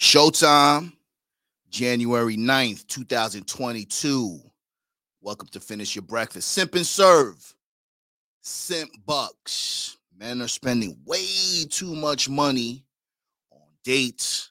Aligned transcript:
Showtime, 0.00 0.92
January 1.70 2.36
9th, 2.36 2.86
2022. 2.88 4.40
Welcome 5.20 5.48
to 5.52 5.60
Finish 5.60 5.94
Your 5.94 6.02
Breakfast. 6.02 6.50
Simp 6.50 6.74
and 6.74 6.86
Serve. 6.86 7.54
Simp 8.42 8.90
Bucks. 9.06 9.96
Men 10.16 10.42
are 10.42 10.48
spending 10.48 10.96
way 11.06 11.64
too 11.70 11.94
much 11.94 12.28
money 12.28 12.84
on 13.52 13.60
dates, 13.84 14.50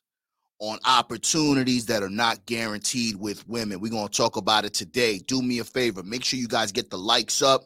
on 0.60 0.80
opportunities 0.86 1.86
that 1.88 2.04
are 2.04 2.10
not 2.10 2.46
guaranteed 2.46 3.18
with 3.18 3.48
women. 3.48 3.80
We're 3.80 3.92
going 3.92 4.08
to 4.08 4.18
talk 4.18 4.38
about 4.38 4.66
it 4.66 4.74
today. 4.74 5.20
Do 5.20 5.42
me 5.42 5.60
a 5.60 5.64
favor. 5.64 6.04
Make 6.04 6.24
sure 6.24 6.40
you 6.40 6.48
guys 6.48 6.72
get 6.72 6.90
the 6.90 6.98
likes 6.98 7.42
up. 7.42 7.66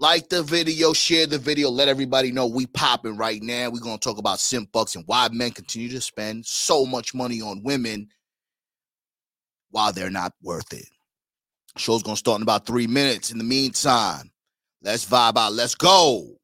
Like 0.00 0.28
the 0.28 0.44
video, 0.44 0.92
share 0.92 1.26
the 1.26 1.38
video, 1.38 1.70
let 1.70 1.88
everybody 1.88 2.30
know 2.30 2.46
we 2.46 2.66
popping 2.66 3.16
right 3.16 3.42
now. 3.42 3.68
We're 3.68 3.80
gonna 3.80 3.98
talk 3.98 4.18
about 4.18 4.38
simp 4.38 4.70
bucks 4.70 4.94
and 4.94 5.04
why 5.08 5.28
men 5.32 5.50
continue 5.50 5.88
to 5.88 6.00
spend 6.00 6.46
so 6.46 6.86
much 6.86 7.14
money 7.14 7.42
on 7.42 7.64
women 7.64 8.08
while 9.70 9.92
they're 9.92 10.08
not 10.08 10.34
worth 10.40 10.72
it. 10.72 10.86
Show's 11.76 12.04
gonna 12.04 12.16
start 12.16 12.38
in 12.38 12.42
about 12.42 12.64
three 12.64 12.86
minutes. 12.86 13.32
In 13.32 13.38
the 13.38 13.44
meantime, 13.44 14.30
let's 14.82 15.04
vibe 15.04 15.36
out. 15.36 15.54
Let's 15.54 15.74
go. 15.74 16.37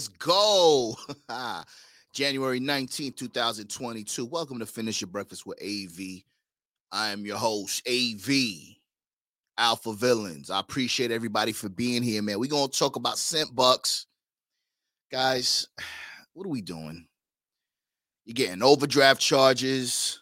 Let's 0.00 0.08
go. 0.08 0.96
January 2.14 2.58
19th, 2.58 3.16
2022. 3.16 4.24
Welcome 4.24 4.58
to 4.60 4.64
Finish 4.64 5.02
Your 5.02 5.08
Breakfast 5.08 5.44
with 5.44 5.62
AV. 5.62 6.22
I 6.90 7.10
am 7.10 7.26
your 7.26 7.36
host, 7.36 7.86
AV 7.86 8.30
Alpha 9.58 9.92
Villains. 9.92 10.48
I 10.48 10.58
appreciate 10.58 11.10
everybody 11.10 11.52
for 11.52 11.68
being 11.68 12.02
here, 12.02 12.22
man. 12.22 12.40
We're 12.40 12.48
going 12.48 12.70
to 12.70 12.78
talk 12.78 12.96
about 12.96 13.18
simp 13.18 13.54
bucks. 13.54 14.06
Guys, 15.12 15.68
what 16.32 16.46
are 16.46 16.50
we 16.50 16.62
doing? 16.62 17.06
You're 18.24 18.32
getting 18.32 18.62
overdraft 18.62 19.20
charges. 19.20 20.18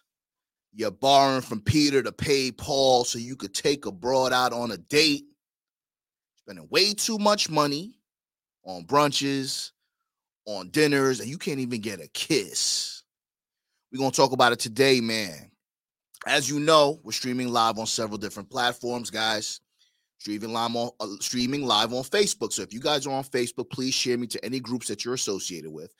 You're 0.72 0.90
borrowing 0.90 1.42
from 1.42 1.60
Peter 1.60 2.02
to 2.02 2.10
pay 2.10 2.50
Paul 2.50 3.04
so 3.04 3.20
you 3.20 3.36
could 3.36 3.54
take 3.54 3.86
a 3.86 3.92
broad 3.92 4.32
out 4.32 4.52
on 4.52 4.72
a 4.72 4.76
date 4.76 5.26
spending 6.34 6.66
way 6.68 6.94
too 6.94 7.18
much 7.18 7.48
money 7.48 7.97
on 8.68 8.84
brunches, 8.84 9.72
on 10.44 10.68
dinners, 10.68 11.20
and 11.20 11.28
you 11.28 11.38
can't 11.38 11.58
even 11.58 11.80
get 11.80 12.00
a 12.00 12.08
kiss. 12.08 13.02
We're 13.90 13.98
going 13.98 14.10
to 14.10 14.16
talk 14.16 14.32
about 14.32 14.52
it 14.52 14.60
today, 14.60 15.00
man. 15.00 15.50
As 16.26 16.48
you 16.48 16.60
know, 16.60 17.00
we're 17.02 17.12
streaming 17.12 17.48
live 17.48 17.78
on 17.78 17.86
several 17.86 18.18
different 18.18 18.50
platforms, 18.50 19.10
guys. 19.10 19.60
Streaming 20.18 20.52
live 20.52 20.74
on 20.76 20.90
uh, 21.00 21.06
streaming 21.20 21.64
live 21.64 21.94
on 21.94 22.02
Facebook. 22.02 22.52
So 22.52 22.62
if 22.62 22.74
you 22.74 22.80
guys 22.80 23.06
are 23.06 23.14
on 23.14 23.24
Facebook, 23.24 23.70
please 23.70 23.94
share 23.94 24.18
me 24.18 24.26
to 24.26 24.44
any 24.44 24.60
groups 24.60 24.88
that 24.88 25.04
you're 25.04 25.14
associated 25.14 25.70
with. 25.70 25.94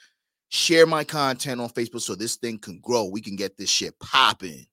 Share 0.50 0.86
my 0.86 1.04
content 1.04 1.60
on 1.60 1.70
Facebook 1.70 2.00
so 2.00 2.14
this 2.14 2.36
thing 2.36 2.58
can 2.58 2.80
grow. 2.80 3.04
We 3.04 3.20
can 3.20 3.36
get 3.36 3.56
this 3.56 3.70
shit 3.70 3.98
popping. 4.00 4.66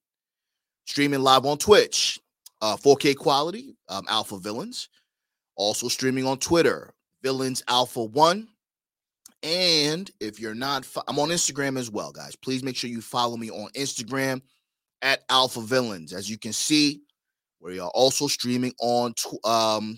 Streaming 0.86 1.22
live 1.22 1.46
on 1.46 1.58
Twitch, 1.58 2.20
uh, 2.62 2.76
4K 2.76 3.16
quality, 3.16 3.78
um, 3.88 4.06
Alpha 4.10 4.38
Villains. 4.40 4.90
Also 5.56 5.88
streaming 5.88 6.26
on 6.26 6.38
Twitter, 6.38 6.95
Villains 7.26 7.64
Alpha 7.68 8.04
One. 8.04 8.48
And 9.42 10.12
if 10.20 10.40
you're 10.40 10.54
not, 10.54 10.86
fo- 10.86 11.02
I'm 11.08 11.18
on 11.18 11.30
Instagram 11.30 11.76
as 11.80 11.90
well, 11.90 12.12
guys. 12.12 12.36
Please 12.36 12.62
make 12.62 12.76
sure 12.76 12.88
you 12.88 13.02
follow 13.02 13.36
me 13.36 13.50
on 13.50 13.72
Instagram 13.76 14.44
at 15.02 15.24
Alpha 15.32 15.62
Villains. 15.62 16.14
As 16.14 16.30
you 16.30 16.38
can 16.38 16.54
see, 16.54 17.02
we 17.60 17.80
are 17.80 17.90
also 17.96 18.28
streaming 18.28 18.74
on 18.80 19.14
tw- 19.14 19.44
um, 19.44 19.98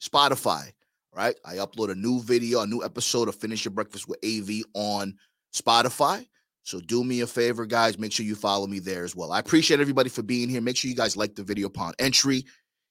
Spotify. 0.00 0.70
Right, 1.12 1.34
I 1.44 1.54
upload 1.56 1.90
a 1.90 1.96
new 1.96 2.20
video, 2.20 2.60
a 2.60 2.66
new 2.66 2.84
episode 2.84 3.28
of 3.28 3.34
Finish 3.34 3.64
Your 3.64 3.72
Breakfast 3.72 4.06
with 4.06 4.20
AV 4.24 4.62
on 4.74 5.16
Spotify. 5.52 6.24
So 6.62 6.78
do 6.78 7.02
me 7.02 7.22
a 7.22 7.26
favor, 7.26 7.66
guys. 7.66 7.98
Make 7.98 8.12
sure 8.12 8.24
you 8.24 8.36
follow 8.36 8.68
me 8.68 8.78
there 8.78 9.02
as 9.02 9.16
well. 9.16 9.32
I 9.32 9.40
appreciate 9.40 9.80
everybody 9.80 10.10
for 10.10 10.22
being 10.22 10.48
here. 10.48 10.60
Make 10.60 10.76
sure 10.76 10.90
you 10.90 10.96
guys 10.96 11.16
like 11.16 11.34
the 11.34 11.42
video 11.42 11.66
upon 11.66 11.94
entry. 11.98 12.44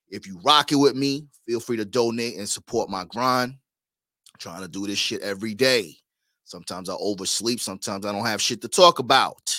If 0.09 0.25
you 0.25 0.39
rock 0.43 0.71
it 0.71 0.75
with 0.75 0.95
me, 0.95 1.27
feel 1.45 1.59
free 1.59 1.77
to 1.77 1.85
donate 1.85 2.37
and 2.37 2.47
support 2.47 2.89
my 2.89 3.05
grind. 3.05 3.55
trying 4.39 4.61
to 4.61 4.67
do 4.67 4.85
this 4.85 4.99
shit 4.99 5.21
every 5.21 5.53
day. 5.53 5.95
Sometimes 6.43 6.89
I 6.89 6.93
oversleep. 6.93 7.59
Sometimes 7.59 8.05
I 8.05 8.11
don't 8.11 8.25
have 8.25 8.41
shit 8.41 8.61
to 8.61 8.67
talk 8.67 8.99
about. 8.99 9.55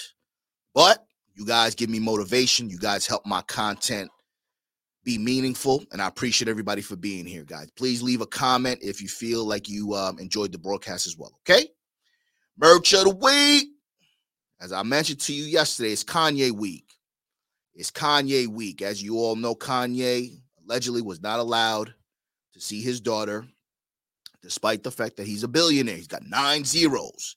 But 0.74 1.04
you 1.34 1.44
guys 1.44 1.74
give 1.74 1.90
me 1.90 1.98
motivation. 1.98 2.70
You 2.70 2.78
guys 2.78 3.06
help 3.06 3.26
my 3.26 3.42
content 3.42 4.10
be 5.04 5.18
meaningful. 5.18 5.84
And 5.92 6.00
I 6.00 6.08
appreciate 6.08 6.48
everybody 6.48 6.80
for 6.80 6.96
being 6.96 7.26
here, 7.26 7.44
guys. 7.44 7.70
Please 7.76 8.02
leave 8.02 8.20
a 8.20 8.26
comment 8.26 8.78
if 8.82 9.02
you 9.02 9.08
feel 9.08 9.44
like 9.44 9.68
you 9.68 9.94
um, 9.94 10.18
enjoyed 10.18 10.52
the 10.52 10.58
broadcast 10.58 11.06
as 11.06 11.16
well. 11.16 11.32
Okay. 11.48 11.68
Merch 12.56 12.94
of 12.94 13.04
the 13.04 13.14
week. 13.16 13.68
As 14.60 14.72
I 14.72 14.82
mentioned 14.82 15.20
to 15.20 15.32
you 15.32 15.44
yesterday, 15.44 15.92
it's 15.92 16.02
Kanye 16.02 16.50
week. 16.50 16.87
It's 17.78 17.92
Kanye 17.92 18.48
week. 18.48 18.82
As 18.82 19.00
you 19.00 19.18
all 19.18 19.36
know, 19.36 19.54
Kanye 19.54 20.40
allegedly 20.64 21.00
was 21.00 21.22
not 21.22 21.38
allowed 21.38 21.94
to 22.54 22.60
see 22.60 22.82
his 22.82 23.00
daughter, 23.00 23.46
despite 24.42 24.82
the 24.82 24.90
fact 24.90 25.16
that 25.16 25.28
he's 25.28 25.44
a 25.44 25.48
billionaire. 25.48 25.94
He's 25.94 26.08
got 26.08 26.26
nine 26.26 26.64
zeros. 26.64 27.36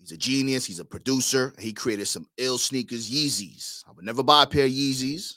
He's 0.00 0.10
a 0.10 0.16
genius. 0.16 0.66
He's 0.66 0.80
a 0.80 0.84
producer. 0.84 1.54
He 1.60 1.72
created 1.72 2.08
some 2.08 2.26
ill 2.38 2.58
sneakers, 2.58 3.08
Yeezys. 3.08 3.84
I 3.88 3.92
would 3.92 4.04
never 4.04 4.24
buy 4.24 4.42
a 4.42 4.46
pair 4.48 4.66
of 4.66 4.72
Yeezys. 4.72 5.34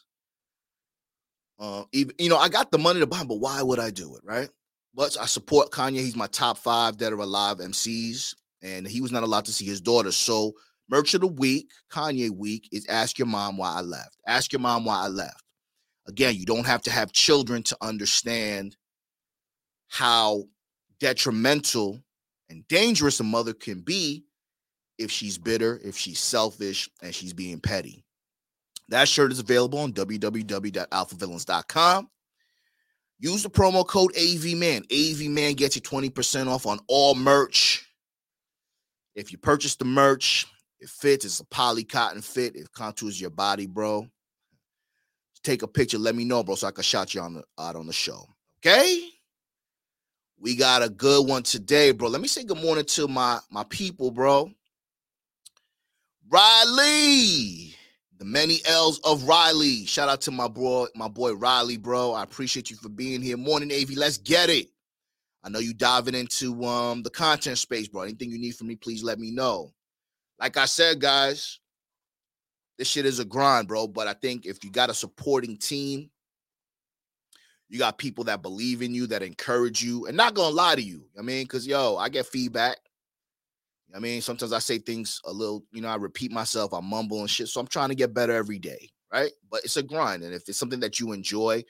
Uh, 1.60 1.84
even 1.92 2.16
you 2.18 2.30
know, 2.30 2.38
I 2.38 2.50
got 2.50 2.72
the 2.72 2.80
money 2.80 3.00
to 3.02 3.08
buy 3.08 3.20
them, 3.20 3.28
but 3.28 3.40
why 3.40 3.62
would 3.62 3.80
I 3.80 3.92
do 3.92 4.16
it, 4.16 4.24
right? 4.24 4.50
But 4.96 5.18
I 5.22 5.28
support 5.28 5.70
Kanye. 5.70 6.00
He's 6.00 6.16
my 6.16 6.28
top 6.28 6.58
five 6.58 6.98
that 6.98 7.14
are 7.14 7.20
alive 7.20 7.58
MCs, 7.58 8.34
and 8.64 8.88
he 8.88 9.02
was 9.02 9.12
not 9.12 9.22
allowed 9.22 9.46
to 9.46 9.54
see 9.54 9.66
his 9.66 9.82
daughter. 9.82 10.12
So, 10.12 10.54
merch 10.90 11.14
of 11.14 11.22
the 11.22 11.28
week, 11.28 11.70
Kanye 11.92 12.32
week, 12.32 12.68
is 12.72 12.86
ask 12.88 13.18
your 13.18 13.28
mom 13.28 13.58
why 13.58 13.76
I 13.76 13.82
left. 13.82 14.18
Ask 14.28 14.52
your 14.52 14.60
mom 14.60 14.86
why 14.86 15.04
I 15.04 15.08
left. 15.08 15.44
Again, 16.08 16.36
you 16.36 16.46
don't 16.46 16.66
have 16.66 16.82
to 16.84 16.92
have 16.92 17.12
children 17.12 17.64
to 17.64 17.78
understand 17.82 18.76
how 19.88 20.46
detrimental 21.00 22.02
and 22.50 22.68
dangerous 22.68 23.20
a 23.20 23.24
mother 23.24 23.54
can 23.54 23.82
be 23.82 24.24
if 24.98 25.12
she's 25.12 25.38
bitter, 25.38 25.80
if 25.84 25.98
she's 25.98 26.20
selfish, 26.20 26.90
and 27.02 27.14
she's 27.14 27.34
being 27.34 27.60
petty. 27.60 28.04
That 28.90 29.08
shirt 29.08 29.32
is 29.32 29.40
available 29.40 29.80
on 29.80 29.94
www.alphavillains.com. 29.94 32.10
Use 33.20 33.44
the 33.44 33.50
promo 33.50 33.86
code 33.86 34.14
AVMAN. 34.14 34.88
AVMAN 34.88 35.58
gets 35.58 35.76
you 35.76 35.82
20% 35.82 36.48
off 36.48 36.66
on 36.66 36.80
all 36.88 37.16
merch. 37.16 37.86
If 39.16 39.32
you 39.32 39.38
purchase 39.38 39.76
the 39.76 39.86
merch, 39.86 40.48
it 40.80 40.90
fits. 40.90 41.26
It's 41.26 41.40
a 41.40 41.46
poly 41.46 41.84
cotton 41.84 42.22
fit. 42.22 42.56
It 42.56 42.72
contours 42.72 43.20
your 43.20 43.30
body, 43.30 43.68
bro. 43.68 44.08
Take 45.44 45.62
a 45.62 45.68
picture. 45.68 45.98
Let 45.98 46.16
me 46.16 46.26
know, 46.26 46.44
bro, 46.44 46.56
so 46.56 46.68
I 46.68 46.72
can 46.72 46.84
shout 46.84 47.14
you 47.14 47.22
on 47.22 47.36
the, 47.36 47.44
out 47.58 47.76
on 47.76 47.88
the 47.88 47.94
show. 47.94 48.26
Okay? 48.60 49.10
We 50.40 50.56
got 50.56 50.84
a 50.84 50.90
good 50.90 51.28
one 51.28 51.44
today, 51.44 51.92
bro. 51.92 52.08
Let 52.08 52.22
me 52.22 52.28
say 52.28 52.44
good 52.44 52.62
morning 52.62 52.86
to 52.86 53.08
my 53.08 53.40
my 53.52 53.66
people, 53.66 54.10
bro. 54.10 54.50
Riley, 56.30 57.76
the 58.18 58.26
many 58.26 58.60
L's 58.66 59.00
of 59.00 59.24
Riley. 59.24 59.86
Shout 59.86 60.08
out 60.08 60.22
to 60.22 60.32
my 60.32 60.48
boy, 60.48 60.86
my 60.96 61.10
boy 61.10 61.34
Riley, 61.34 61.76
bro. 61.76 62.14
I 62.14 62.24
appreciate 62.24 62.70
you 62.70 62.78
for 62.78 62.88
being 62.88 63.22
here. 63.22 63.36
Morning, 63.36 63.72
AV. 63.72 63.92
Let's 63.98 64.18
get 64.18 64.50
it. 64.50 64.68
I 65.44 65.50
know 65.50 65.60
you 65.60 65.74
diving 65.74 66.16
into 66.16 66.64
um 66.64 67.04
the 67.04 67.10
content 67.10 67.58
space, 67.58 67.90
bro. 67.90 68.04
Anything 68.04 68.32
you 68.32 68.40
need 68.40 68.56
from 68.56 68.68
me, 68.68 68.76
please 68.76 69.04
let 69.04 69.20
me 69.20 69.32
know. 69.32 69.74
Like 70.40 70.58
I 70.58 70.66
said, 70.66 71.02
guys, 71.02 71.60
this 72.78 72.88
shit 72.88 73.06
is 73.06 73.20
a 73.20 73.26
grind, 73.26 73.68
bro. 73.68 73.88
But 73.88 74.08
I 74.08 74.14
think 74.14 74.46
if 74.46 74.64
you 74.64 74.72
got 74.72 74.90
a 74.90 74.94
supporting 74.94 75.58
team, 75.58 76.10
you 77.68 77.78
got 77.78 77.98
people 77.98 78.24
that 78.26 78.42
believe 78.42 78.82
in 78.82 78.94
you, 78.94 79.06
that 79.08 79.22
encourage 79.22 79.84
you, 79.84 80.08
and 80.08 80.18
not 80.18 80.34
gonna 80.34 80.56
lie 80.56 80.76
to 80.76 80.82
you. 80.82 81.06
I 81.18 81.22
mean, 81.22 81.44
because 81.44 81.68
yo, 81.68 81.98
I 81.98 82.10
get 82.10 82.26
feedback. 82.26 82.78
I 83.96 84.00
mean, 84.00 84.22
sometimes 84.22 84.54
I 84.54 84.60
say 84.60 84.78
things 84.78 85.20
a 85.26 85.32
little, 85.32 85.64
you 85.72 85.82
know, 85.82 85.88
I 85.88 85.96
repeat 85.96 86.32
myself, 86.32 86.74
I 86.74 86.80
mumble 86.80 87.22
and 87.22 87.30
shit. 87.30 87.48
So 87.48 87.60
I'm 87.60 87.68
trying 87.68 87.90
to 87.90 87.96
get 87.96 88.14
better 88.14 88.34
every 88.34 88.60
day, 88.60 88.90
right? 89.12 89.32
But 89.50 89.62
it's 89.64 89.78
a 89.78 89.84
grind. 89.84 90.24
And 90.24 90.34
if 90.34 90.48
it's 90.48 90.60
something 90.60 90.80
that 90.82 91.00
you 91.00 91.12
enjoy, 91.12 91.64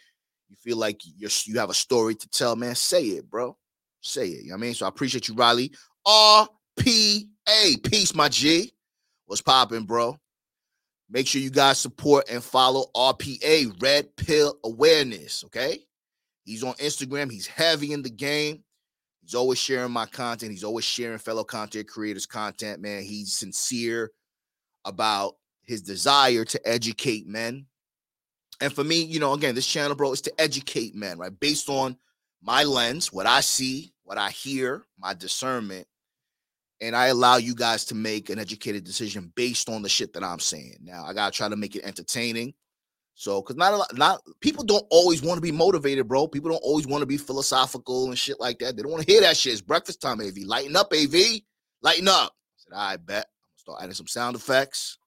you 0.50 0.56
feel 0.58 0.78
like 0.78 1.00
you're 1.18 1.30
you 1.46 1.60
have 1.60 1.70
a 1.70 1.74
story 1.74 2.16
to 2.16 2.30
tell, 2.30 2.56
man, 2.56 2.76
say 2.76 3.04
it, 3.04 3.30
bro. 3.30 3.58
Say 4.02 4.28
it. 4.28 4.44
You 4.44 4.50
know 4.50 4.56
what 4.56 4.60
I 4.60 4.62
mean? 4.62 4.74
So 4.74 4.86
I 4.86 4.90
appreciate 4.90 5.28
you, 5.28 5.36
Riley. 5.36 5.72
RPA. 7.50 7.84
Peace, 7.84 8.16
my 8.16 8.30
G. 8.30 8.72
What's 9.26 9.42
popping, 9.42 9.86
bro? 9.86 10.18
Make 11.10 11.28
sure 11.28 11.42
you 11.42 11.50
guys 11.50 11.80
support 11.80 12.30
and 12.30 12.44
follow 12.44 12.86
RPA, 12.96 13.82
Red 13.82 14.16
Pill 14.16 14.58
Awareness. 14.64 15.44
Okay. 15.46 15.80
He's 16.44 16.64
on 16.64 16.74
Instagram. 16.76 17.32
He's 17.32 17.48
heavy 17.48 17.94
in 17.94 18.02
the 18.02 18.10
game. 18.10 18.64
He's 19.22 19.36
always 19.36 19.60
sharing 19.60 19.92
my 19.92 20.06
content. 20.06 20.52
He's 20.52 20.64
always 20.64 20.86
sharing 20.86 21.20
fellow 21.20 21.44
content 21.44 21.88
creators' 21.88 22.26
content, 22.26 22.82
man. 22.82 23.04
He's 23.04 23.34
sincere 23.34 24.12
about 24.86 25.36
his 25.64 25.82
desire 25.82 26.46
to 26.46 26.68
educate 26.68 27.28
men. 27.28 27.66
And 28.62 28.74
for 28.74 28.84
me, 28.84 29.04
you 29.04 29.20
know, 29.20 29.34
again, 29.34 29.56
this 29.56 29.68
channel, 29.68 29.96
bro, 29.96 30.12
is 30.12 30.22
to 30.22 30.42
educate 30.42 30.96
men, 30.96 31.18
right? 31.18 31.38
Based 31.40 31.70
on 31.70 31.98
my 32.42 32.64
lens, 32.64 33.14
what 33.14 33.28
I 33.28 33.42
see, 33.42 33.94
what 34.04 34.18
I 34.18 34.32
hear, 34.32 34.86
my 34.98 35.14
discernment. 35.14 35.88
And 36.82 36.96
I 36.96 37.08
allow 37.08 37.38
you 37.38 37.56
guys 37.56 37.84
to 37.86 37.96
make 37.96 38.30
an 38.30 38.40
educated 38.40 38.86
decision 38.86 39.34
based 39.36 39.68
on 39.70 39.82
the 39.82 39.90
shit 39.90 40.14
that 40.14 40.24
I'm 40.24 40.40
saying. 40.40 40.78
Now, 40.82 41.04
I 41.06 41.14
got 41.14 41.34
to 41.34 41.38
try 41.38 41.50
to 41.50 41.58
make 41.58 41.76
it 41.76 41.84
entertaining. 41.84 42.54
So, 43.16 43.42
because 43.42 43.58
not 43.58 43.74
a 43.74 43.76
lot, 43.76 43.98
not 43.98 44.22
people 44.40 44.64
don't 44.64 44.86
always 44.90 45.22
want 45.22 45.36
to 45.36 45.42
be 45.42 45.52
motivated, 45.52 46.08
bro. 46.08 46.26
People 46.26 46.52
don't 46.52 46.64
always 46.64 46.88
want 46.88 47.02
to 47.02 47.06
be 47.06 47.18
philosophical 47.18 48.08
and 48.08 48.18
shit 48.18 48.40
like 48.40 48.60
that. 48.60 48.78
They 48.78 48.82
don't 48.82 48.94
want 48.94 49.06
to 49.06 49.12
hear 49.12 49.20
that 49.20 49.36
shit. 49.36 49.52
It's 49.52 49.62
breakfast 49.62 50.02
time, 50.02 50.22
AV. 50.22 50.38
Lighten 50.46 50.78
up, 50.78 50.94
AV. 50.94 51.42
Lighten 51.82 52.08
up. 52.08 52.32
I 52.32 52.56
said, 52.56 52.74
I 52.74 52.96
bet. 52.96 53.26
I'm 53.26 53.50
gonna 53.52 53.58
start 53.58 53.84
adding 53.84 53.96
some 53.96 54.08
sound 54.08 54.38
effects. 54.38 55.00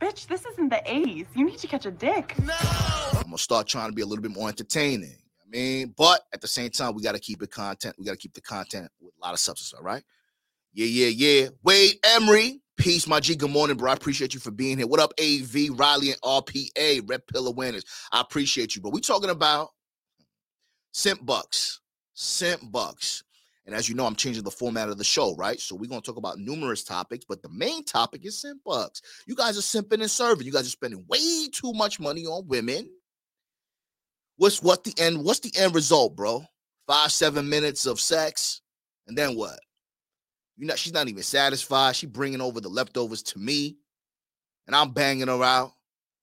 Bitch, 0.00 0.26
this 0.26 0.46
isn't 0.46 0.70
the 0.70 0.82
80s. 0.86 1.26
You 1.34 1.44
need 1.44 1.58
to 1.58 1.66
catch 1.66 1.84
a 1.84 1.90
dick. 1.90 2.34
No. 2.42 2.54
I'm 3.12 3.24
gonna 3.24 3.36
start 3.36 3.66
trying 3.66 3.90
to 3.90 3.94
be 3.94 4.00
a 4.00 4.06
little 4.06 4.22
bit 4.22 4.32
more 4.32 4.48
entertaining. 4.48 5.18
I 5.38 5.44
mean, 5.46 5.94
but 5.98 6.22
at 6.32 6.40
the 6.40 6.48
same 6.48 6.70
time, 6.70 6.94
we 6.94 7.02
gotta 7.02 7.20
keep 7.20 7.42
it 7.42 7.50
content. 7.50 7.94
We 7.98 8.06
gotta 8.06 8.16
keep 8.16 8.32
the 8.32 8.40
content 8.40 8.90
with 9.02 9.12
a 9.20 9.20
lot 9.22 9.34
of 9.34 9.38
substance. 9.38 9.74
All 9.74 9.84
right. 9.84 10.02
Yeah, 10.74 10.86
yeah, 10.86 11.06
yeah. 11.06 11.48
Wade 11.62 11.94
Emery, 12.04 12.60
Peace, 12.76 13.06
my 13.06 13.20
G. 13.20 13.36
Good 13.36 13.52
morning, 13.52 13.76
bro. 13.76 13.92
I 13.92 13.94
appreciate 13.94 14.34
you 14.34 14.40
for 14.40 14.50
being 14.50 14.76
here. 14.78 14.88
What 14.88 14.98
up, 14.98 15.12
AV, 15.20 15.68
Riley, 15.70 16.10
and 16.10 16.20
RPA, 16.22 17.08
Red 17.08 17.24
Pill 17.28 17.46
Awareness? 17.46 17.84
I 18.10 18.20
appreciate 18.20 18.74
you, 18.74 18.82
bro. 18.82 18.90
We 18.90 19.00
talking 19.00 19.30
about 19.30 19.68
simp 20.92 21.24
bucks, 21.24 21.80
simp 22.14 22.72
bucks. 22.72 23.22
And 23.66 23.74
as 23.74 23.88
you 23.88 23.94
know, 23.94 24.04
I'm 24.04 24.16
changing 24.16 24.42
the 24.42 24.50
format 24.50 24.88
of 24.88 24.98
the 24.98 25.04
show, 25.04 25.36
right? 25.36 25.60
So 25.60 25.76
we're 25.76 25.88
gonna 25.88 26.00
talk 26.00 26.16
about 26.16 26.38
numerous 26.38 26.82
topics, 26.82 27.24
but 27.26 27.40
the 27.40 27.48
main 27.50 27.84
topic 27.84 28.26
is 28.26 28.40
simp 28.40 28.60
bucks. 28.64 29.00
You 29.28 29.36
guys 29.36 29.56
are 29.56 29.60
simping 29.60 30.00
and 30.00 30.10
serving. 30.10 30.44
You 30.44 30.52
guys 30.52 30.66
are 30.66 30.70
spending 30.70 31.04
way 31.08 31.48
too 31.52 31.72
much 31.72 32.00
money 32.00 32.26
on 32.26 32.48
women. 32.48 32.90
What's 34.38 34.60
what 34.60 34.82
the 34.82 34.92
end? 34.98 35.24
What's 35.24 35.40
the 35.40 35.52
end 35.56 35.72
result, 35.76 36.16
bro? 36.16 36.44
Five, 36.88 37.12
seven 37.12 37.48
minutes 37.48 37.86
of 37.86 38.00
sex, 38.00 38.60
and 39.06 39.16
then 39.16 39.36
what? 39.36 39.60
You 40.56 40.66
know, 40.66 40.76
she's 40.76 40.92
not 40.92 41.08
even 41.08 41.22
satisfied. 41.22 41.96
She 41.96 42.06
bringing 42.06 42.40
over 42.40 42.60
the 42.60 42.68
leftovers 42.68 43.22
to 43.24 43.38
me, 43.38 43.76
and 44.66 44.76
I'm 44.76 44.90
banging 44.90 45.28
her 45.28 45.42
out. 45.42 45.72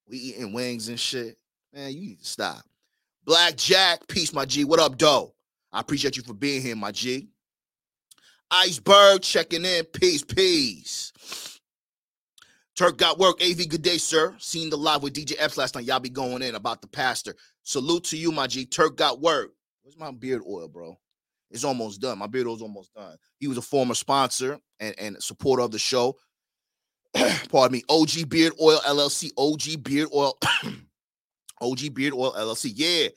We 0.08 0.16
eating 0.18 0.52
wings 0.52 0.88
and 0.88 0.98
shit. 0.98 1.36
Man, 1.72 1.92
you 1.92 2.00
need 2.00 2.20
to 2.20 2.26
stop. 2.26 2.62
Black 3.24 3.56
Jack, 3.56 4.06
peace, 4.08 4.32
my 4.32 4.44
G. 4.44 4.64
What 4.64 4.80
up, 4.80 4.98
Doe? 4.98 5.34
I 5.72 5.80
appreciate 5.80 6.16
you 6.16 6.22
for 6.22 6.34
being 6.34 6.62
here, 6.62 6.76
my 6.76 6.92
G. 6.92 7.28
Iceberg 8.50 9.22
checking 9.22 9.64
in. 9.64 9.84
Peace, 9.86 10.22
peace. 10.22 11.12
Turk 12.76 12.98
got 12.98 13.18
work. 13.18 13.42
AV, 13.42 13.68
good 13.68 13.82
day, 13.82 13.98
sir. 13.98 14.34
Seen 14.38 14.70
the 14.70 14.76
live 14.76 15.02
with 15.02 15.14
DJ 15.14 15.34
Epps 15.38 15.56
last 15.56 15.74
night. 15.74 15.84
Y'all 15.84 16.00
be 16.00 16.08
going 16.08 16.42
in 16.42 16.54
about 16.54 16.80
the 16.80 16.88
pastor. 16.88 17.34
Salute 17.62 18.04
to 18.04 18.16
you, 18.16 18.32
my 18.32 18.46
G. 18.46 18.66
Turk 18.66 18.96
got 18.96 19.20
work. 19.20 19.52
Where's 19.82 19.98
my 19.98 20.10
beard 20.10 20.42
oil, 20.48 20.68
bro? 20.68 20.98
It's 21.52 21.64
almost 21.64 22.00
done. 22.00 22.18
My 22.18 22.26
beard 22.26 22.48
is 22.48 22.62
almost 22.62 22.92
done. 22.94 23.16
He 23.38 23.46
was 23.46 23.58
a 23.58 23.62
former 23.62 23.94
sponsor 23.94 24.58
and, 24.80 24.94
and 24.98 25.22
supporter 25.22 25.62
of 25.62 25.70
the 25.70 25.78
show. 25.78 26.16
Pardon 27.50 27.72
me. 27.72 27.82
OG 27.88 28.28
Beard 28.28 28.54
Oil 28.60 28.78
LLC. 28.86 29.30
OG 29.36 29.82
Beard 29.82 30.08
Oil. 30.14 30.36
OG 31.60 31.94
Beard 31.94 32.14
Oil 32.14 32.32
LLC. 32.32 32.72
Yeah. 32.74 33.08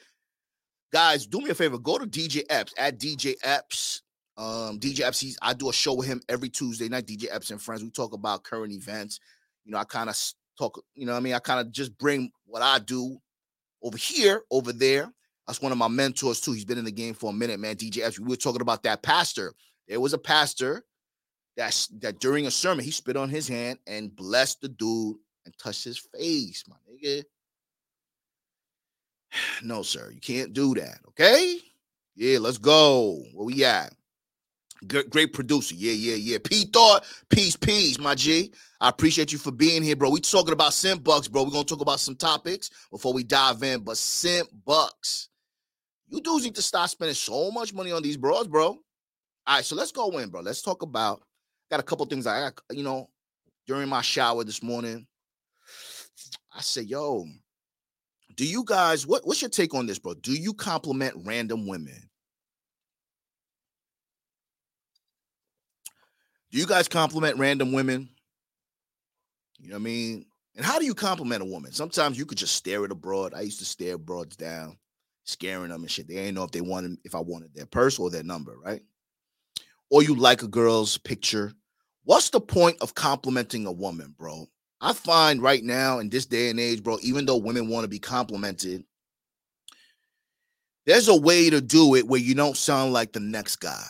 Guys, 0.91 1.25
do 1.25 1.39
me 1.39 1.49
a 1.49 1.55
favor. 1.55 1.77
Go 1.77 1.97
to 1.97 2.05
DJ 2.05 2.43
Epps 2.49 2.73
at 2.77 2.99
DJ 2.99 3.35
Epps. 3.43 4.01
Um, 4.37 4.79
DJ 4.79 5.01
Epps, 5.01 5.19
he's, 5.19 5.37
I 5.41 5.53
do 5.53 5.69
a 5.69 5.73
show 5.73 5.93
with 5.93 6.07
him 6.07 6.21
every 6.27 6.49
Tuesday 6.49 6.89
night. 6.89 7.07
DJ 7.07 7.27
Epps 7.31 7.51
and 7.51 7.61
friends. 7.61 7.83
We 7.83 7.89
talk 7.89 8.13
about 8.13 8.43
current 8.43 8.73
events. 8.73 9.19
You 9.63 9.71
know, 9.71 9.77
I 9.77 9.85
kind 9.85 10.09
of 10.09 10.17
talk, 10.57 10.81
you 10.93 11.05
know 11.05 11.15
I 11.15 11.21
mean? 11.21 11.33
I 11.33 11.39
kind 11.39 11.59
of 11.59 11.71
just 11.71 11.97
bring 11.97 12.31
what 12.45 12.61
I 12.61 12.79
do 12.79 13.17
over 13.81 13.97
here, 13.97 14.41
over 14.51 14.73
there. 14.73 15.11
That's 15.47 15.61
one 15.61 15.71
of 15.71 15.77
my 15.77 15.87
mentors 15.87 16.41
too. 16.41 16.53
He's 16.53 16.65
been 16.65 16.77
in 16.77 16.85
the 16.85 16.91
game 16.91 17.13
for 17.13 17.29
a 17.29 17.33
minute, 17.33 17.59
man. 17.59 17.75
DJ 17.75 18.03
Epps. 18.03 18.19
We 18.19 18.29
were 18.29 18.35
talking 18.35 18.61
about 18.61 18.83
that 18.83 19.03
pastor. 19.03 19.53
There 19.87 19.99
was 19.99 20.13
a 20.13 20.17
pastor 20.17 20.83
that 21.57 21.87
that 21.99 22.19
during 22.19 22.47
a 22.47 22.51
sermon 22.51 22.83
he 22.83 22.91
spit 22.91 23.15
on 23.15 23.29
his 23.29 23.47
hand 23.47 23.79
and 23.87 24.15
blessed 24.15 24.61
the 24.61 24.69
dude 24.69 25.17
and 25.45 25.57
touched 25.57 25.83
his 25.83 25.97
face, 25.97 26.63
my 26.67 26.75
nigga. 26.91 27.23
No, 29.63 29.81
sir, 29.81 30.11
you 30.13 30.21
can't 30.21 30.53
do 30.53 30.73
that. 30.75 30.99
Okay. 31.09 31.57
Yeah, 32.15 32.39
let's 32.39 32.57
go. 32.57 33.21
Where 33.33 33.45
we 33.45 33.65
at? 33.65 33.93
Great, 34.87 35.09
great 35.09 35.33
producer. 35.33 35.75
Yeah, 35.75 35.91
yeah, 35.91 36.15
yeah. 36.15 36.37
P 36.43 36.65
thought, 36.65 37.05
peace, 37.29 37.55
peace, 37.55 37.99
my 37.99 38.15
G. 38.15 38.53
I 38.79 38.89
appreciate 38.89 39.31
you 39.31 39.37
for 39.37 39.51
being 39.51 39.83
here, 39.83 39.95
bro. 39.95 40.09
We 40.09 40.19
talking 40.19 40.53
about 40.53 40.73
simp 40.73 41.03
bucks, 41.03 41.27
bro. 41.27 41.43
We're 41.43 41.51
gonna 41.51 41.65
talk 41.65 41.81
about 41.81 41.99
some 41.99 42.15
topics 42.15 42.69
before 42.91 43.13
we 43.13 43.23
dive 43.23 43.63
in. 43.63 43.81
But 43.81 43.97
simp 43.97 44.49
bucks, 44.65 45.29
you 46.07 46.21
dudes 46.21 46.43
need 46.43 46.55
to 46.55 46.61
stop 46.61 46.89
spending 46.89 47.15
so 47.15 47.51
much 47.51 47.73
money 47.73 47.91
on 47.91 48.03
these 48.03 48.17
bros, 48.17 48.47
bro. 48.47 48.67
All 48.67 48.77
right, 49.47 49.65
so 49.65 49.75
let's 49.75 49.91
go 49.91 50.17
in, 50.17 50.29
bro. 50.29 50.41
Let's 50.41 50.61
talk 50.61 50.81
about. 50.81 51.21
Got 51.69 51.79
a 51.79 51.83
couple 51.83 52.05
things 52.05 52.27
I 52.27 52.41
got, 52.41 52.59
you 52.71 52.83
know, 52.83 53.09
during 53.67 53.89
my 53.89 54.01
shower 54.01 54.43
this 54.43 54.61
morning. 54.61 55.07
I 56.55 56.61
said, 56.61 56.85
yo, 56.85 57.25
do 58.35 58.45
you 58.45 58.63
guys 58.63 59.05
what, 59.07 59.25
what's 59.25 59.41
your 59.41 59.49
take 59.49 59.73
on 59.73 59.85
this, 59.85 59.99
bro? 59.99 60.13
Do 60.13 60.33
you 60.33 60.53
compliment 60.53 61.15
random 61.25 61.67
women? 61.67 62.09
Do 66.51 66.59
you 66.59 66.67
guys 66.67 66.87
compliment 66.87 67.37
random 67.37 67.73
women? 67.73 68.09
You 69.59 69.69
know 69.69 69.75
what 69.75 69.81
I 69.81 69.83
mean? 69.83 70.25
And 70.55 70.65
how 70.65 70.79
do 70.79 70.85
you 70.85 70.93
compliment 70.93 71.41
a 71.41 71.45
woman? 71.45 71.71
Sometimes 71.73 72.17
you 72.17 72.25
could 72.25 72.37
just 72.37 72.55
stare 72.55 72.85
at 72.85 72.91
a 72.91 72.95
broad. 72.95 73.33
I 73.33 73.41
used 73.41 73.59
to 73.59 73.65
stare 73.65 73.97
broads 73.97 74.37
down, 74.37 74.77
scaring 75.25 75.69
them 75.69 75.81
and 75.81 75.91
shit. 75.91 76.07
They 76.07 76.17
ain't 76.17 76.35
know 76.35 76.43
if 76.43 76.51
they 76.51 76.61
wanted 76.61 76.97
if 77.03 77.13
I 77.13 77.19
wanted 77.19 77.53
their 77.53 77.65
purse 77.65 77.99
or 77.99 78.09
their 78.09 78.23
number, 78.23 78.55
right? 78.63 78.81
Or 79.89 80.01
you 80.01 80.15
like 80.15 80.41
a 80.41 80.47
girl's 80.47 80.97
picture. 80.97 81.53
What's 82.03 82.29
the 82.29 82.39
point 82.39 82.77
of 82.81 82.95
complimenting 82.95 83.65
a 83.65 83.71
woman, 83.71 84.15
bro? 84.17 84.47
I 84.79 84.93
find 84.93 85.41
right 85.41 85.63
now 85.63 85.99
in 85.99 86.09
this 86.09 86.25
day 86.25 86.49
and 86.49 86.59
age, 86.59 86.83
bro, 86.83 86.97
even 87.01 87.25
though 87.25 87.37
women 87.37 87.67
want 87.67 87.83
to 87.83 87.87
be 87.87 87.99
complimented, 87.99 88.83
there's 90.85 91.07
a 91.07 91.15
way 91.15 91.49
to 91.49 91.61
do 91.61 91.95
it 91.95 92.07
where 92.07 92.19
you 92.19 92.35
don't 92.35 92.57
sound 92.57 92.93
like 92.93 93.11
the 93.11 93.19
next 93.19 93.55
guy. 93.57 93.85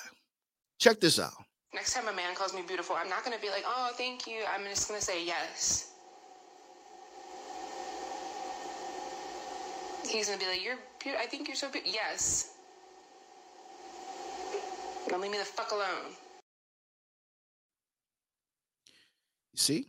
Check 0.79 1.01
this 1.01 1.19
out. 1.19 1.33
Next 1.73 1.93
time 1.93 2.07
a 2.07 2.13
man 2.13 2.35
calls 2.35 2.53
me 2.53 2.61
beautiful, 2.65 2.95
I'm 2.95 3.09
not 3.09 3.25
going 3.25 3.35
to 3.35 3.41
be 3.41 3.49
like, 3.49 3.63
oh, 3.65 3.91
thank 3.97 4.27
you. 4.27 4.43
I'm 4.49 4.63
just 4.63 4.87
going 4.87 4.99
to 4.99 5.05
say 5.05 5.25
yes. 5.25 5.91
He's 10.09 10.27
going 10.27 10.39
to 10.39 10.45
be 10.45 10.49
like, 10.49 10.63
you're 10.63 10.77
beautiful. 11.05 11.23
I 11.23 11.29
think 11.29 11.47
you're 11.47 11.55
so 11.55 11.69
beautiful. 11.69 11.93
Yes. 11.93 12.51
Now 15.09 15.17
leave 15.17 15.31
me 15.31 15.37
the 15.37 15.45
fuck 15.45 15.71
alone. 15.71 16.13
You 19.53 19.59
see? 19.59 19.87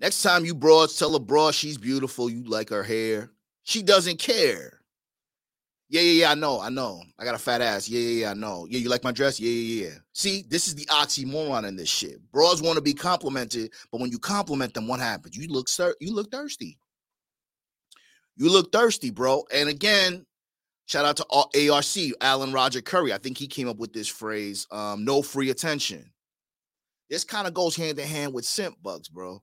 Next 0.00 0.22
time 0.22 0.44
you 0.44 0.54
broads 0.54 0.98
tell 0.98 1.14
a 1.14 1.20
broad 1.20 1.54
she's 1.54 1.78
beautiful, 1.78 2.28
you 2.28 2.42
like 2.44 2.70
her 2.70 2.82
hair, 2.82 3.30
she 3.62 3.82
doesn't 3.82 4.18
care. 4.18 4.80
Yeah, 5.88 6.00
yeah, 6.00 6.22
yeah, 6.22 6.30
I 6.32 6.34
know, 6.34 6.60
I 6.60 6.70
know. 6.70 7.02
I 7.18 7.24
got 7.24 7.36
a 7.36 7.38
fat 7.38 7.60
ass. 7.60 7.88
Yeah, 7.88 8.00
yeah, 8.00 8.20
yeah, 8.22 8.30
I 8.30 8.34
know. 8.34 8.66
Yeah, 8.68 8.80
you 8.80 8.88
like 8.88 9.04
my 9.04 9.12
dress? 9.12 9.38
Yeah, 9.38 9.50
yeah, 9.50 9.84
yeah. 9.84 9.94
See, 10.12 10.42
this 10.48 10.66
is 10.66 10.74
the 10.74 10.86
oxymoron 10.86 11.68
in 11.68 11.76
this 11.76 11.90
shit. 11.90 12.18
Broads 12.32 12.62
want 12.62 12.76
to 12.76 12.82
be 12.82 12.94
complimented, 12.94 13.70
but 13.92 14.00
when 14.00 14.10
you 14.10 14.18
compliment 14.18 14.74
them, 14.74 14.88
what 14.88 14.98
happens? 14.98 15.36
You 15.36 15.46
look 15.46 15.68
sir, 15.68 15.94
you 16.00 16.12
look 16.12 16.32
thirsty. 16.32 16.78
You 18.36 18.50
look 18.50 18.72
thirsty, 18.72 19.10
bro. 19.10 19.44
And 19.52 19.68
again, 19.68 20.26
shout 20.86 21.04
out 21.04 21.16
to 21.18 21.70
ARC, 21.70 21.96
Alan 22.20 22.52
Roger 22.52 22.80
Currie. 22.80 23.12
I 23.12 23.18
think 23.18 23.38
he 23.38 23.46
came 23.46 23.68
up 23.68 23.78
with 23.78 23.92
this 23.92 24.08
phrase, 24.08 24.66
um, 24.70 25.04
no 25.04 25.22
free 25.22 25.50
attention. 25.50 26.10
This 27.10 27.24
kind 27.24 27.46
of 27.46 27.54
goes 27.54 27.76
hand 27.76 27.98
in 27.98 28.08
hand 28.08 28.32
with 28.32 28.44
simp 28.44 28.76
bucks, 28.82 29.08
bro. 29.08 29.42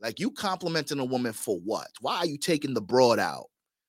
Like 0.00 0.20
you 0.20 0.30
complimenting 0.30 1.00
a 1.00 1.04
woman 1.04 1.32
for 1.32 1.58
what? 1.58 1.88
Why 2.00 2.18
are 2.18 2.26
you 2.26 2.38
taking 2.38 2.74
the 2.74 2.80
broad 2.80 3.18
out, 3.18 3.46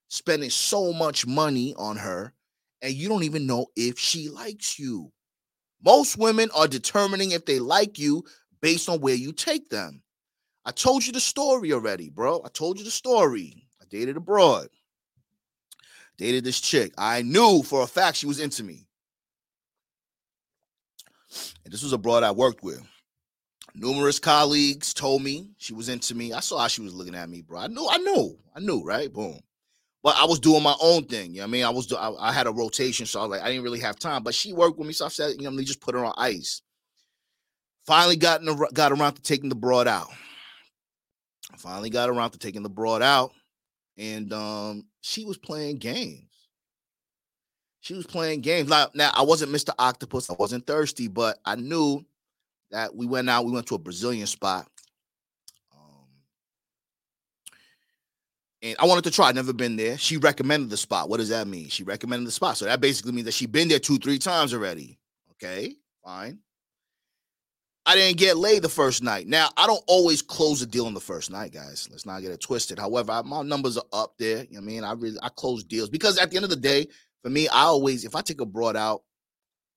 spending 0.09 0.49
so 0.49 0.91
much 0.91 1.27
money 1.27 1.73
on 1.77 1.97
her, 1.97 2.33
and 2.81 2.93
you 2.93 3.07
don't 3.09 3.23
even 3.23 3.45
know 3.45 3.67
if 3.75 3.99
she 3.99 4.29
likes 4.29 4.79
you? 4.79 5.11
Most 5.83 6.17
women 6.17 6.49
are 6.55 6.67
determining 6.67 7.31
if 7.31 7.45
they 7.45 7.59
like 7.59 7.97
you 7.97 8.23
based 8.61 8.89
on 8.89 9.01
where 9.01 9.15
you 9.15 9.31
take 9.31 9.69
them. 9.69 10.01
I 10.65 10.71
told 10.71 11.05
you 11.05 11.11
the 11.11 11.19
story 11.19 11.73
already, 11.73 12.09
bro. 12.09 12.41
I 12.45 12.49
told 12.49 12.77
you 12.77 12.85
the 12.85 12.91
story. 12.91 13.67
Dated 13.91 14.17
abroad. 14.17 14.69
Dated 16.17 16.43
this 16.43 16.59
chick. 16.59 16.93
I 16.97 17.21
knew 17.21 17.61
for 17.63 17.83
a 17.83 17.87
fact 17.87 18.17
she 18.17 18.25
was 18.25 18.39
into 18.39 18.63
me. 18.63 18.87
And 21.63 21.73
this 21.73 21.83
was 21.83 21.93
a 21.93 21.97
broad 21.97 22.23
I 22.23 22.31
worked 22.31 22.63
with. 22.63 22.81
Numerous 23.73 24.19
colleagues 24.19 24.93
told 24.93 25.23
me 25.23 25.51
she 25.57 25.73
was 25.73 25.89
into 25.89 26.15
me. 26.15 26.33
I 26.33 26.39
saw 26.41 26.59
how 26.59 26.67
she 26.67 26.81
was 26.81 26.93
looking 26.93 27.15
at 27.15 27.29
me, 27.29 27.41
bro. 27.41 27.59
I 27.59 27.67
knew, 27.67 27.87
I 27.89 27.97
knew, 27.97 28.37
I 28.55 28.59
knew, 28.59 28.83
right? 28.83 29.11
Boom. 29.11 29.39
But 30.03 30.15
I 30.17 30.25
was 30.25 30.39
doing 30.39 30.63
my 30.63 30.75
own 30.81 31.05
thing. 31.05 31.31
You 31.31 31.37
know 31.37 31.43
what 31.43 31.49
I 31.49 31.51
mean? 31.51 31.65
I 31.65 31.69
was 31.69 31.93
I, 31.93 32.11
I 32.19 32.33
had 32.33 32.47
a 32.47 32.51
rotation, 32.51 33.05
so 33.05 33.19
I 33.19 33.23
was 33.23 33.31
like, 33.31 33.41
I 33.41 33.49
didn't 33.49 33.63
really 33.63 33.79
have 33.79 33.99
time. 33.99 34.23
But 34.23 34.33
she 34.33 34.51
worked 34.51 34.77
with 34.77 34.87
me, 34.87 34.93
so 34.93 35.05
I 35.05 35.09
said, 35.09 35.35
you 35.37 35.43
know, 35.43 35.55
they 35.55 35.63
just 35.63 35.79
put 35.79 35.95
her 35.95 36.03
on 36.03 36.13
ice. 36.17 36.61
Finally 37.85 38.17
got 38.17 38.41
in 38.41 38.47
the, 38.47 38.69
got 38.73 38.91
around 38.91 39.13
to 39.13 39.21
taking 39.21 39.49
the 39.49 39.55
broad 39.55 39.87
out. 39.87 40.07
Finally 41.57 41.89
got 41.91 42.09
around 42.09 42.31
to 42.31 42.39
taking 42.39 42.63
the 42.63 42.69
broad 42.69 43.01
out, 43.01 43.31
and 44.01 44.33
um, 44.33 44.85
she 45.01 45.25
was 45.25 45.37
playing 45.37 45.77
games. 45.77 46.25
She 47.81 47.93
was 47.93 48.05
playing 48.05 48.41
games. 48.41 48.67
Now, 48.67 48.89
I 48.95 49.21
wasn't 49.21 49.51
Mr. 49.51 49.73
Octopus. 49.77 50.29
I 50.29 50.33
wasn't 50.33 50.65
thirsty, 50.65 51.07
but 51.07 51.39
I 51.45 51.55
knew 51.55 52.03
that 52.71 52.95
we 52.95 53.05
went 53.05 53.29
out. 53.29 53.45
We 53.45 53.51
went 53.51 53.67
to 53.67 53.75
a 53.75 53.79
Brazilian 53.79 54.25
spot. 54.25 54.67
Um, 55.71 56.07
and 58.63 58.75
I 58.79 58.85
wanted 58.85 59.03
to 59.03 59.11
try. 59.11 59.27
I'd 59.27 59.35
never 59.35 59.53
been 59.53 59.75
there. 59.75 59.97
She 59.99 60.17
recommended 60.17 60.71
the 60.71 60.77
spot. 60.77 61.07
What 61.07 61.17
does 61.17 61.29
that 61.29 61.47
mean? 61.47 61.69
She 61.69 61.83
recommended 61.83 62.27
the 62.27 62.31
spot. 62.31 62.57
So 62.57 62.65
that 62.65 62.81
basically 62.81 63.11
means 63.11 63.25
that 63.25 63.33
she 63.33 63.45
been 63.45 63.67
there 63.67 63.79
two, 63.79 63.97
three 63.97 64.19
times 64.19 64.53
already. 64.53 64.99
Okay, 65.33 65.75
fine. 66.03 66.39
I 67.85 67.95
didn't 67.95 68.17
get 68.17 68.37
laid 68.37 68.61
the 68.61 68.69
first 68.69 69.01
night. 69.01 69.27
Now, 69.27 69.49
I 69.57 69.65
don't 69.65 69.83
always 69.87 70.21
close 70.21 70.61
a 70.61 70.67
deal 70.67 70.85
on 70.85 70.93
the 70.93 70.99
first 70.99 71.31
night, 71.31 71.51
guys. 71.51 71.87
Let's 71.89 72.05
not 72.05 72.21
get 72.21 72.31
it 72.31 72.39
twisted. 72.39 72.77
However, 72.77 73.11
I, 73.11 73.21
my 73.23 73.41
numbers 73.41 73.77
are 73.77 73.85
up 73.91 74.13
there. 74.19 74.45
You 74.49 74.53
know 74.53 74.59
I 74.59 74.61
mean, 74.61 74.83
I 74.83 74.93
really 74.93 75.17
I 75.23 75.29
close 75.29 75.63
deals 75.63 75.89
because 75.89 76.17
at 76.19 76.29
the 76.29 76.37
end 76.37 76.43
of 76.43 76.51
the 76.51 76.55
day, 76.55 76.87
for 77.23 77.29
me, 77.29 77.47
I 77.47 77.63
always 77.63 78.05
if 78.05 78.15
I 78.15 78.21
take 78.21 78.41
a 78.41 78.45
broad 78.45 78.75
out, 78.75 79.01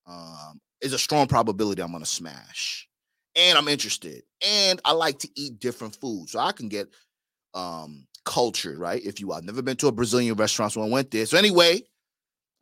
um, 0.06 0.61
is 0.82 0.92
a 0.92 0.99
strong 0.99 1.26
probability 1.26 1.82
I'm 1.82 1.92
gonna 1.92 2.04
smash. 2.04 2.88
And 3.37 3.56
I'm 3.56 3.68
interested. 3.68 4.23
And 4.46 4.80
I 4.84 4.92
like 4.92 5.18
to 5.20 5.28
eat 5.34 5.58
different 5.58 5.96
food. 5.96 6.28
So 6.28 6.38
I 6.38 6.52
can 6.52 6.68
get 6.68 6.88
um 7.54 8.06
cultured, 8.26 8.78
right? 8.78 9.02
If 9.02 9.18
you 9.18 9.32
I've 9.32 9.44
never 9.44 9.62
been 9.62 9.76
to 9.78 9.88
a 9.88 9.92
Brazilian 9.92 10.34
restaurant, 10.34 10.73
so 10.73 10.82
I 10.82 10.88
went 10.88 11.11
there. 11.11 11.25
So 11.25 11.38
anyway, 11.38 11.82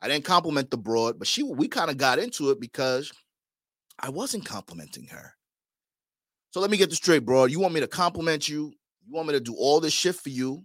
I 0.01 0.09
didn't 0.09 0.25
compliment 0.25 0.71
the 0.71 0.79
broad, 0.79 1.19
but 1.19 1.27
she 1.27 1.43
we 1.43 1.67
kind 1.67 1.91
of 1.91 1.97
got 1.97 2.21
into 2.21 2.51
it 2.51 2.61
because 2.61 3.13
I 3.99 4.11
wasn't 4.11 4.45
complimenting 4.45 5.07
her. 5.09 5.35
So 6.51 6.61
let 6.61 6.71
me 6.71 6.77
get 6.77 6.91
this 6.91 6.99
straight, 6.99 7.25
bro. 7.25 7.47
You 7.47 7.61
want 7.61 7.75
me 7.75 7.81
to 7.81 7.89
compliment 7.89 8.49
you? 8.49 8.75
You 9.07 9.15
want 9.15 9.29
me 9.29 9.35
to 9.35 9.41
do 9.41 9.55
all 9.57 9.81
this 9.81 9.93
shit 9.93 10.15
for 10.15 10.29
you? 10.29 10.65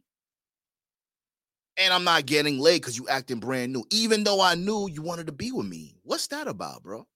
And 1.77 1.93
I'm 1.93 2.03
not 2.03 2.25
getting 2.25 2.59
laid 2.59 2.81
because 2.81 2.97
you 2.97 3.07
acting 3.07 3.39
brand 3.39 3.71
new, 3.71 3.85
even 3.91 4.23
though 4.23 4.41
I 4.41 4.55
knew 4.55 4.89
you 4.89 5.01
wanted 5.01 5.27
to 5.27 5.31
be 5.31 5.51
with 5.51 5.67
me. 5.67 5.95
What's 6.03 6.27
that 6.27 6.47
about, 6.47 6.83
bro? 6.83 7.07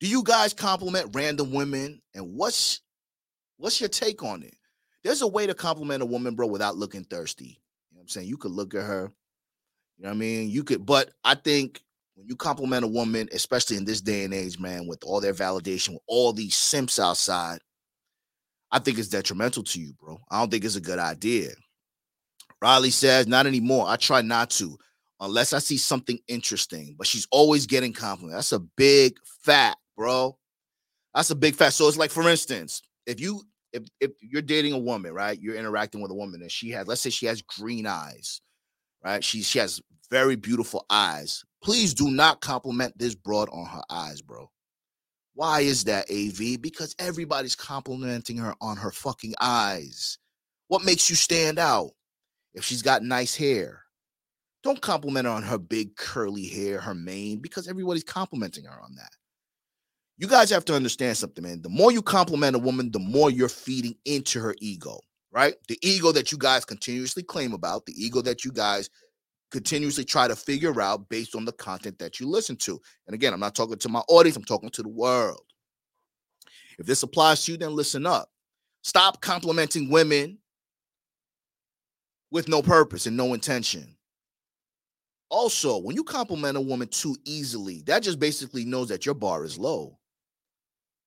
Do 0.00 0.06
you 0.06 0.22
guys 0.22 0.52
compliment 0.52 1.10
random 1.14 1.52
women? 1.52 2.02
And 2.14 2.34
what's 2.34 2.82
what's 3.56 3.80
your 3.80 3.88
take 3.88 4.22
on 4.22 4.42
it? 4.42 4.54
There's 5.02 5.22
a 5.22 5.26
way 5.26 5.46
to 5.46 5.54
compliment 5.54 6.02
a 6.02 6.06
woman, 6.06 6.34
bro, 6.34 6.46
without 6.46 6.76
looking 6.76 7.04
thirsty. 7.04 7.44
You 7.90 7.96
know 7.96 7.98
what 7.98 8.02
I'm 8.02 8.08
saying? 8.08 8.28
You 8.28 8.36
could 8.36 8.52
look 8.52 8.74
at 8.74 8.84
her. 8.84 9.12
You 9.96 10.04
know 10.04 10.10
what 10.10 10.16
I 10.16 10.18
mean? 10.18 10.50
You 10.50 10.62
could, 10.62 10.84
but 10.84 11.10
I 11.24 11.36
think 11.36 11.80
when 12.16 12.26
you 12.26 12.34
compliment 12.34 12.84
a 12.84 12.88
woman, 12.88 13.28
especially 13.32 13.76
in 13.76 13.84
this 13.84 14.00
day 14.00 14.24
and 14.24 14.34
age, 14.34 14.58
man, 14.58 14.86
with 14.86 15.04
all 15.04 15.20
their 15.20 15.34
validation, 15.34 15.90
with 15.90 16.02
all 16.08 16.32
these 16.32 16.56
simps 16.56 16.98
outside, 16.98 17.58
I 18.72 18.78
think 18.80 18.98
it's 18.98 19.08
detrimental 19.08 19.62
to 19.62 19.80
you, 19.80 19.92
bro. 20.00 20.18
I 20.30 20.40
don't 20.40 20.50
think 20.50 20.64
it's 20.64 20.76
a 20.76 20.80
good 20.80 20.98
idea. 20.98 21.50
Riley 22.60 22.90
says, 22.90 23.26
not 23.26 23.46
anymore. 23.46 23.86
I 23.86 23.96
try 23.96 24.22
not 24.22 24.50
to 24.50 24.76
unless 25.20 25.52
I 25.52 25.58
see 25.58 25.76
something 25.76 26.18
interesting, 26.26 26.96
but 26.98 27.06
she's 27.06 27.28
always 27.30 27.66
getting 27.66 27.92
compliments. 27.92 28.50
That's 28.50 28.60
a 28.60 28.66
big 28.76 29.16
fat 29.42 29.76
bro. 29.96 30.36
That's 31.14 31.30
a 31.30 31.34
big 31.34 31.54
fact. 31.54 31.74
So 31.74 31.88
it's 31.88 31.96
like, 31.96 32.10
for 32.10 32.28
instance, 32.28 32.82
if 33.06 33.20
you 33.20 33.42
if 33.72 33.84
if 34.00 34.12
you're 34.20 34.42
dating 34.42 34.74
a 34.74 34.78
woman, 34.78 35.12
right? 35.12 35.40
You're 35.40 35.56
interacting 35.56 36.00
with 36.00 36.10
a 36.10 36.14
woman, 36.14 36.42
and 36.42 36.52
she 36.52 36.70
has, 36.70 36.86
let's 36.86 37.00
say, 37.00 37.10
she 37.10 37.26
has 37.26 37.42
green 37.42 37.86
eyes, 37.86 38.40
right? 39.02 39.24
She 39.24 39.42
she 39.42 39.58
has 39.58 39.80
very 40.10 40.36
beautiful 40.36 40.86
eyes. 40.90 41.44
Please 41.62 41.94
do 41.94 42.10
not 42.10 42.40
compliment 42.40 42.96
this 42.98 43.14
broad 43.14 43.48
on 43.50 43.66
her 43.66 43.82
eyes, 43.90 44.22
bro. 44.22 44.50
Why 45.34 45.60
is 45.60 45.84
that, 45.84 46.10
AV? 46.10 46.60
Because 46.60 46.94
everybody's 46.98 47.56
complimenting 47.56 48.38
her 48.38 48.54
on 48.60 48.76
her 48.76 48.90
fucking 48.90 49.34
eyes. 49.40 50.18
What 50.68 50.84
makes 50.84 51.10
you 51.10 51.16
stand 51.16 51.58
out? 51.58 51.90
If 52.54 52.64
she's 52.64 52.82
got 52.82 53.02
nice 53.02 53.34
hair, 53.34 53.82
don't 54.62 54.80
compliment 54.80 55.26
her 55.26 55.32
on 55.32 55.42
her 55.42 55.58
big 55.58 55.96
curly 55.96 56.46
hair, 56.46 56.80
her 56.80 56.94
mane, 56.94 57.40
because 57.40 57.68
everybody's 57.68 58.04
complimenting 58.04 58.64
her 58.64 58.80
on 58.80 58.94
that 58.96 59.10
you 60.18 60.26
guys 60.26 60.50
have 60.50 60.64
to 60.66 60.74
understand 60.74 61.16
something, 61.16 61.44
man. 61.44 61.62
The 61.62 61.68
more 61.68 61.92
you 61.92 62.02
compliment 62.02 62.56
a 62.56 62.58
woman, 62.58 62.90
the 62.90 62.98
more 62.98 63.30
you're 63.30 63.48
feeding 63.48 63.96
into 64.04 64.40
her 64.40 64.54
ego, 64.60 65.00
right? 65.30 65.54
The 65.68 65.78
ego 65.82 66.12
that 66.12 66.32
you 66.32 66.38
guys 66.38 66.64
continuously 66.64 67.22
claim 67.22 67.52
about, 67.52 67.86
the 67.86 67.92
ego 68.02 68.22
that 68.22 68.44
you 68.44 68.52
guys 68.52 68.88
continuously 69.50 70.04
try 70.04 70.28
to 70.28 70.36
figure 70.36 70.80
out 70.80 71.08
based 71.08 71.34
on 71.34 71.44
the 71.44 71.52
content 71.52 71.98
that 71.98 72.20
you 72.20 72.28
listen 72.28 72.56
to. 72.56 72.80
And 73.06 73.14
again, 73.14 73.32
I'm 73.32 73.40
not 73.40 73.54
talking 73.54 73.78
to 73.78 73.88
my 73.88 74.02
audience, 74.08 74.36
I'm 74.36 74.44
talking 74.44 74.70
to 74.70 74.82
the 74.82 74.88
world. 74.88 75.42
If 76.78 76.86
this 76.86 77.02
applies 77.02 77.44
to 77.44 77.52
you, 77.52 77.58
then 77.58 77.74
listen 77.74 78.06
up. 78.06 78.30
Stop 78.82 79.20
complimenting 79.20 79.90
women 79.90 80.38
with 82.30 82.48
no 82.48 82.62
purpose 82.62 83.06
and 83.06 83.16
no 83.16 83.34
intention. 83.34 83.96
Also, 85.28 85.78
when 85.78 85.96
you 85.96 86.04
compliment 86.04 86.56
a 86.56 86.60
woman 86.60 86.88
too 86.88 87.16
easily, 87.24 87.82
that 87.86 88.02
just 88.02 88.20
basically 88.20 88.64
knows 88.64 88.88
that 88.88 89.06
your 89.06 89.14
bar 89.14 89.44
is 89.44 89.58
low. 89.58 89.98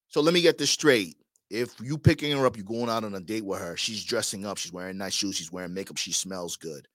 So 0.08 0.22
let 0.22 0.34
me 0.34 0.42
get 0.42 0.58
this 0.58 0.72
straight. 0.72 1.16
If 1.50 1.74
you 1.82 1.98
picking 1.98 2.38
her 2.38 2.46
up, 2.46 2.58
you're 2.58 2.66
going 2.66 2.90
out 2.90 3.04
on 3.04 3.16
a 3.16 3.20
date 3.20 3.46
with 3.46 3.60
her, 3.60 3.78
she's 3.78 4.04
dressing 4.04 4.46
up, 4.46 4.58
she's 4.58 4.74
wearing 4.74 4.98
nice 4.98 5.14
shoes, 5.14 5.36
she's 5.36 5.52
wearing 5.52 5.74
makeup, 5.74 5.98
she 5.98 6.12
smells 6.12 6.58
good. 6.58 6.88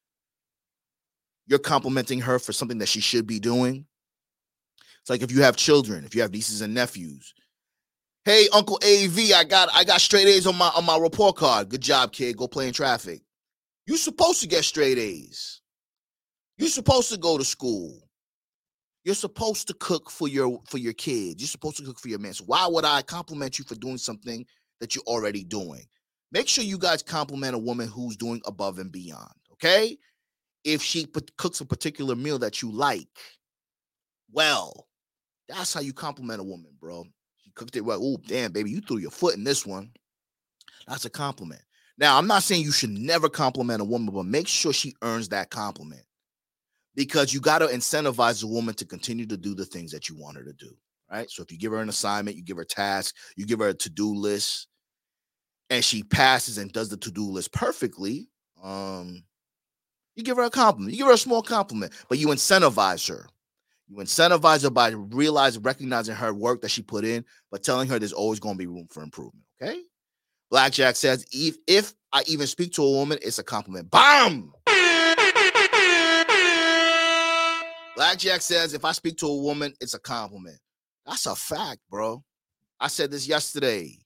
You're 1.47 1.59
complimenting 1.59 2.21
her 2.21 2.39
for 2.39 2.53
something 2.53 2.79
that 2.79 2.89
she 2.89 3.01
should 3.01 3.27
be 3.27 3.39
doing. 3.39 3.87
It's 5.01 5.11
like 5.11 5.23
if 5.23 5.31
you 5.31 5.43
have 5.43 5.57
children, 5.57 6.05
if 6.05 6.15
you 6.15 6.23
have 6.23 6.33
nieces 6.33 6.63
and 6.63 6.73
nephews. 6.73 7.35
Hey, 8.25 8.49
Uncle 8.55 8.81
AV, 8.83 9.33
I 9.35 9.45
got 9.45 9.69
I 9.75 9.85
got 9.85 10.01
straight 10.01 10.27
A's 10.27 10.47
on 10.47 10.57
my 10.57 10.71
on 10.75 10.87
my 10.87 10.97
report 10.97 11.37
card. 11.37 11.69
Good 11.69 11.83
job, 11.83 12.11
kid. 12.11 12.39
Go 12.39 12.49
play 12.49 12.67
in 12.69 12.73
traffic. 12.73 13.21
You're 13.87 13.99
supposed 13.99 14.41
to 14.41 14.49
get 14.49 14.65
straight 14.65 14.97
A's. 14.97 15.61
You're 16.57 16.71
supposed 16.71 17.11
to 17.11 17.19
go 17.19 17.37
to 17.37 17.45
school. 17.45 18.09
You're 19.05 19.15
supposed 19.15 19.69
to 19.69 19.75
cook 19.75 20.11
for 20.11 20.27
your 20.27 20.59
for 20.67 20.79
your 20.79 20.95
kids. 20.95 21.43
You're 21.43 21.49
supposed 21.49 21.77
to 21.77 21.83
cook 21.85 21.99
for 21.99 22.09
your 22.09 22.19
man. 22.19 22.33
So 22.33 22.45
why 22.47 22.67
would 22.67 22.87
I 22.87 23.03
compliment 23.03 23.59
you 23.59 23.65
for 23.67 23.75
doing 23.75 23.99
something 23.99 24.47
that 24.81 24.95
you're 24.95 25.05
already 25.05 25.45
doing? 25.45 25.85
Make 26.33 26.49
sure 26.49 26.65
you 26.65 26.79
guys 26.79 27.03
compliment 27.03 27.55
a 27.55 27.59
woman 27.59 27.89
who's 27.89 28.17
doing 28.17 28.41
above 28.47 28.79
and 28.79 28.91
beyond. 28.91 29.35
Okay, 29.53 29.99
if 30.65 30.83
she 30.83 31.07
cooks 31.37 31.61
a 31.61 31.65
particular 31.65 32.17
meal 32.17 32.39
that 32.39 32.63
you 32.63 32.73
like, 32.73 33.09
well, 34.33 34.89
that's 35.49 35.73
how 35.75 35.81
you 35.81 35.93
compliment 35.93 36.41
a 36.41 36.45
woman, 36.45 36.73
bro. 36.81 37.05
She 37.45 37.51
cooked 37.55 37.77
it 37.77 37.83
well. 37.83 38.01
Oh, 38.03 38.17
damn, 38.27 38.53
baby, 38.53 38.71
you 38.71 38.81
threw 38.81 38.97
your 38.97 39.11
foot 39.11 39.37
in 39.37 39.45
this 39.45 39.67
one. 39.67 39.91
That's 40.89 41.05
a 41.05 41.11
compliment. 41.11 41.63
Now, 41.97 42.19
I'm 42.19 42.27
not 42.27 42.43
saying 42.43 42.63
you 42.63 42.73
should 42.73 42.91
never 42.91 43.29
compliment 43.29 43.81
a 43.81 43.85
woman, 43.85 44.13
but 44.13 44.25
make 44.25 44.49
sure 44.49 44.73
she 44.73 44.95
earns 45.03 45.29
that 45.29 45.51
compliment 45.51 46.03
because 46.97 47.33
you 47.33 47.41
got 47.41 47.59
to 47.59 47.67
incentivize 47.67 48.43
a 48.43 48.47
woman 48.47 48.75
to 48.75 48.85
continue 48.85 49.27
to 49.27 49.37
do 49.37 49.55
the 49.55 49.65
things 49.65 49.93
that 49.93 50.09
you 50.09 50.17
want 50.17 50.37
her 50.37 50.45
to 50.45 50.53
do. 50.53 50.75
Right. 51.11 51.31
So 51.31 51.43
if 51.43 51.53
you 51.53 51.59
give 51.59 51.71
her 51.71 51.81
an 51.81 51.89
assignment, 51.89 52.37
you 52.37 52.43
give 52.43 52.57
her 52.57 52.63
a 52.63 52.67
task, 52.67 53.15
you 53.37 53.47
give 53.47 53.61
her 53.61 53.69
a 53.69 53.75
to 53.75 53.91
do 53.91 54.13
list, 54.15 54.69
and 55.71 55.85
she 55.85 56.03
passes 56.03 56.59
and 56.59 56.73
does 56.73 56.89
the 56.89 56.97
to 56.97 57.11
do 57.11 57.25
list 57.25 57.53
perfectly, 57.53 58.29
um, 58.63 59.23
you 60.17 60.23
give 60.23 60.37
her 60.37 60.45
a 60.45 60.51
compliment. 60.51 60.93
You 60.93 60.99
give 60.99 61.07
her 61.09 61.15
a 61.15 61.19
small 61.19 61.43
compliment, 61.43 61.93
but 62.09 62.19
you 62.19 62.29
incentivize 62.29 63.09
her. 63.09 63.27
You 63.89 63.97
incentivize 63.97 64.63
her 64.63 64.71
by 64.71 64.91
realizing, 64.91 65.63
recognizing 65.63 66.15
her 66.15 66.33
work 66.33 66.63
that 66.63 66.71
she 66.71 66.83
put 66.83 67.05
in, 67.05 67.25
but 67.51 67.63
telling 67.63 67.89
her 67.89 67.99
there's 67.99 68.13
always 68.13 68.41
going 68.41 68.55
to 68.55 68.59
be 68.59 68.67
room 68.67 68.87
for 68.91 69.03
improvement. 69.03 69.45
Okay. 69.61 69.81
Blackjack 70.51 70.97
says, 70.97 71.27
if, 71.33 71.57
if 71.67 71.95
I 72.13 72.23
even 72.27 72.47
speak 72.47 72.73
to 72.75 72.83
a 72.83 72.91
woman, 72.91 73.19
it's 73.23 73.39
a 73.39 73.43
compliment. 73.43 73.91
Bomb. 73.91 74.53
Blackjack 77.97 78.41
says, 78.41 78.75
if 78.75 78.85
I 78.85 78.93
speak 78.93 79.17
to 79.19 79.27
a 79.27 79.37
woman, 79.37 79.75
it's 79.81 79.95
a 79.95 80.01
compliment. 80.01 80.59
That's 81.07 81.27
a 81.27 81.35
fact, 81.35 81.81
bro. 81.91 82.23
I 82.81 82.89
said 82.89 83.11
this 83.11 83.27
yesterday. 83.29 83.99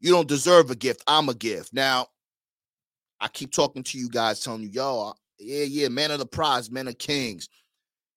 You 0.00 0.10
don't 0.10 0.28
deserve 0.28 0.70
a 0.70 0.74
gift. 0.74 1.02
I'm 1.06 1.28
a 1.28 1.34
gift. 1.34 1.72
Now, 1.72 2.08
I 3.20 3.28
keep 3.28 3.52
talking 3.52 3.84
to 3.84 3.98
you 3.98 4.08
guys, 4.08 4.40
telling 4.40 4.62
you, 4.62 4.70
yo, 4.70 5.12
yeah, 5.42 5.64
yeah, 5.64 5.88
man 5.88 6.10
of 6.10 6.18
the 6.18 6.26
prize, 6.26 6.70
man 6.70 6.88
of 6.88 6.98
kings. 6.98 7.48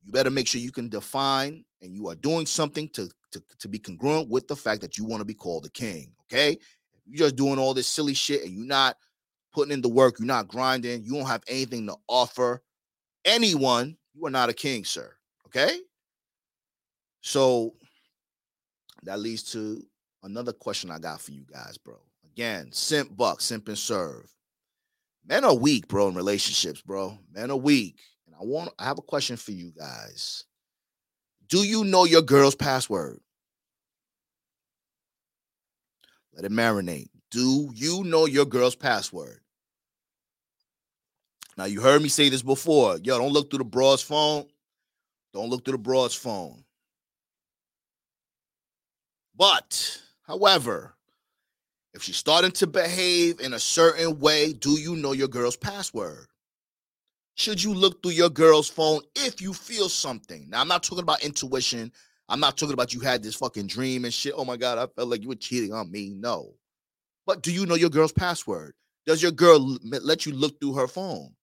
You 0.03 0.11
better 0.11 0.29
make 0.29 0.47
sure 0.47 0.61
you 0.61 0.71
can 0.71 0.89
define 0.89 1.65
and 1.81 1.93
you 1.93 2.07
are 2.09 2.15
doing 2.15 2.45
something 2.45 2.89
to, 2.89 3.09
to, 3.31 3.43
to 3.59 3.67
be 3.67 3.79
congruent 3.79 4.29
with 4.29 4.47
the 4.47 4.55
fact 4.55 4.81
that 4.81 4.97
you 4.97 5.05
want 5.05 5.21
to 5.21 5.25
be 5.25 5.33
called 5.33 5.65
a 5.65 5.69
king. 5.69 6.11
Okay. 6.23 6.57
You're 7.05 7.27
just 7.27 7.35
doing 7.35 7.59
all 7.59 7.73
this 7.73 7.87
silly 7.87 8.13
shit 8.13 8.43
and 8.43 8.53
you're 8.53 8.67
not 8.67 8.97
putting 9.53 9.71
in 9.71 9.81
the 9.81 9.89
work, 9.89 10.19
you're 10.19 10.27
not 10.27 10.47
grinding, 10.47 11.03
you 11.03 11.13
don't 11.13 11.27
have 11.27 11.43
anything 11.47 11.87
to 11.87 11.95
offer 12.07 12.61
anyone, 13.23 13.95
you 14.13 14.25
are 14.25 14.31
not 14.31 14.49
a 14.49 14.53
king, 14.53 14.83
sir. 14.83 15.13
Okay. 15.47 15.79
So 17.21 17.73
that 19.03 19.19
leads 19.19 19.43
to 19.53 19.83
another 20.23 20.53
question 20.53 20.91
I 20.91 20.99
got 20.99 21.21
for 21.21 21.31
you 21.31 21.45
guys, 21.51 21.77
bro. 21.77 21.95
Again, 22.25 22.69
simp 22.71 23.15
buck, 23.15 23.41
simp 23.41 23.67
and 23.67 23.77
serve 23.77 24.34
men 25.25 25.43
are 25.43 25.55
weak, 25.55 25.87
bro, 25.87 26.07
in 26.07 26.15
relationships, 26.15 26.81
bro. 26.81 27.17
Men 27.31 27.51
are 27.51 27.57
weak. 27.57 27.99
And 28.25 28.35
I 28.35 28.43
want 28.43 28.71
I 28.79 28.85
have 28.85 28.97
a 28.97 29.03
question 29.03 29.37
for 29.37 29.51
you 29.51 29.71
guys. 29.77 30.43
Do 31.47 31.59
you 31.59 31.83
know 31.83 32.05
your 32.05 32.21
girl's 32.21 32.55
password? 32.55 33.19
Let 36.33 36.45
it 36.45 36.51
marinate. 36.51 37.09
Do 37.31 37.71
you 37.73 38.03
know 38.03 38.25
your 38.25 38.45
girl's 38.45 38.75
password? 38.75 39.39
Now 41.57 41.65
you 41.65 41.81
heard 41.81 42.01
me 42.01 42.09
say 42.09 42.29
this 42.29 42.41
before. 42.41 42.97
Yo, 42.97 43.17
don't 43.17 43.31
look 43.31 43.49
through 43.49 43.59
the 43.59 43.65
broad's 43.65 44.01
phone. 44.01 44.45
Don't 45.33 45.49
look 45.49 45.63
through 45.63 45.73
the 45.73 45.77
broad's 45.77 46.15
phone. 46.15 46.63
But, 49.37 50.01
however, 50.27 50.95
if 51.95 52.03
she's 52.03 52.17
starting 52.17 52.51
to 52.51 52.67
behave 52.67 53.39
in 53.39 53.53
a 53.53 53.59
certain 53.59 54.19
way, 54.19 54.51
do 54.51 54.71
you 54.71 54.97
know 54.97 55.13
your 55.13 55.29
girl's 55.29 55.55
password? 55.55 56.27
Should 57.35 57.63
you 57.63 57.73
look 57.73 58.03
through 58.03 58.11
your 58.11 58.29
girl's 58.29 58.69
phone 58.69 58.99
if 59.15 59.41
you 59.41 59.53
feel 59.53 59.87
something? 59.87 60.45
Now, 60.49 60.59
I'm 60.59 60.67
not 60.67 60.83
talking 60.83 61.03
about 61.03 61.23
intuition. 61.23 61.91
I'm 62.27 62.41
not 62.41 62.57
talking 62.57 62.73
about 62.73 62.93
you 62.93 62.99
had 62.99 63.23
this 63.23 63.35
fucking 63.35 63.67
dream 63.67 64.03
and 64.03 64.13
shit. 64.13 64.33
Oh 64.35 64.43
my 64.43 64.57
God, 64.57 64.77
I 64.77 64.87
felt 64.87 65.07
like 65.07 65.21
you 65.21 65.29
were 65.29 65.35
cheating 65.35 65.73
on 65.73 65.89
me. 65.89 66.13
No. 66.13 66.53
But 67.25 67.41
do 67.41 67.51
you 67.51 67.65
know 67.65 67.75
your 67.75 67.89
girl's 67.89 68.11
password? 68.11 68.73
Does 69.05 69.21
your 69.23 69.31
girl 69.31 69.77
let 69.83 70.25
you 70.25 70.33
look 70.33 70.59
through 70.59 70.73
her 70.73 70.87
phone? 70.87 71.33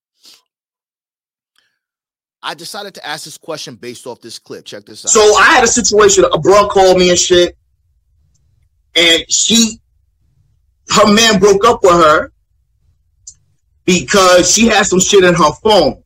I 2.43 2.55
decided 2.55 2.93
to 2.95 3.07
ask 3.07 3.25
this 3.25 3.39
question 3.39 3.77
based 3.77 4.07
off 4.07 4.21
this 4.21 4.39
clip. 4.39 4.67
Check 4.67 4.85
this 4.85 5.07
out. 5.07 5.11
So 5.11 5.21
I 5.37 5.55
had 5.55 5.65
a 5.65 5.69
situation, 5.69 6.25
a 6.25 6.39
bro 6.39 6.69
called 6.69 6.99
me 6.99 7.09
and 7.09 7.19
shit, 7.19 7.57
and 8.95 9.25
she 9.31 9.79
her 10.93 11.13
man 11.13 11.39
broke 11.39 11.65
up 11.65 11.83
with 11.83 11.93
her 11.93 12.33
because 13.85 14.53
she 14.53 14.67
had 14.67 14.85
some 14.85 15.01
shit 15.01 15.25
in 15.25 15.35
her 15.35 15.53
phone, 15.63 16.03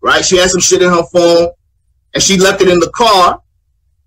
right? 0.00 0.24
She 0.24 0.36
had 0.36 0.50
some 0.50 0.60
shit 0.60 0.82
in 0.82 0.88
her 0.88 1.04
phone 1.12 1.48
and 2.14 2.22
she 2.22 2.38
left 2.38 2.62
it 2.62 2.68
in 2.68 2.78
the 2.78 2.90
car. 2.90 3.42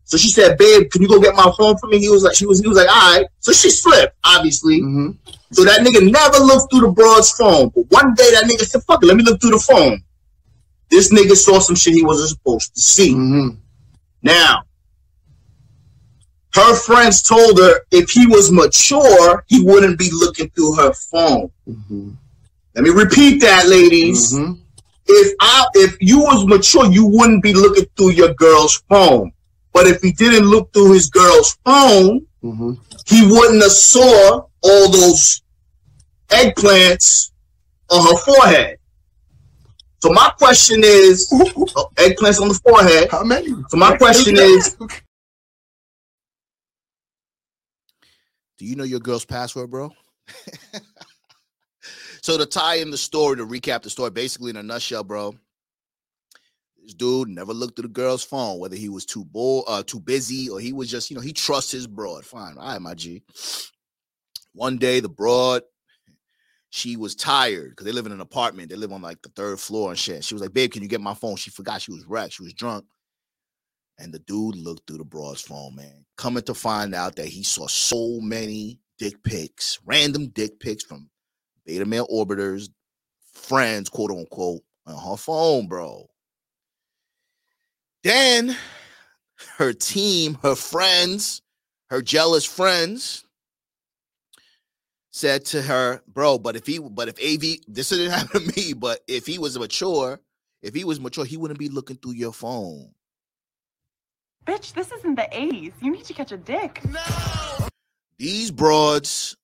So 0.05 0.17
she 0.17 0.29
said, 0.29 0.57
"Babe, 0.57 0.91
can 0.91 1.01
you 1.01 1.07
go 1.07 1.19
get 1.19 1.36
my 1.36 1.51
phone 1.57 1.77
for 1.77 1.88
me?" 1.88 1.99
He 1.99 2.09
was 2.09 2.23
like, 2.23 2.36
"She 2.36 2.45
was." 2.45 2.59
He 2.59 2.67
was 2.67 2.77
like, 2.77 2.89
"All 2.89 3.17
right." 3.17 3.25
So 3.39 3.51
she 3.51 3.69
slipped, 3.69 4.15
obviously. 4.25 4.81
Mm-hmm. 4.81 5.12
So 5.51 5.63
that 5.63 5.79
nigga 5.79 6.12
never 6.12 6.43
looked 6.43 6.71
through 6.71 6.81
the 6.81 6.91
broad's 6.91 7.31
phone. 7.31 7.69
But 7.69 7.86
one 7.89 8.13
day 8.13 8.29
that 8.31 8.43
nigga 8.43 8.65
said, 8.65 8.83
"Fuck 8.83 9.03
it, 9.03 9.07
let 9.07 9.17
me 9.17 9.23
look 9.23 9.41
through 9.41 9.51
the 9.51 9.59
phone." 9.59 10.03
This 10.89 11.12
nigga 11.12 11.36
saw 11.36 11.59
some 11.59 11.75
shit 11.75 11.93
he 11.93 12.03
wasn't 12.03 12.29
supposed 12.29 12.75
to 12.75 12.81
see. 12.81 13.13
Mm-hmm. 13.13 13.55
Now, 14.21 14.63
her 16.55 16.75
friends 16.75 17.21
told 17.21 17.57
her 17.59 17.81
if 17.91 18.11
he 18.11 18.27
was 18.27 18.51
mature, 18.51 19.43
he 19.47 19.63
wouldn't 19.63 19.97
be 19.97 20.09
looking 20.11 20.49
through 20.51 20.75
her 20.75 20.93
phone. 20.93 21.51
Mm-hmm. 21.67 22.11
Let 22.75 22.83
me 22.83 22.89
repeat 22.89 23.41
that, 23.41 23.67
ladies. 23.67 24.33
Mm-hmm. 24.33 24.53
If 25.05 25.35
I 25.41 25.65
if 25.73 25.97
you 25.99 26.19
was 26.19 26.45
mature, 26.45 26.91
you 26.91 27.05
wouldn't 27.05 27.43
be 27.43 27.53
looking 27.53 27.85
through 27.97 28.11
your 28.11 28.33
girl's 28.35 28.83
phone. 28.89 29.31
But 29.73 29.87
if 29.87 30.01
he 30.01 30.11
didn't 30.11 30.45
look 30.45 30.71
through 30.73 30.93
his 30.93 31.09
girl's 31.09 31.57
phone, 31.65 32.25
mm-hmm. 32.43 32.73
he 33.07 33.25
wouldn't 33.25 33.61
have 33.63 33.71
saw 33.71 34.45
all 34.61 34.91
those 34.91 35.41
eggplants 36.29 37.31
on 37.89 38.05
her 38.07 38.17
forehead. 38.17 38.77
So 39.99 40.11
my 40.11 40.31
question 40.37 40.81
is, 40.83 41.29
oh, 41.33 41.89
eggplants 41.95 42.41
on 42.41 42.49
the 42.49 42.59
forehead. 42.63 43.09
How 43.09 43.23
many? 43.23 43.49
So 43.69 43.77
my 43.77 43.97
question 44.03 44.35
is, 44.37 44.77
Do 48.63 48.69
you 48.69 48.78
know 48.78 48.86
your 48.86 49.02
girl's 49.02 49.26
password, 49.26 49.69
bro? 49.71 49.91
so 52.21 52.38
to 52.38 52.45
tie 52.45 52.76
in 52.76 52.91
the 52.91 52.97
story, 52.97 53.36
to 53.36 53.45
recap 53.45 53.82
the 53.82 53.89
story, 53.89 54.10
basically 54.10 54.52
in 54.52 54.56
a 54.56 54.63
nutshell, 54.63 55.04
bro. 55.04 55.36
This 56.82 56.93
dude 56.93 57.28
never 57.28 57.54
looked 57.54 57.78
at 57.80 57.84
the 57.84 57.89
girl's 57.89 58.23
phone, 58.23 58.60
whether 58.60 58.78
he 58.78 58.88
was 58.88 59.06
too 59.06 59.26
bored, 59.26 59.65
uh, 59.67 59.84
too 59.84 59.99
busy, 59.99 60.49
or 60.49 60.62
he 60.62 60.71
was 60.71 60.89
just, 60.89 61.12
you 61.12 61.15
know, 61.17 61.21
he 61.21 61.34
trusts 61.34 61.73
his 61.73 61.88
broad. 61.88 62.23
Fine, 62.23 62.58
all 62.58 62.69
right, 62.69 62.82
my 62.82 62.93
G. 62.93 63.21
One 64.54 64.78
day, 64.78 65.02
the 65.02 65.10
broad, 65.10 65.63
she 66.69 66.95
was 66.95 67.15
tired 67.15 67.71
because 67.71 67.86
they 67.86 67.91
live 67.91 68.06
in 68.06 68.13
an 68.13 68.21
apartment. 68.21 68.69
They 68.69 68.78
live 68.78 68.93
on 68.93 69.02
like 69.02 69.21
the 69.23 69.30
third 69.36 69.60
floor 69.60 69.89
and 69.89 69.99
shit. 69.99 70.23
She 70.23 70.36
was 70.36 70.41
like, 70.41 70.54
"Babe, 70.54 70.71
can 70.71 70.84
you 70.84 70.88
get 70.88 71.02
my 71.02 71.13
phone?" 71.13 71.36
She 71.36 71.49
forgot 71.49 71.82
she 71.82 71.91
was 71.91 72.06
wrecked. 72.06 72.36
She 72.36 72.43
was 72.43 72.54
drunk. 72.54 72.86
And 73.99 74.13
the 74.13 74.19
dude 74.19 74.56
looked 74.56 74.88
through 74.88 74.97
the 74.97 75.06
broad's 75.06 75.41
phone, 75.41 75.75
man. 75.75 76.06
Coming 76.17 76.43
to 76.43 76.53
find 76.53 76.95
out 76.95 77.15
that 77.15 77.27
he 77.27 77.43
saw 77.43 77.67
so 77.67 78.19
many 78.19 78.79
dick 78.97 79.23
pics, 79.23 79.79
random 79.86 80.27
dick 80.29 80.60
pics 80.60 80.84
from 80.84 81.10
beta 81.65 81.86
male 81.86 82.08
orbiters, 82.08 82.69
friends, 83.34 83.89
quote 83.89 84.12
unquote, 84.12 84.62
on 84.86 85.12
her 85.12 85.17
phone, 85.17 85.67
bro. 85.67 86.08
Then 88.03 88.58
her 89.58 89.73
team, 89.73 90.38
her 90.41 90.56
friends, 90.56 91.41
her 91.89 92.01
jealous 92.01 92.45
friends 92.45 93.25
said 95.12 95.45
to 95.45 95.62
her, 95.62 96.01
bro, 96.08 96.39
but 96.39 96.56
if 96.56 96.65
he, 96.65 96.79
but 96.79 97.08
if 97.08 97.19
AV, 97.19 97.60
this 97.67 97.89
didn't 97.89 98.12
happen 98.12 98.41
to 98.41 98.53
me, 98.58 98.73
but 98.73 98.99
if 99.08 99.25
he 99.25 99.38
was 99.38 99.58
mature, 99.58 100.19
if 100.62 100.73
he 100.73 100.84
was 100.84 100.99
mature, 100.99 101.25
he 101.25 101.38
wouldn't 101.38 101.60
be 101.60 101.69
looking 101.69 101.97
through 101.97 102.13
your 102.13 102.34
phone. 102.34 102.91
Bitch, 104.45 104.73
this 104.73 104.91
isn't 104.91 105.15
the 105.15 105.27
80s. 105.32 105.73
You 105.82 105.91
need 105.91 106.06
to 106.06 106.13
catch 106.13 106.32
a 106.32 106.38
dick. 106.38 106.82
No! 106.89 107.67
These 108.17 108.51
broads 108.51 109.38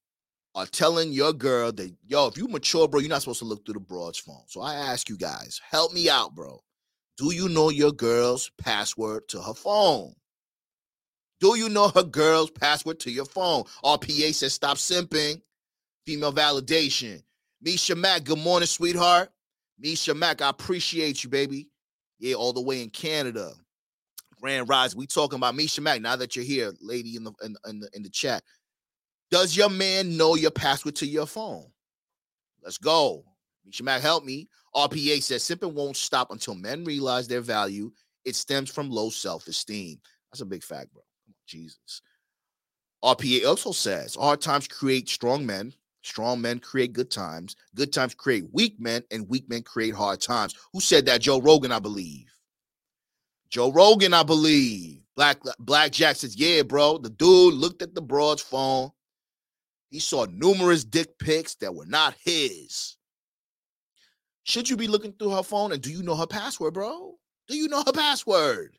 are 0.55 0.65
telling 0.65 1.13
your 1.13 1.31
girl 1.31 1.71
that, 1.71 1.93
yo, 2.05 2.27
if 2.27 2.37
you 2.37 2.47
mature, 2.47 2.87
bro, 2.87 2.99
you're 2.99 3.09
not 3.09 3.21
supposed 3.21 3.39
to 3.39 3.45
look 3.45 3.65
through 3.65 3.75
the 3.75 3.79
broad's 3.79 4.17
phone. 4.17 4.43
So 4.47 4.61
I 4.61 4.75
ask 4.75 5.09
you 5.09 5.17
guys, 5.17 5.61
help 5.69 5.93
me 5.93 6.09
out, 6.09 6.35
bro. 6.35 6.59
Do 7.17 7.33
you 7.33 7.49
know 7.49 7.69
your 7.69 7.91
girl's 7.91 8.51
password 8.57 9.27
to 9.29 9.41
her 9.41 9.53
phone? 9.53 10.13
Do 11.39 11.57
you 11.57 11.69
know 11.69 11.89
her 11.89 12.03
girl's 12.03 12.51
password 12.51 12.99
to 13.01 13.11
your 13.11 13.25
phone? 13.25 13.63
RPA 13.83 14.33
says 14.33 14.53
stop 14.53 14.77
simping. 14.77 15.41
Female 16.05 16.33
validation. 16.33 17.21
Misha 17.61 17.95
Mack, 17.95 18.25
good 18.25 18.39
morning, 18.39 18.67
sweetheart. 18.67 19.29
Misha 19.77 20.13
Mack, 20.13 20.41
I 20.41 20.49
appreciate 20.49 21.23
you, 21.23 21.29
baby. 21.29 21.69
Yeah, 22.19 22.35
all 22.35 22.51
the 22.51 22.61
way 22.61 22.81
in 22.81 22.89
Canada. 22.89 23.53
Grand 24.39 24.69
Rise. 24.69 24.95
We 24.95 25.07
talking 25.07 25.37
about 25.37 25.55
Misha 25.55 25.81
Mack 25.81 26.01
now 26.01 26.15
that 26.15 26.35
you're 26.35 26.45
here, 26.45 26.73
lady 26.81 27.15
in 27.15 27.23
the 27.23 27.31
in, 27.43 27.55
in 27.67 27.79
the 27.79 27.89
in 27.93 28.03
the 28.03 28.09
chat. 28.09 28.43
Does 29.31 29.55
your 29.55 29.69
man 29.69 30.17
know 30.17 30.35
your 30.35 30.51
password 30.51 30.95
to 30.97 31.05
your 31.05 31.25
phone? 31.25 31.65
Let's 32.63 32.77
go. 32.77 33.23
Misha 33.65 33.83
Mack, 33.83 34.01
help 34.01 34.23
me. 34.23 34.47
RPA 34.75 35.21
says 35.21 35.43
simping 35.43 35.73
won't 35.73 35.97
stop 35.97 36.31
until 36.31 36.55
men 36.55 36.83
realize 36.83 37.27
their 37.27 37.41
value. 37.41 37.91
It 38.25 38.35
stems 38.35 38.69
from 38.69 38.89
low 38.89 39.09
self-esteem. 39.09 39.99
That's 40.31 40.41
a 40.41 40.45
big 40.45 40.63
fact, 40.63 40.93
bro. 40.93 41.03
Jesus. 41.47 42.01
RPA 43.03 43.45
also 43.47 43.71
says 43.71 44.15
hard 44.15 44.41
times 44.41 44.67
create 44.67 45.09
strong 45.09 45.45
men. 45.45 45.73
Strong 46.01 46.41
men 46.41 46.59
create 46.59 46.93
good 46.93 47.11
times. 47.11 47.55
Good 47.75 47.91
times 47.91 48.13
create 48.13 48.45
weak 48.53 48.79
men, 48.79 49.03
and 49.11 49.27
weak 49.27 49.49
men 49.49 49.63
create 49.63 49.93
hard 49.93 50.21
times. 50.21 50.55
Who 50.73 50.79
said 50.79 51.05
that? 51.05 51.21
Joe 51.21 51.41
Rogan, 51.41 51.71
I 51.71 51.79
believe. 51.79 52.25
Joe 53.49 53.71
Rogan, 53.71 54.13
I 54.13 54.23
believe. 54.23 55.01
Black 55.15 55.41
Black 55.59 55.91
Jack 55.91 56.15
says, 56.15 56.35
"Yeah, 56.35 56.61
bro." 56.61 56.97
The 56.97 57.09
dude 57.09 57.55
looked 57.55 57.81
at 57.81 57.95
the 57.95 58.01
broad's 58.01 58.41
phone. 58.41 58.91
He 59.89 59.99
saw 59.99 60.25
numerous 60.25 60.83
dick 60.83 61.17
pics 61.17 61.55
that 61.55 61.73
were 61.73 61.85
not 61.85 62.15
his. 62.23 62.95
Should 64.43 64.69
you 64.69 64.77
be 64.77 64.87
looking 64.87 65.13
through 65.13 65.31
her 65.31 65.43
phone? 65.43 65.71
And 65.71 65.81
do 65.81 65.91
you 65.91 66.03
know 66.03 66.15
her 66.15 66.27
password, 66.27 66.73
bro? 66.73 67.17
Do 67.47 67.57
you 67.57 67.67
know 67.67 67.83
her 67.83 67.91
password? 67.91 68.77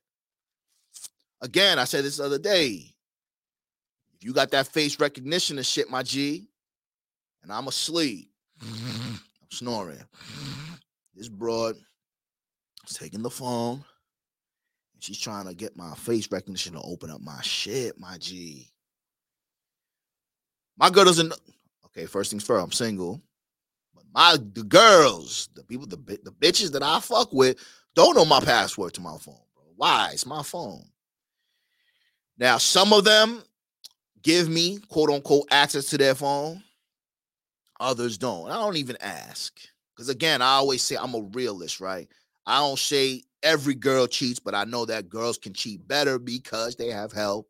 Again, 1.43 1.79
I 1.79 1.85
said 1.85 2.05
this 2.05 2.21
other 2.21 2.39
day. 2.39 2.95
If 4.15 4.25
you 4.25 4.33
got 4.33 4.51
that 4.51 4.69
face 4.69 5.01
recognition 5.01 5.59
and 5.59 5.67
shit, 5.67 5.91
my 5.91 6.03
G, 6.03 6.49
and 7.43 7.53
I'm 7.53 7.69
asleep, 7.69 8.31
I'm 8.63 9.19
snoring. 9.51 10.05
This 11.15 11.29
broad 11.29 11.77
is 12.89 12.97
taking 12.97 13.23
the 13.23 13.31
phone 13.31 13.85
she's 15.01 15.19
trying 15.19 15.47
to 15.47 15.55
get 15.55 15.77
my 15.77 15.95
face 15.95 16.31
recognition 16.31 16.75
to 16.75 16.81
open 16.83 17.11
up 17.11 17.21
my 17.21 17.41
shit, 17.43 17.99
my 17.99 18.17
G. 18.19 18.71
My 20.77 20.91
girl 20.91 21.05
doesn't. 21.05 21.33
Okay, 21.87 22.07
first 22.07 22.31
things 22.31 22.45
first, 22.45 22.65
I'm 22.65 22.73
single. 22.73 23.21
But 23.95 24.05
my 24.15 24.37
the 24.55 24.63
girls, 24.63 25.49
the 25.55 25.65
people, 25.65 25.87
the 25.87 25.97
the 25.97 26.33
bitches 26.33 26.73
that 26.73 26.83
I 26.83 27.01
fuck 27.01 27.33
with, 27.33 27.59
don't 27.95 28.15
know 28.15 28.25
my 28.25 28.41
password 28.41 28.95
to 28.95 29.01
my 29.01 29.17
phone, 29.19 29.35
bro. 29.55 29.65
Why? 29.77 30.11
It's 30.13 30.27
my 30.27 30.43
phone. 30.43 30.85
Now, 32.39 32.59
some 32.59 32.93
of 32.93 33.05
them 33.05 33.43
give 34.23 34.49
me 34.49 34.79
quote 34.89 35.11
unquote 35.11 35.47
access 35.51 35.87
to 35.87 35.99
their 35.99 36.15
phone, 36.15 36.63
others 37.79 38.19
don't. 38.19 38.51
I 38.51 38.55
don't 38.55 38.77
even 38.77 38.97
ask. 39.01 39.59
Because 39.95 40.09
again, 40.09 40.41
I 40.41 40.53
always 40.53 40.83
say 40.83 40.97
I'm 40.97 41.15
a 41.15 41.21
realist, 41.33 41.81
right? 41.81 42.09
I 42.47 42.59
don't 42.59 42.79
say 42.79 43.23
every 43.43 43.75
girl 43.75 44.07
cheats, 44.07 44.39
but 44.39 44.55
I 44.55 44.65
know 44.65 44.85
that 44.87 45.09
girls 45.09 45.39
can 45.39 45.53
cheat 45.53 45.87
better 45.87 46.19
because 46.19 46.77
they 46.77 46.89
have 46.89 47.13
help. 47.13 47.49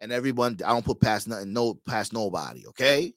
And 0.00 0.12
everyone, 0.12 0.58
I 0.64 0.72
don't 0.72 0.84
put 0.84 1.00
past 1.00 1.28
nothing, 1.28 1.52
no 1.52 1.74
past 1.86 2.12
nobody, 2.12 2.66
okay? 2.68 3.14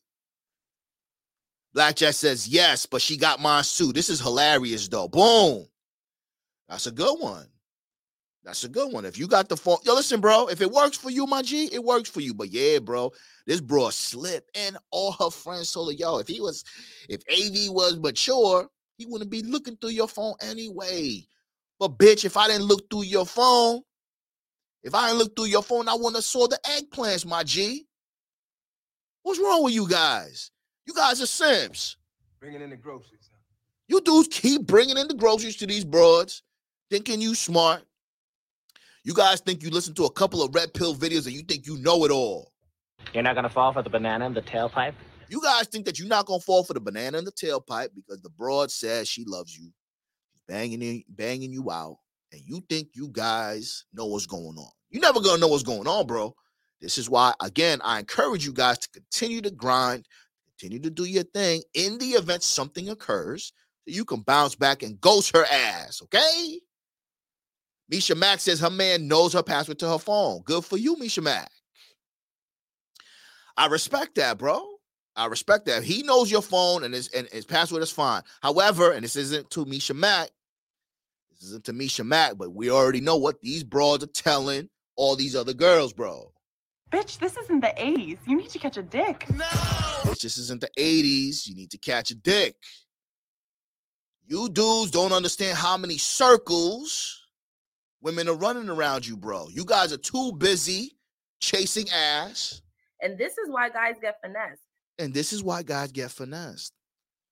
Blackjack 1.74 2.14
says 2.14 2.48
yes, 2.48 2.86
but 2.86 3.02
she 3.02 3.18
got 3.18 3.40
mine 3.40 3.64
too. 3.64 3.94
This 3.94 4.10
is 4.10 4.20
hilarious 4.20 4.88
though. 4.88 5.08
Boom. 5.08 5.68
That's 6.68 6.88
a 6.88 6.92
good 6.92 7.20
one. 7.20 7.48
That's 8.44 8.64
a 8.64 8.70
good 8.70 8.92
one. 8.92 9.06
If 9.06 9.18
you 9.18 9.28
got 9.28 9.50
the 9.50 9.58
phone, 9.58 9.78
yo, 9.84 9.94
listen, 9.94 10.22
bro. 10.22 10.48
If 10.48 10.62
it 10.62 10.72
works 10.72 10.98
for 10.98 11.10
you, 11.10 11.28
my 11.28 11.42
G, 11.42 11.70
it 11.72 11.84
works 11.84 12.10
for 12.10 12.22
you. 12.22 12.34
But 12.34 12.50
yeah, 12.50 12.80
bro, 12.80 13.12
this 13.46 13.60
bro 13.62 13.90
slip, 13.90 14.50
and 14.56 14.78
all 14.92 15.12
her 15.14 15.30
friends 15.30 15.72
told 15.72 15.90
her, 15.90 15.94
yo, 15.94 16.18
if 16.20 16.28
he 16.28 16.40
was, 16.40 16.64
if 17.10 17.22
AV 17.30 17.74
was 17.74 18.00
mature, 18.00 18.68
he 18.98 19.06
wouldn't 19.06 19.30
be 19.30 19.44
looking 19.44 19.76
through 19.78 19.92
your 19.92 20.08
phone 20.08 20.36
anyway. 20.42 21.26
But 21.80 21.98
bitch, 21.98 22.26
if 22.26 22.36
I 22.36 22.48
didn't 22.48 22.65
look 22.65 22.89
through 22.89 23.04
your 23.04 23.26
phone, 23.26 23.82
if 24.84 24.94
I 24.94 25.08
didn't 25.08 25.20
look 25.20 25.36
through 25.36 25.46
your 25.46 25.63
phone, 25.63 25.88
I 25.88 25.94
wouldn't 25.94 26.15
have 26.15 26.24
saw 26.24 26.48
the 26.48 26.60
eggplants, 26.65 27.26
my 27.26 27.44
G. 27.44 27.86
What's 29.24 29.39
wrong 29.39 29.63
with 29.63 29.74
you 29.74 29.88
guys? 29.88 30.52
You 30.86 30.94
guys 30.94 31.22
are 31.22 31.26
simps. 31.26 31.98
Bringing 32.39 32.62
in 32.62 32.70
the 32.70 32.76
groceries. 32.76 33.30
You 33.88 34.02
dudes 34.02 34.28
keep 34.28 34.68
bringing 34.68 34.98
in 34.98 35.08
the 35.08 35.15
groceries 35.15 35.56
to 35.58 35.68
these 35.68 35.84
broads, 35.84 36.44
thinking 36.92 37.22
you 37.22 37.34
smart. 37.34 37.84
You 39.04 39.13
guys 39.13 39.39
think 39.42 39.63
you 39.63 39.72
listen 39.72 39.96
to 39.96 40.06
a 40.06 40.12
couple 40.12 40.44
of 40.44 40.54
red 40.54 40.74
pill 40.74 40.94
videos 40.94 41.26
and 41.26 41.34
you 41.34 41.42
think 41.42 41.65
you 41.65 41.78
know 41.78 42.06
it 42.06 42.12
all. 42.12 42.52
You're 43.13 43.24
not 43.24 43.36
gonna 43.36 43.50
fall 43.50 43.74
for 43.74 43.82
the 43.82 43.89
banana 43.89 44.26
in 44.26 44.34
the 44.34 44.42
tailpipe? 44.42 44.94
You 45.30 45.42
guys 45.42 45.68
think 45.68 45.86
that 45.86 45.98
you're 45.98 46.08
not 46.08 46.28
gonna 46.28 46.39
fall 46.39 46.63
for 46.63 46.74
the 46.74 46.80
banana 46.80 47.18
in 47.18 47.26
the 47.26 47.32
tailpipe 47.32 47.89
because 47.96 48.22
the 48.22 48.30
broad 48.30 48.70
says 48.70 49.08
she 49.08 49.26
loves 49.26 49.58
you, 49.58 49.72
banging 50.50 50.82
in, 50.82 51.04
banging 51.08 51.54
you 51.54 51.72
out, 51.72 52.00
and 52.34 52.42
you 52.44 52.62
think 52.68 52.90
you 52.94 53.08
guys 53.10 53.86
know 53.94 54.08
what's 54.08 54.26
going 54.26 54.58
on. 54.58 54.72
You're 54.90 55.02
never 55.02 55.22
gonna 55.22 55.38
know 55.38 55.48
what's 55.48 55.64
going 55.64 55.88
on, 55.88 56.08
bro. 56.08 56.36
This 56.82 56.98
is 56.98 57.10
why, 57.10 57.34
again, 57.42 57.80
I 57.84 58.00
encourage 58.00 58.46
you 58.46 58.52
guys 58.52 58.80
to 58.80 58.90
continue 58.90 59.42
to 59.42 59.52
grind, 59.52 60.08
continue 60.58 60.80
to 60.80 60.90
do 60.90 61.06
your 61.06 61.24
thing. 61.24 61.62
In 61.76 61.98
the 62.00 62.10
event 62.12 62.42
something 62.42 62.90
occurs, 62.90 63.54
so 63.86 63.94
you 63.94 64.04
can 64.04 64.22
bounce 64.22 64.56
back 64.56 64.82
and 64.82 65.00
ghost 65.00 65.36
her 65.36 65.46
ass, 65.46 66.02
okay? 66.04 66.60
Misha 67.88 68.16
Mack 68.16 68.40
says 68.40 68.60
her 68.60 68.70
man 68.70 69.08
knows 69.08 69.34
her 69.34 69.44
password 69.44 69.80
to 69.80 69.90
her 69.90 70.00
phone. 70.00 70.42
Good 70.44 70.66
for 70.66 70.78
you, 70.78 70.98
Misha 70.98 71.22
Mack. 71.22 71.52
I 73.58 73.68
respect 73.68 74.16
that, 74.16 74.38
bro. 74.38 74.66
I 75.16 75.26
respect 75.26 75.66
that. 75.66 75.84
He 75.84 76.04
knows 76.04 76.32
your 76.32 76.42
phone 76.42 76.84
and 76.86 76.94
his 76.94 77.10
and 77.10 77.28
his 77.28 77.46
password 77.46 77.84
is 77.84 77.92
fine. 77.92 78.22
However, 78.42 78.92
and 78.92 79.04
this 79.04 79.18
isn't 79.18 79.50
to 79.52 79.66
Misha 79.66 79.94
Mack, 79.94 80.30
this 81.39 81.49
isn't 81.49 81.65
to 81.65 81.73
Misha 81.73 82.04
Mack, 82.04 82.38
but 82.38 82.54
we 82.54 82.69
already 82.69 83.02
know 83.02 83.17
what 83.17 83.41
these 83.41 83.63
broads 83.63 84.04
are 84.04 84.08
telling 84.08 84.69
all 84.95 85.15
these 85.15 85.36
other 85.36 85.54
girls, 85.54 85.93
bro. 85.93 86.32
Bitch, 86.91 87.19
this 87.19 87.38
isn't 87.38 87.62
the 87.62 87.73
80s. 87.78 88.17
You 88.25 88.38
need 88.38 88.49
to 88.49 88.60
catch 88.60 88.78
a 88.78 88.84
dick. 88.84 89.25
No, 89.30 89.45
Bitch, 89.45 90.21
this 90.21 90.38
isn't 90.38 90.62
the 90.62 90.69
80s. 90.78 91.47
You 91.47 91.56
need 91.56 91.71
to 91.71 91.78
catch 91.78 92.12
a 92.12 92.15
dick. 92.15 92.56
You 94.25 94.49
dudes 94.49 94.91
don't 94.91 95.13
understand 95.13 95.58
how 95.58 95.78
many 95.78 95.97
circles 95.97 97.19
Women 98.02 98.30
are 98.30 98.36
running 98.36 98.69
around 98.69 99.06
you, 99.06 99.17
bro. 99.17 99.49
You 99.52 99.65
guys 99.65 99.91
are 99.91 99.97
too 99.97 100.32
busy 100.38 100.97
chasing 101.41 101.89
ass. 101.89 102.62
And 103.02 103.17
this 103.17 103.38
is 103.38 103.49
why 103.49 103.69
guys 103.69 103.95
get 104.02 104.21
finessed. 104.21 104.62
And 104.97 105.13
this 105.13 105.34
is 105.34 105.43
why 105.43 105.63
guys 105.63 105.91
get 105.91 106.12
finessed. 106.12 106.73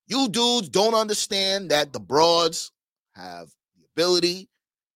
You 0.07 0.27
dudes 0.27 0.69
don't 0.69 0.93
understand 0.93 1.71
that 1.71 1.93
the 1.93 1.99
broads 1.99 2.71
have 3.15 3.47
the 3.47 3.56
ability 3.97 4.47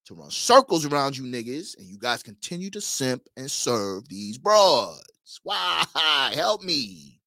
to 0.05 0.13
run 0.13 0.29
circles 0.29 0.85
around 0.85 1.17
you 1.17 1.23
niggas, 1.23 1.77
and 1.77 1.87
you 1.87 1.97
guys 1.97 2.21
continue 2.21 2.69
to 2.69 2.79
simp 2.79 3.23
and 3.35 3.49
serve 3.49 4.07
these 4.07 4.37
broads. 4.37 5.39
Why? 5.43 5.83
Help 6.35 6.63
me. 6.63 7.19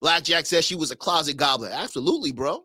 Blackjack 0.00 0.46
says 0.46 0.64
she 0.64 0.74
was 0.74 0.90
a 0.90 0.96
closet 0.96 1.36
goblin. 1.36 1.72
Absolutely, 1.72 2.32
bro. 2.32 2.64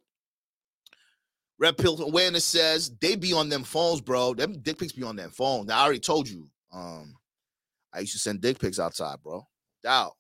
Red 1.60 1.78
Pill 1.78 2.02
Awareness 2.02 2.46
says 2.46 2.92
they 3.00 3.16
be 3.16 3.34
on 3.34 3.50
them 3.50 3.64
phones, 3.64 4.02
bro. 4.02 4.34
Them 4.34 4.54
dick 4.62 4.80
pics 4.80 4.92
be 4.92 5.04
on 5.04 5.16
them 5.16 5.30
phone. 5.30 5.68
Now 5.68 5.80
I 5.80 5.84
already 5.84 6.00
told 6.00 6.28
you. 6.28 6.48
Um, 6.74 7.16
I 7.94 8.00
used 8.00 8.14
to 8.14 8.20
send 8.20 8.42
dick 8.42 8.60
pics 8.60 8.80
outside, 8.80 9.18
bro. 9.24 9.48
Doubt. 9.84 10.14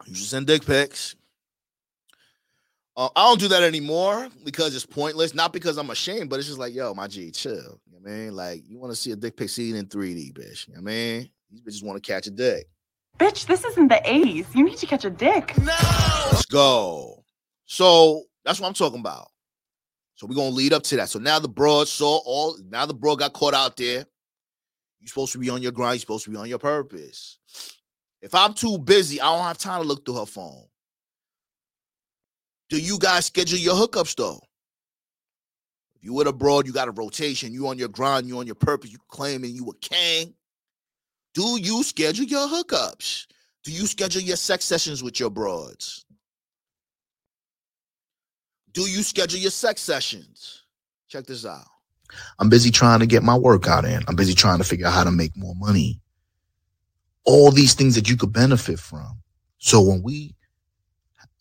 I 0.00 0.08
used 0.08 0.22
to 0.22 0.28
send 0.28 0.46
dick 0.46 0.64
pics. 0.64 1.14
Uh, 2.96 3.08
I 3.16 3.26
don't 3.28 3.40
do 3.40 3.48
that 3.48 3.62
anymore 3.62 4.28
because 4.44 4.74
it's 4.74 4.84
pointless. 4.84 5.34
Not 5.34 5.52
because 5.52 5.78
I'm 5.78 5.90
ashamed, 5.90 6.28
but 6.28 6.38
it's 6.38 6.48
just 6.48 6.58
like, 6.58 6.74
yo, 6.74 6.92
my 6.92 7.08
G, 7.08 7.30
chill. 7.30 7.54
You 7.54 7.92
know 7.92 7.98
what 8.00 8.10
I 8.10 8.14
mean? 8.14 8.36
Like, 8.36 8.62
you 8.66 8.78
want 8.78 8.92
to 8.92 8.96
see 8.96 9.12
a 9.12 9.16
dick 9.16 9.36
pic 9.36 9.48
seen 9.48 9.76
in 9.76 9.86
3D, 9.86 10.32
bitch. 10.34 10.68
You 10.68 10.74
know 10.74 10.82
what 10.82 10.90
I 10.90 10.94
mean? 10.94 11.30
These 11.50 11.62
bitches 11.62 11.84
want 11.84 12.02
to 12.02 12.06
catch 12.06 12.26
a 12.26 12.30
dick. 12.30 12.68
Bitch, 13.18 13.46
this 13.46 13.64
isn't 13.64 13.88
the 13.88 14.00
80s. 14.04 14.54
You 14.54 14.64
need 14.64 14.78
to 14.78 14.86
catch 14.86 15.04
a 15.04 15.10
dick. 15.10 15.56
No! 15.58 15.72
Let's 16.32 16.46
go. 16.46 17.24
So 17.64 18.24
that's 18.44 18.60
what 18.60 18.68
I'm 18.68 18.74
talking 18.74 19.00
about. 19.00 19.28
So 20.14 20.26
we're 20.26 20.34
gonna 20.34 20.50
lead 20.50 20.72
up 20.72 20.82
to 20.84 20.96
that. 20.96 21.08
So 21.08 21.18
now 21.18 21.38
the 21.38 21.48
broad 21.48 21.88
saw 21.88 22.20
all 22.24 22.56
now 22.70 22.86
the 22.86 22.94
broad 22.94 23.18
got 23.18 23.32
caught 23.32 23.54
out 23.54 23.76
there. 23.76 24.04
You're 25.00 25.08
supposed 25.08 25.32
to 25.32 25.38
be 25.38 25.50
on 25.50 25.62
your 25.62 25.72
grind, 25.72 25.94
you're 25.94 26.00
supposed 26.00 26.24
to 26.24 26.30
be 26.30 26.36
on 26.36 26.48
your 26.48 26.58
purpose. 26.58 27.38
If 28.20 28.34
I'm 28.34 28.54
too 28.54 28.78
busy, 28.78 29.20
I 29.20 29.24
don't 29.34 29.44
have 29.44 29.58
time 29.58 29.82
to 29.82 29.88
look 29.88 30.04
through 30.04 30.16
her 30.16 30.26
phone. 30.26 30.64
Do 32.72 32.80
you 32.80 32.98
guys 32.98 33.26
schedule 33.26 33.58
your 33.58 33.74
hookups 33.74 34.16
though? 34.16 34.40
If 35.94 36.04
you 36.04 36.14
with 36.14 36.26
a 36.26 36.32
broad, 36.32 36.66
you 36.66 36.72
got 36.72 36.88
a 36.88 36.92
rotation, 36.92 37.52
you 37.52 37.68
on 37.68 37.76
your 37.76 37.88
grind, 37.88 38.26
you 38.26 38.38
on 38.38 38.46
your 38.46 38.54
purpose, 38.54 38.90
you 38.90 38.96
claiming 39.08 39.54
you 39.54 39.68
a 39.68 39.76
king. 39.86 40.32
Do 41.34 41.60
you 41.60 41.82
schedule 41.82 42.24
your 42.24 42.48
hookups? 42.48 43.26
Do 43.62 43.72
you 43.72 43.86
schedule 43.86 44.22
your 44.22 44.38
sex 44.38 44.64
sessions 44.64 45.02
with 45.02 45.20
your 45.20 45.28
broads? 45.28 46.06
Do 48.72 48.88
you 48.88 49.02
schedule 49.02 49.38
your 49.38 49.50
sex 49.50 49.82
sessions? 49.82 50.62
Check 51.08 51.26
this 51.26 51.44
out. 51.44 51.66
I'm 52.38 52.48
busy 52.48 52.70
trying 52.70 53.00
to 53.00 53.06
get 53.06 53.22
my 53.22 53.36
workout 53.36 53.84
in. 53.84 54.02
I'm 54.08 54.16
busy 54.16 54.32
trying 54.32 54.58
to 54.58 54.64
figure 54.64 54.86
out 54.86 54.94
how 54.94 55.04
to 55.04 55.10
make 55.10 55.36
more 55.36 55.54
money. 55.56 56.00
All 57.26 57.50
these 57.50 57.74
things 57.74 57.96
that 57.96 58.08
you 58.08 58.16
could 58.16 58.32
benefit 58.32 58.78
from. 58.78 59.20
So 59.58 59.82
when 59.82 60.02
we, 60.02 60.36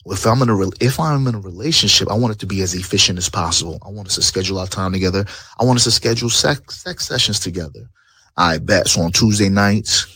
if 0.07 0.25
I'm 0.25 0.41
in 0.41 0.49
a, 0.49 0.69
if 0.81 0.99
I'm 0.99 1.27
in 1.27 1.35
a 1.35 1.39
relationship, 1.39 2.09
I 2.11 2.15
want 2.15 2.33
it 2.33 2.39
to 2.39 2.47
be 2.47 2.61
as 2.61 2.73
efficient 2.75 3.19
as 3.19 3.29
possible. 3.29 3.79
I 3.85 3.89
want 3.89 4.07
us 4.07 4.15
to 4.15 4.23
schedule 4.23 4.59
our 4.59 4.67
time 4.67 4.93
together. 4.93 5.25
I 5.59 5.65
want 5.65 5.77
us 5.77 5.83
to 5.85 5.91
schedule 5.91 6.29
sex, 6.29 6.81
sex 6.83 7.07
sessions 7.07 7.39
together. 7.39 7.89
I 8.37 8.57
bet. 8.57 8.87
So 8.87 9.01
on 9.01 9.11
Tuesday 9.11 9.49
nights, 9.49 10.07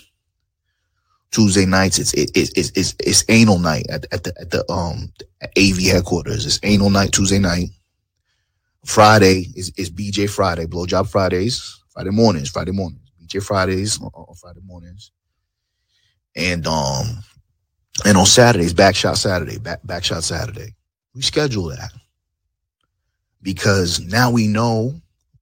Tuesday 1.31 1.65
nights, 1.65 1.99
it's 1.99 2.13
it, 2.13 2.31
it, 2.35 2.51
it's 2.57 2.71
it's 2.75 2.95
it's 2.99 3.25
anal 3.29 3.59
night 3.59 3.85
at, 3.89 4.05
at 4.13 4.23
the 4.23 4.33
at 4.39 4.51
the 4.51 4.69
um 4.71 5.11
AV 5.57 5.79
headquarters. 5.91 6.45
It's 6.45 6.59
anal 6.63 6.89
night 6.89 7.11
Tuesday 7.13 7.39
night. 7.39 7.69
Friday 8.85 9.47
is 9.55 9.71
is 9.77 9.91
BJ 9.91 10.29
Friday, 10.29 10.65
blowjob 10.65 11.09
Fridays, 11.09 11.81
Friday 11.89 12.11
mornings, 12.11 12.49
Friday 12.49 12.71
mornings, 12.71 13.01
BJ 13.21 13.43
Fridays 13.43 13.99
on, 14.01 14.09
on 14.13 14.35
Friday 14.35 14.61
mornings, 14.65 15.11
and 16.35 16.67
um 16.67 17.23
and 18.03 18.17
on 18.17 18.25
Saturdays, 18.25 18.73
backshot 18.73 19.17
Saturday, 19.17 19.57
back 19.57 19.81
backshot 19.83 20.23
Saturday. 20.23 20.75
We 21.13 21.21
schedule 21.21 21.69
that 21.69 21.91
because 23.41 24.01
now 24.01 24.31
we 24.31 24.47
know 24.47 24.93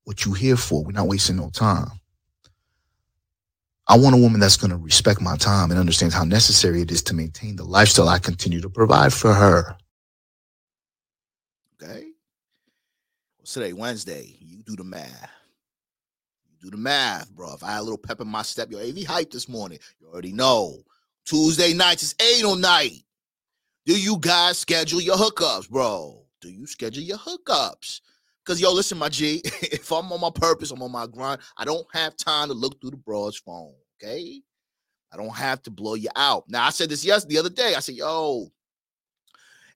what 0.04 0.26
you're 0.26 0.36
here 0.36 0.58
for. 0.58 0.84
We're 0.84 0.92
not 0.92 1.08
wasting 1.08 1.38
no 1.38 1.50
time. 1.50 1.88
I 3.88 3.98
want 3.98 4.16
a 4.16 4.20
woman 4.20 4.40
that's 4.40 4.58
going 4.58 4.72
to 4.72 4.78
respect 4.78 5.20
my 5.20 5.36
time 5.36 5.72
and 5.72 5.80
understands 5.80 6.14
how 6.16 6.24
necessary 6.24 6.82
it 6.82 6.92
is 6.92 7.02
to 7.04 7.14
maintain 7.14 7.56
the 7.56 7.66
lifestyle 7.66 8.08
I 8.08 8.20
continue 8.20 8.62
to 8.62 8.70
provide 8.70 9.12
for 9.12 9.34
her. 9.34 9.76
Okay. 11.82 12.08
What's 13.38 13.54
today? 13.54 13.74
Wednesday. 13.74 14.38
You 14.40 14.64
do 14.64 14.76
the 14.76 14.86
math. 14.86 15.30
You 16.50 16.58
do 16.62 16.72
the 16.72 16.82
math, 16.82 17.30
bro. 17.32 17.54
If 17.54 17.64
I 17.64 17.72
had 17.72 17.80
a 17.80 17.84
little 17.84 17.98
pep 17.98 18.22
in 18.22 18.28
my 18.28 18.42
step, 18.44 18.72
yo, 18.72 18.80
AV 18.80 19.04
hype 19.04 19.32
this 19.32 19.50
morning. 19.50 19.80
You 20.00 20.08
already 20.08 20.32
know. 20.32 20.78
Tuesday 21.26 21.74
nights 21.74 22.04
is 22.04 22.16
anal 22.38 22.56
night. 22.56 23.04
Do 23.86 24.00
you 24.00 24.18
guys 24.20 24.58
schedule 24.58 25.02
your 25.02 25.16
hookups, 25.16 25.70
bro? 25.70 26.26
Do 26.42 26.50
you 26.50 26.66
schedule 26.68 27.04
your 27.04 27.18
hookups? 27.18 28.02
Because, 28.44 28.60
yo, 28.60 28.74
listen, 28.74 28.98
my 28.98 29.10
G, 29.10 29.42
if 29.46 29.92
I'm 29.92 30.12
on 30.12 30.20
my 30.20 30.30
purpose, 30.34 30.72
I'm 30.72 30.82
on 30.82 30.92
my 30.92 31.08
grind, 31.08 31.42
I 31.58 31.66
don't 31.66 31.88
have 31.94 32.18
time 32.18 32.50
to 32.50 32.54
look 32.54 32.80
through 32.82 32.92
the 32.92 32.98
broad's 32.98 33.38
phone, 33.38 33.74
okay? 34.02 34.42
I 35.14 35.18
don't 35.18 35.36
have 35.36 35.62
to 35.64 35.72
blow 35.72 35.94
you 35.94 36.10
out. 36.16 36.46
Now, 36.50 36.66
I 36.66 36.72
said 36.72 36.90
this 36.90 37.06
yes 37.06 37.24
the 37.24 37.38
other 37.38 37.50
day. 37.50 37.76
I 37.76 37.80
said, 37.80 37.96
yo, 37.96 38.52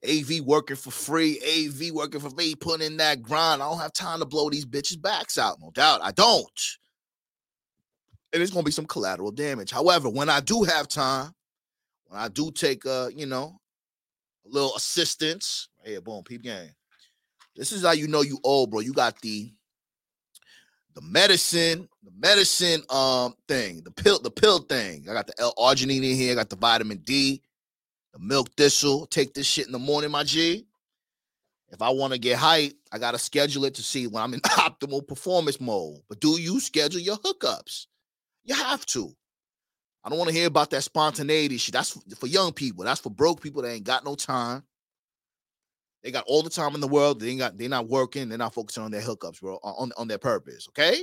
AV 0.08 0.42
working 0.42 0.76
for 0.76 0.92
free, 0.92 1.40
AV 1.42 1.94
working 1.94 2.20
for 2.20 2.30
me, 2.32 2.56
putting 2.56 2.86
in 2.86 2.98
that 2.98 3.22
grind. 3.22 3.62
I 3.62 3.70
don't 3.70 3.80
have 3.80 3.94
time 3.94 4.20
to 4.20 4.26
blow 4.26 4.50
these 4.50 4.66
bitches' 4.66 5.02
backs 5.02 5.38
out. 5.38 5.60
No 5.62 5.72
doubt. 5.72 6.02
I 6.04 6.12
don't. 6.12 6.62
And 8.34 8.42
it's 8.44 8.52
gonna 8.52 8.64
be 8.64 8.72
some 8.72 8.86
collateral 8.86 9.32
damage. 9.32 9.72
However, 9.72 10.10
when 10.10 10.30
I 10.30 10.40
do 10.40 10.64
have 10.64 10.88
time, 10.88 11.34
when 12.08 12.20
I 12.20 12.28
do 12.28 12.52
take 12.52 12.86
uh, 12.86 13.10
you 13.15 13.26
know, 13.26 13.60
a 14.46 14.50
little 14.50 14.76
assistance, 14.76 15.70
here, 15.84 16.02
boom, 16.02 16.24
peep 16.24 16.43
game. 16.43 16.72
This 17.56 17.72
is 17.72 17.84
how 17.84 17.91
you 17.91 18.08
know 18.08 18.22
you 18.22 18.39
old, 18.43 18.72
bro. 18.72 18.82
You 18.82 18.93
got 18.93 19.20
the 19.22 19.52
the 20.93 21.02
medicine, 21.02 21.88
the 22.04 22.12
medicine 22.17 22.82
um 22.89 23.36
thing, 23.48 23.82
the 23.84 23.91
pill, 23.91 24.20
the 24.20 24.32
pill 24.32 24.60
thing. 24.60 25.06
I 25.10 25.13
got 25.13 25.28
the 25.28 25.34
L-arginine 25.39 25.98
in 25.98 26.15
here, 26.15 26.32
I 26.32 26.36
got 26.36 26.50
the 26.50 26.56
vitamin 26.56 26.98
D, 27.00 27.41
the 28.13 28.20
milk 28.20 28.50
thistle. 28.56 29.06
Take 29.08 29.34
this 29.34 29.48
shit 29.48 29.65
in 29.65 29.72
the 29.72 29.80
morning, 29.80 30.12
my 30.12 30.24
G. 30.24 30.65
If 31.70 31.82
I 31.82 31.89
want 31.89 32.13
to 32.13 32.20
get 32.20 32.38
hype, 32.38 32.74
I 32.91 32.98
gotta 32.98 33.17
schedule 33.17 33.65
it 33.65 33.76
to 33.76 33.84
see 33.84 34.08
when 34.08 34.24
I'm 34.24 34.34
in 34.34 34.39
optimal 34.46 35.08
performance 35.08 35.60
mode. 35.60 36.00
But 36.08 36.20
do 36.20 36.39
you 36.39 36.60
schedule 36.60 37.02
your 37.02 37.17
hookups? 37.17 37.88
You 38.46 38.56
have 38.56 38.86
to. 38.88 39.13
I 40.08 40.10
don't 40.10 40.20
want 40.20 40.30
to 40.30 40.36
hear 40.38 40.48
about 40.48 40.70
that 40.70 40.84
spontaneity 40.84 41.58
shit. 41.58 41.74
That's 41.74 42.00
for 42.15 42.28
young 42.28 42.54
people. 42.54 42.86
That's 42.86 43.02
for 43.02 43.10
broke 43.10 43.41
people 43.41 43.62
that 43.63 43.74
ain't 43.74 43.84
got 43.84 44.06
no 44.06 44.15
time. 44.15 44.63
They 46.02 46.12
got 46.12 46.24
all 46.28 46.43
the 46.43 46.50
time 46.50 46.76
in 46.76 46.80
the 46.80 46.88
world. 46.88 47.20
They 47.20 47.28
ain't 47.28 47.39
got. 47.39 47.58
They're 47.58 47.67
not 47.67 47.89
working. 47.89 48.30
They're 48.30 48.38
not 48.38 48.54
focusing 48.54 48.84
on 48.84 48.91
their 48.91 49.02
hookups, 49.02 49.41
bro. 49.41 49.60
On 49.62 49.91
on 49.98 50.08
their 50.08 50.17
purpose. 50.17 50.70
Okay. 50.70 50.98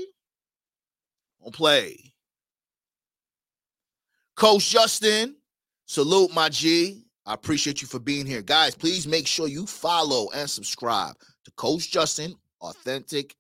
Don't 1.43 1.55
play. 1.55 2.15
Coach 4.37 4.71
Justin, 4.71 5.37
salute 5.85 6.33
my 6.35 6.49
G. 6.49 7.05
I 7.27 7.35
appreciate 7.35 7.83
you 7.83 7.89
for 7.89 7.99
being 7.99 8.25
here, 8.25 8.41
guys. 8.41 8.75
Please 8.75 9.07
make 9.07 9.27
sure 9.27 9.49
you 9.49 9.67
follow 9.67 10.31
and 10.35 10.49
subscribe 10.49 11.15
to 11.45 11.51
Coach 11.51 11.91
Justin, 11.91 12.35
authentic. 12.63 13.37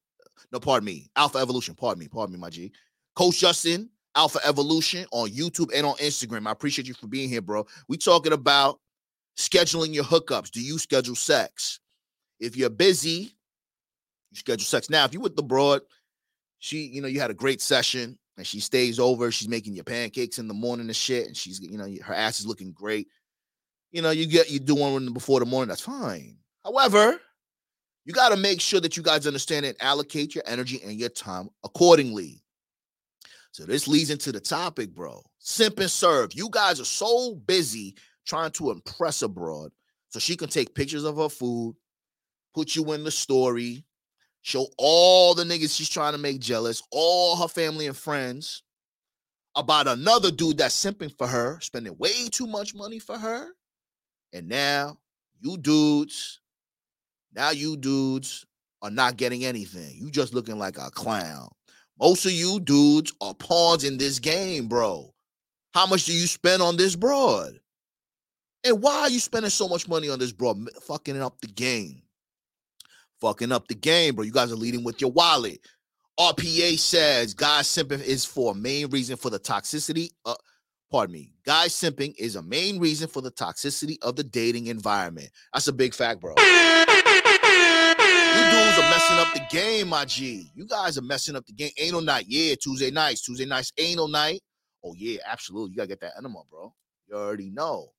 No, 0.53 0.61
pardon 0.61 0.85
me, 0.85 1.09
Alpha 1.17 1.39
Evolution. 1.39 1.75
Pardon 1.75 2.01
me, 2.01 2.09
pardon 2.09 2.35
me, 2.35 2.39
my 2.39 2.51
G. 2.51 2.71
Coach 3.17 3.39
Justin, 3.39 3.89
Alpha 4.17 4.39
Evolution 4.45 5.07
on 5.11 5.29
YouTube 5.31 5.71
and 5.75 5.87
on 5.87 5.97
Instagram. 5.97 6.47
I 6.47 6.53
appreciate 6.53 6.87
you 6.89 6.95
for 6.95 7.07
being 7.07 7.29
here, 7.29 7.43
bro. 7.43 7.67
We 7.89 7.97
talking 7.97 8.33
about 8.33 8.81
scheduling 9.37 9.95
your 9.95 10.05
hookups. 10.05 10.51
Do 10.51 10.61
you 10.61 10.79
schedule 10.79 11.17
sex? 11.17 11.81
If 12.41 12.57
you're 12.57 12.71
busy, 12.71 13.35
you 14.31 14.37
schedule 14.37 14.65
sex. 14.65 14.91
Now, 14.91 15.05
if 15.05 15.13
you 15.13 15.21
with 15.21 15.37
the 15.37 15.43
broad, 15.43 15.83
she, 16.59 16.87
you 16.87 17.03
know, 17.03 17.09
you 17.09 17.21
had 17.21 17.31
a 17.31 17.35
great 17.35 17.61
session 17.61 18.19
and 18.37 18.47
she 18.47 18.61
stays 18.61 18.99
over, 18.99 19.31
she's 19.31 19.49
making 19.49 19.75
your 19.75 19.85
pancakes 19.85 20.39
in 20.39 20.49
the 20.49 20.55
morning 20.55 20.87
and 20.87 20.97
shit, 20.97 21.27
and 21.27 21.37
she's, 21.37 21.61
you 21.61 21.79
know, 21.79 21.89
her 22.03 22.15
ass 22.15 22.41
is 22.41 22.47
looking 22.47 22.73
great. 22.73 23.09
You 23.93 24.03
know, 24.03 24.11
you 24.11 24.27
get 24.27 24.51
you 24.51 24.59
do 24.59 24.75
one 24.75 25.13
before 25.13 25.41
the 25.41 25.47
morning, 25.47 25.69
that's 25.69 25.81
fine. 25.81 26.37
However, 26.65 27.21
you 28.05 28.13
got 28.13 28.31
to 28.31 28.37
make 28.37 28.61
sure 28.61 28.81
that 28.81 28.97
you 28.97 29.03
guys 29.03 29.27
understand 29.27 29.67
and 29.67 29.77
allocate 29.81 30.35
your 30.35 30.45
energy 30.47 30.81
and 30.85 30.99
your 30.99 31.09
time 31.09 31.49
accordingly. 31.65 32.44
So 33.55 33.63
this 33.65 33.87
leads 33.87 34.11
into 34.11 34.33
the 34.33 34.41
topic, 34.41 34.93
bro. 34.93 35.23
Simp 35.39 35.79
and 35.79 35.89
serve. 35.89 36.35
You 36.35 36.49
guys 36.51 36.81
are 36.81 36.85
so 36.85 37.37
busy 37.37 37.95
trying 38.27 38.51
to 38.51 38.73
impress 38.73 39.23
abroad 39.23 39.71
so 40.09 40.19
she 40.19 40.35
can 40.35 40.49
take 40.49 40.75
pictures 40.75 41.05
of 41.05 41.19
her 41.19 41.29
food, 41.29 41.77
put 42.53 42.75
you 42.75 42.93
in 42.95 43.05
the 43.05 43.13
story, 43.13 43.85
show 44.43 44.67
all 44.77 45.37
the 45.37 45.45
niggas 45.45 45.77
she's 45.77 45.89
trying 45.89 46.15
to 46.15 46.19
make 46.19 46.41
jealous, 46.41 46.83
all 46.91 47.37
her 47.37 47.47
family 47.47 47.87
and 47.87 47.97
friends 47.97 48.65
about 49.55 49.87
another 49.87 50.33
dude 50.33 50.59
that's 50.59 50.75
simping 50.75 51.17
for 51.17 51.29
her, 51.29 51.61
spending 51.61 51.97
way 51.97 52.29
too 52.33 52.49
much 52.49 52.75
money 52.75 52.99
for 52.99 53.17
her. 53.17 53.51
And 54.33 54.49
now 54.49 54.99
you 55.41 55.59
dudes, 55.59 56.41
now 57.33 57.51
you 57.51 57.77
dudes 57.77 58.45
are 58.83 58.91
not 58.91 59.17
getting 59.17 59.45
anything. 59.45 59.95
You 59.95 60.11
just 60.11 60.35
looking 60.35 60.59
like 60.59 60.77
a 60.77 60.91
clown. 60.91 61.51
Most 62.01 62.27
of 62.27 62.33
you 62.33 62.61
dudes 62.61 63.13
are 63.21 63.35
pawns 63.35 63.85
in 63.85 63.99
this 63.99 64.19
game, 64.19 64.69
bro. 64.69 65.15
How 65.73 65.87
much 65.87 66.05
do 66.05 66.13
you 66.13 66.27
spend 66.27 66.63
on 66.63 66.77
this 66.77 66.97
broad? 66.97 67.53
And 68.65 68.81
why 68.83 69.01
are 69.01 69.11
you 69.11 69.21
spending 69.21 69.51
so 69.51 69.69
much 69.69 69.89
money 69.89 70.09
on 70.09 70.19
this, 70.19 70.33
bro? 70.33 70.55
Fucking 70.83 71.21
up 71.21 71.41
the 71.41 71.49
game. 71.49 72.03
Fucking 73.21 73.53
up 73.53 73.69
the 73.69 73.75
game, 73.75 74.15
bro. 74.15 74.25
You 74.25 74.33
guys 74.33 74.51
are 74.53 74.57
leading 74.57 74.85
with 74.85 75.01
your 75.01 75.13
wallet. 75.13 75.61
RPA 76.19 76.79
says 76.79 77.35
guys 77.35 77.67
simping 77.67 78.03
is 78.03 78.25
for 78.25 78.53
a 78.53 78.55
main 78.55 78.89
reason 78.91 79.17
for 79.17 79.31
the 79.31 79.39
toxicity. 79.39 80.11
Uh, 80.25 80.35
pardon 80.91 81.13
me. 81.13 81.33
Guys 81.45 81.75
simping 81.75 82.15
is 82.19 82.37
a 82.37 82.43
main 82.43 82.79
reason 82.79 83.09
for 83.09 83.21
the 83.21 83.33
toxicity 83.33 83.97
of 84.03 84.17
the 84.17 84.25
dating 84.25 84.69
environment. 84.69 85.31
That's 85.53 85.69
a 85.69 85.73
big 85.73 85.93
fact, 85.93 86.21
bro. 86.21 86.35
Messing 89.15 89.29
up 89.29 89.35
the 89.35 89.57
game, 89.57 89.89
my 89.89 90.05
G. 90.05 90.51
You 90.57 90.67
guys 90.67 90.99
are 90.99 91.03
messing 91.03 91.37
up 91.37 91.47
the 91.47 91.53
game. 91.53 91.71
Anal 91.79 92.01
night, 92.01 92.25
yeah. 92.27 92.57
Tuesday 92.61 92.91
nights, 92.91 93.21
Tuesday 93.23 93.45
nights, 93.45 93.73
anal 93.79 94.09
night. 94.09 94.43
Oh 94.83 94.93
yeah, 94.99 95.19
absolutely. 95.25 95.71
You 95.71 95.77
gotta 95.77 95.89
get 95.89 96.01
that 96.01 96.15
enema, 96.19 96.43
bro. 96.51 96.75
You 97.07 97.15
already 97.15 97.51
know. 97.51 97.93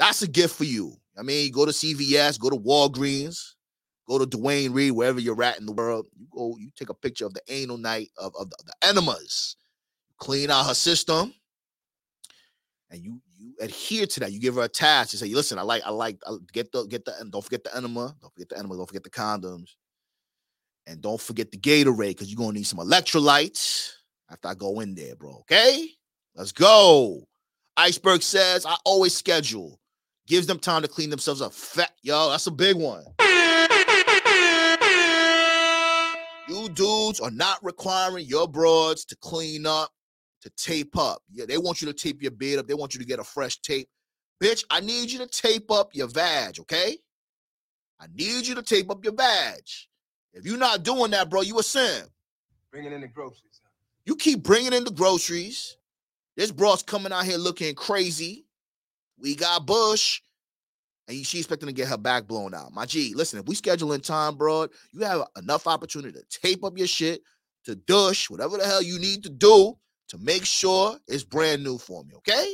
That's 0.00 0.22
a 0.22 0.26
gift 0.26 0.56
for 0.56 0.64
you. 0.64 0.96
I 1.16 1.22
mean, 1.22 1.52
go 1.52 1.64
to 1.64 1.70
CVS, 1.70 2.40
go 2.40 2.50
to 2.50 2.56
Walgreens, 2.56 3.54
go 4.08 4.18
to 4.18 4.26
Duane 4.26 4.72
Reade, 4.72 4.90
wherever 4.90 5.20
you're 5.20 5.40
at 5.44 5.60
in 5.60 5.66
the 5.66 5.72
world. 5.72 6.06
You 6.18 6.26
go, 6.34 6.56
you 6.58 6.70
take 6.74 6.88
a 6.88 6.94
picture 6.94 7.24
of 7.24 7.34
the 7.34 7.42
anal 7.48 7.78
night 7.78 8.08
of, 8.18 8.34
of 8.36 8.50
the, 8.50 8.56
the 8.66 8.88
enemas, 8.88 9.54
clean 10.18 10.50
out 10.50 10.66
her 10.66 10.74
system, 10.74 11.32
and 12.90 13.00
you 13.00 13.20
you 13.38 13.54
adhere 13.60 14.06
to 14.06 14.20
that. 14.20 14.32
You 14.32 14.40
give 14.40 14.56
her 14.56 14.62
a 14.62 14.68
task. 14.68 15.12
You 15.12 15.20
say, 15.20 15.28
listen, 15.28 15.60
I 15.60 15.62
like, 15.62 15.82
I 15.86 15.90
like, 15.90 16.18
I 16.26 16.32
get 16.52 16.72
the 16.72 16.84
get 16.86 17.04
the 17.04 17.12
don't 17.30 17.44
forget 17.44 17.62
the 17.62 17.76
enema, 17.76 18.16
don't 18.20 18.32
forget 18.34 18.48
the 18.48 18.58
enema, 18.58 18.76
don't 18.76 18.88
forget 18.88 19.04
the 19.04 19.10
condoms. 19.10 19.76
And 20.86 21.00
don't 21.00 21.20
forget 21.20 21.50
the 21.50 21.58
Gatorade 21.58 22.08
because 22.08 22.32
you're 22.32 22.38
gonna 22.38 22.54
need 22.58 22.66
some 22.66 22.80
electrolytes 22.80 23.92
after 24.30 24.48
I 24.48 24.54
go 24.54 24.80
in 24.80 24.94
there, 24.94 25.14
bro. 25.14 25.38
Okay, 25.40 25.88
let's 26.34 26.52
go. 26.52 27.26
Iceberg 27.76 28.22
says 28.22 28.66
I 28.66 28.76
always 28.84 29.16
schedule, 29.16 29.80
gives 30.26 30.46
them 30.46 30.58
time 30.58 30.82
to 30.82 30.88
clean 30.88 31.10
themselves 31.10 31.40
up. 31.40 31.52
Fat, 31.52 31.92
yo, 32.02 32.30
that's 32.30 32.46
a 32.46 32.50
big 32.50 32.76
one. 32.76 33.04
You 36.48 36.68
dudes 36.70 37.20
are 37.20 37.30
not 37.30 37.64
requiring 37.64 38.26
your 38.26 38.48
broads 38.48 39.04
to 39.06 39.16
clean 39.16 39.64
up, 39.64 39.90
to 40.42 40.50
tape 40.50 40.98
up. 40.98 41.22
Yeah, 41.30 41.46
they 41.46 41.56
want 41.56 41.80
you 41.80 41.86
to 41.86 41.94
tape 41.94 42.20
your 42.20 42.32
beard 42.32 42.58
up. 42.58 42.66
They 42.66 42.74
want 42.74 42.94
you 42.94 43.00
to 43.00 43.06
get 43.06 43.20
a 43.20 43.24
fresh 43.24 43.58
tape. 43.60 43.88
Bitch, 44.42 44.64
I 44.68 44.80
need 44.80 45.10
you 45.10 45.18
to 45.20 45.26
tape 45.28 45.70
up 45.70 45.94
your 45.94 46.08
vag, 46.08 46.58
okay? 46.60 46.98
I 48.00 48.06
need 48.12 48.46
you 48.46 48.56
to 48.56 48.62
tape 48.62 48.90
up 48.90 49.04
your 49.04 49.14
vag. 49.14 49.62
If 50.32 50.46
you're 50.46 50.56
not 50.56 50.82
doing 50.82 51.10
that, 51.10 51.28
bro, 51.28 51.42
you 51.42 51.58
a 51.58 51.62
simp. 51.62 52.08
Bringing 52.70 52.92
in 52.92 53.02
the 53.02 53.08
groceries. 53.08 53.60
You 54.04 54.16
keep 54.16 54.42
bringing 54.42 54.72
in 54.72 54.84
the 54.84 54.90
groceries. 54.90 55.76
This 56.36 56.50
broad's 56.50 56.82
coming 56.82 57.12
out 57.12 57.24
here 57.24 57.36
looking 57.36 57.74
crazy. 57.74 58.46
We 59.18 59.34
got 59.36 59.66
Bush, 59.66 60.22
and 61.06 61.24
she 61.24 61.38
expecting 61.38 61.68
to 61.68 61.72
get 61.72 61.88
her 61.88 61.98
back 61.98 62.26
blown 62.26 62.54
out. 62.54 62.72
My 62.72 62.86
G, 62.86 63.12
listen, 63.14 63.38
if 63.38 63.46
we 63.46 63.54
schedule 63.54 63.92
in 63.92 64.00
time, 64.00 64.36
broad, 64.36 64.70
you 64.92 65.00
have 65.00 65.22
enough 65.36 65.66
opportunity 65.66 66.18
to 66.18 66.40
tape 66.40 66.64
up 66.64 66.78
your 66.78 66.86
shit, 66.86 67.22
to 67.64 67.76
dush, 67.76 68.30
whatever 68.30 68.56
the 68.56 68.64
hell 68.66 68.82
you 68.82 68.98
need 68.98 69.22
to 69.24 69.30
do 69.30 69.76
to 70.08 70.18
make 70.18 70.44
sure 70.44 70.96
it's 71.06 71.24
brand 71.24 71.62
new 71.62 71.78
for 71.78 72.02
me, 72.04 72.14
okay? 72.16 72.46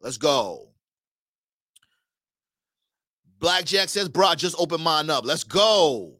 Let's 0.00 0.18
go. 0.18 0.68
Blackjack 3.38 3.88
says, 3.88 4.08
bro, 4.08 4.34
just 4.34 4.56
open 4.58 4.80
mine 4.80 5.10
up. 5.10 5.24
Let's 5.24 5.44
go. 5.44 6.18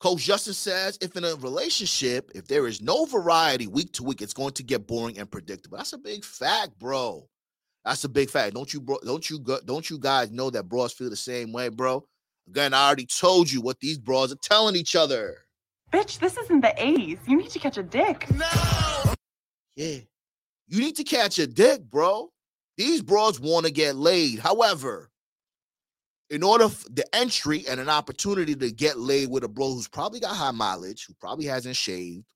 Coach 0.00 0.20
Justin 0.20 0.54
says, 0.54 0.96
if 1.00 1.16
in 1.16 1.24
a 1.24 1.34
relationship, 1.36 2.30
if 2.34 2.46
there 2.46 2.68
is 2.68 2.80
no 2.80 3.04
variety 3.04 3.66
week 3.66 3.92
to 3.94 4.04
week, 4.04 4.22
it's 4.22 4.32
going 4.32 4.52
to 4.52 4.62
get 4.62 4.86
boring 4.86 5.18
and 5.18 5.28
predictable. 5.28 5.76
That's 5.76 5.92
a 5.92 5.98
big 5.98 6.24
fact, 6.24 6.78
bro. 6.78 7.28
That's 7.84 8.04
a 8.04 8.08
big 8.08 8.30
fact. 8.30 8.54
Don't 8.54 8.72
you, 8.72 8.80
bro? 8.80 8.98
Don't 9.04 9.28
you, 9.28 9.44
don't 9.64 9.90
you 9.90 9.98
guys 9.98 10.30
know 10.30 10.50
that 10.50 10.68
bros 10.68 10.92
feel 10.92 11.10
the 11.10 11.16
same 11.16 11.52
way, 11.52 11.68
bro? 11.68 12.06
Again, 12.48 12.74
I 12.74 12.86
already 12.86 13.06
told 13.06 13.50
you 13.50 13.60
what 13.60 13.80
these 13.80 13.98
bros 13.98 14.32
are 14.32 14.38
telling 14.42 14.76
each 14.76 14.94
other. 14.94 15.36
Bitch, 15.92 16.18
this 16.18 16.36
isn't 16.36 16.60
the 16.60 16.74
80s. 16.78 17.18
You 17.26 17.38
need 17.38 17.50
to 17.50 17.58
catch 17.58 17.78
a 17.78 17.82
dick. 17.82 18.26
No. 18.34 19.14
Yeah, 19.74 19.98
you 20.68 20.80
need 20.80 20.96
to 20.96 21.04
catch 21.04 21.38
a 21.38 21.46
dick, 21.46 21.82
bro. 21.82 22.30
These 22.76 23.02
bros 23.02 23.40
want 23.40 23.66
to 23.66 23.72
get 23.72 23.96
laid. 23.96 24.38
However, 24.38 25.10
in 26.30 26.42
order 26.42 26.68
for 26.68 26.88
the 26.90 27.04
entry 27.14 27.64
and 27.68 27.80
an 27.80 27.88
opportunity 27.88 28.54
to 28.54 28.70
get 28.70 28.98
laid 28.98 29.30
with 29.30 29.44
a 29.44 29.48
bro 29.48 29.72
who's 29.72 29.88
probably 29.88 30.20
got 30.20 30.36
high 30.36 30.50
mileage, 30.50 31.06
who 31.06 31.14
probably 31.14 31.46
hasn't 31.46 31.76
shaved, 31.76 32.26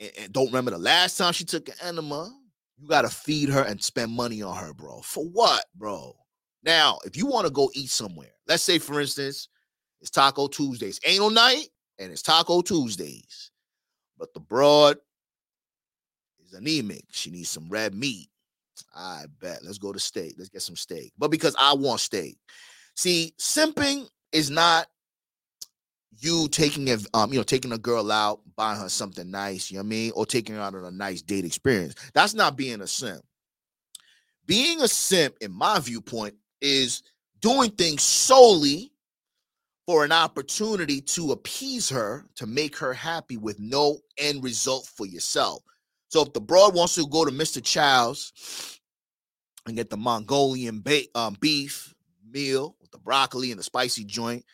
and, 0.00 0.10
and 0.18 0.32
don't 0.32 0.46
remember 0.46 0.70
the 0.70 0.78
last 0.78 1.18
time 1.18 1.32
she 1.32 1.44
took 1.44 1.68
an 1.68 1.74
enema, 1.82 2.30
you 2.78 2.88
got 2.88 3.02
to 3.02 3.08
feed 3.08 3.48
her 3.48 3.62
and 3.62 3.82
spend 3.82 4.12
money 4.12 4.42
on 4.42 4.56
her, 4.56 4.72
bro. 4.72 5.00
For 5.00 5.24
what, 5.24 5.64
bro? 5.74 6.14
Now, 6.62 6.98
if 7.04 7.16
you 7.16 7.26
want 7.26 7.46
to 7.46 7.52
go 7.52 7.70
eat 7.74 7.90
somewhere, 7.90 8.32
let's 8.46 8.62
say, 8.62 8.78
for 8.78 9.00
instance, 9.00 9.48
it's 10.00 10.10
Taco 10.10 10.48
Tuesdays, 10.48 11.00
anal 11.04 11.30
night, 11.30 11.68
and 11.98 12.12
it's 12.12 12.22
Taco 12.22 12.60
Tuesdays, 12.60 13.50
but 14.18 14.32
the 14.34 14.40
broad 14.40 14.98
is 16.44 16.52
anemic. 16.52 17.04
She 17.10 17.30
needs 17.30 17.48
some 17.48 17.68
red 17.68 17.94
meat. 17.94 18.28
I 18.94 19.24
bet. 19.40 19.60
Let's 19.64 19.78
go 19.78 19.92
to 19.92 19.98
steak. 19.98 20.34
Let's 20.38 20.50
get 20.50 20.62
some 20.62 20.76
steak. 20.76 21.12
But 21.18 21.30
because 21.30 21.54
I 21.58 21.74
want 21.74 22.00
steak. 22.00 22.38
See, 22.94 23.34
simping 23.38 24.08
is 24.32 24.50
not 24.50 24.86
you 26.18 26.48
taking 26.48 26.88
a 26.88 26.96
um, 27.14 27.32
you 27.32 27.38
know, 27.38 27.44
taking 27.44 27.72
a 27.72 27.78
girl 27.78 28.10
out, 28.10 28.40
buying 28.56 28.80
her 28.80 28.88
something 28.88 29.30
nice, 29.30 29.70
you 29.70 29.76
know 29.76 29.82
what 29.82 29.86
I 29.86 29.88
mean, 29.88 30.12
or 30.14 30.26
taking 30.26 30.54
her 30.54 30.60
out 30.60 30.74
on 30.74 30.84
a 30.84 30.90
nice 30.90 31.22
date 31.22 31.44
experience. 31.44 31.94
That's 32.14 32.34
not 32.34 32.56
being 32.56 32.80
a 32.80 32.86
simp. 32.86 33.22
Being 34.46 34.80
a 34.80 34.88
simp, 34.88 35.34
in 35.40 35.52
my 35.52 35.78
viewpoint, 35.80 36.34
is 36.60 37.02
doing 37.40 37.70
things 37.70 38.02
solely 38.02 38.92
for 39.86 40.04
an 40.04 40.12
opportunity 40.12 41.00
to 41.00 41.32
appease 41.32 41.88
her, 41.88 42.24
to 42.36 42.46
make 42.46 42.76
her 42.76 42.92
happy 42.92 43.36
with 43.36 43.58
no 43.60 43.98
end 44.18 44.42
result 44.42 44.86
for 44.86 45.06
yourself. 45.06 45.62
So 46.08 46.22
if 46.22 46.32
the 46.32 46.40
broad 46.40 46.74
wants 46.74 46.94
to 46.94 47.06
go 47.06 47.24
to 47.24 47.30
Mr. 47.30 47.62
Chow's 47.62 48.80
and 49.66 49.76
get 49.76 49.90
the 49.90 49.96
Mongolian 49.96 50.80
ba- 50.80 51.08
um, 51.14 51.36
beef 51.40 51.94
meal 52.30 52.76
with 52.80 52.90
the 52.90 52.98
broccoli 52.98 53.50
and 53.50 53.58
the 53.58 53.64
spicy 53.64 54.04
joint, 54.04 54.44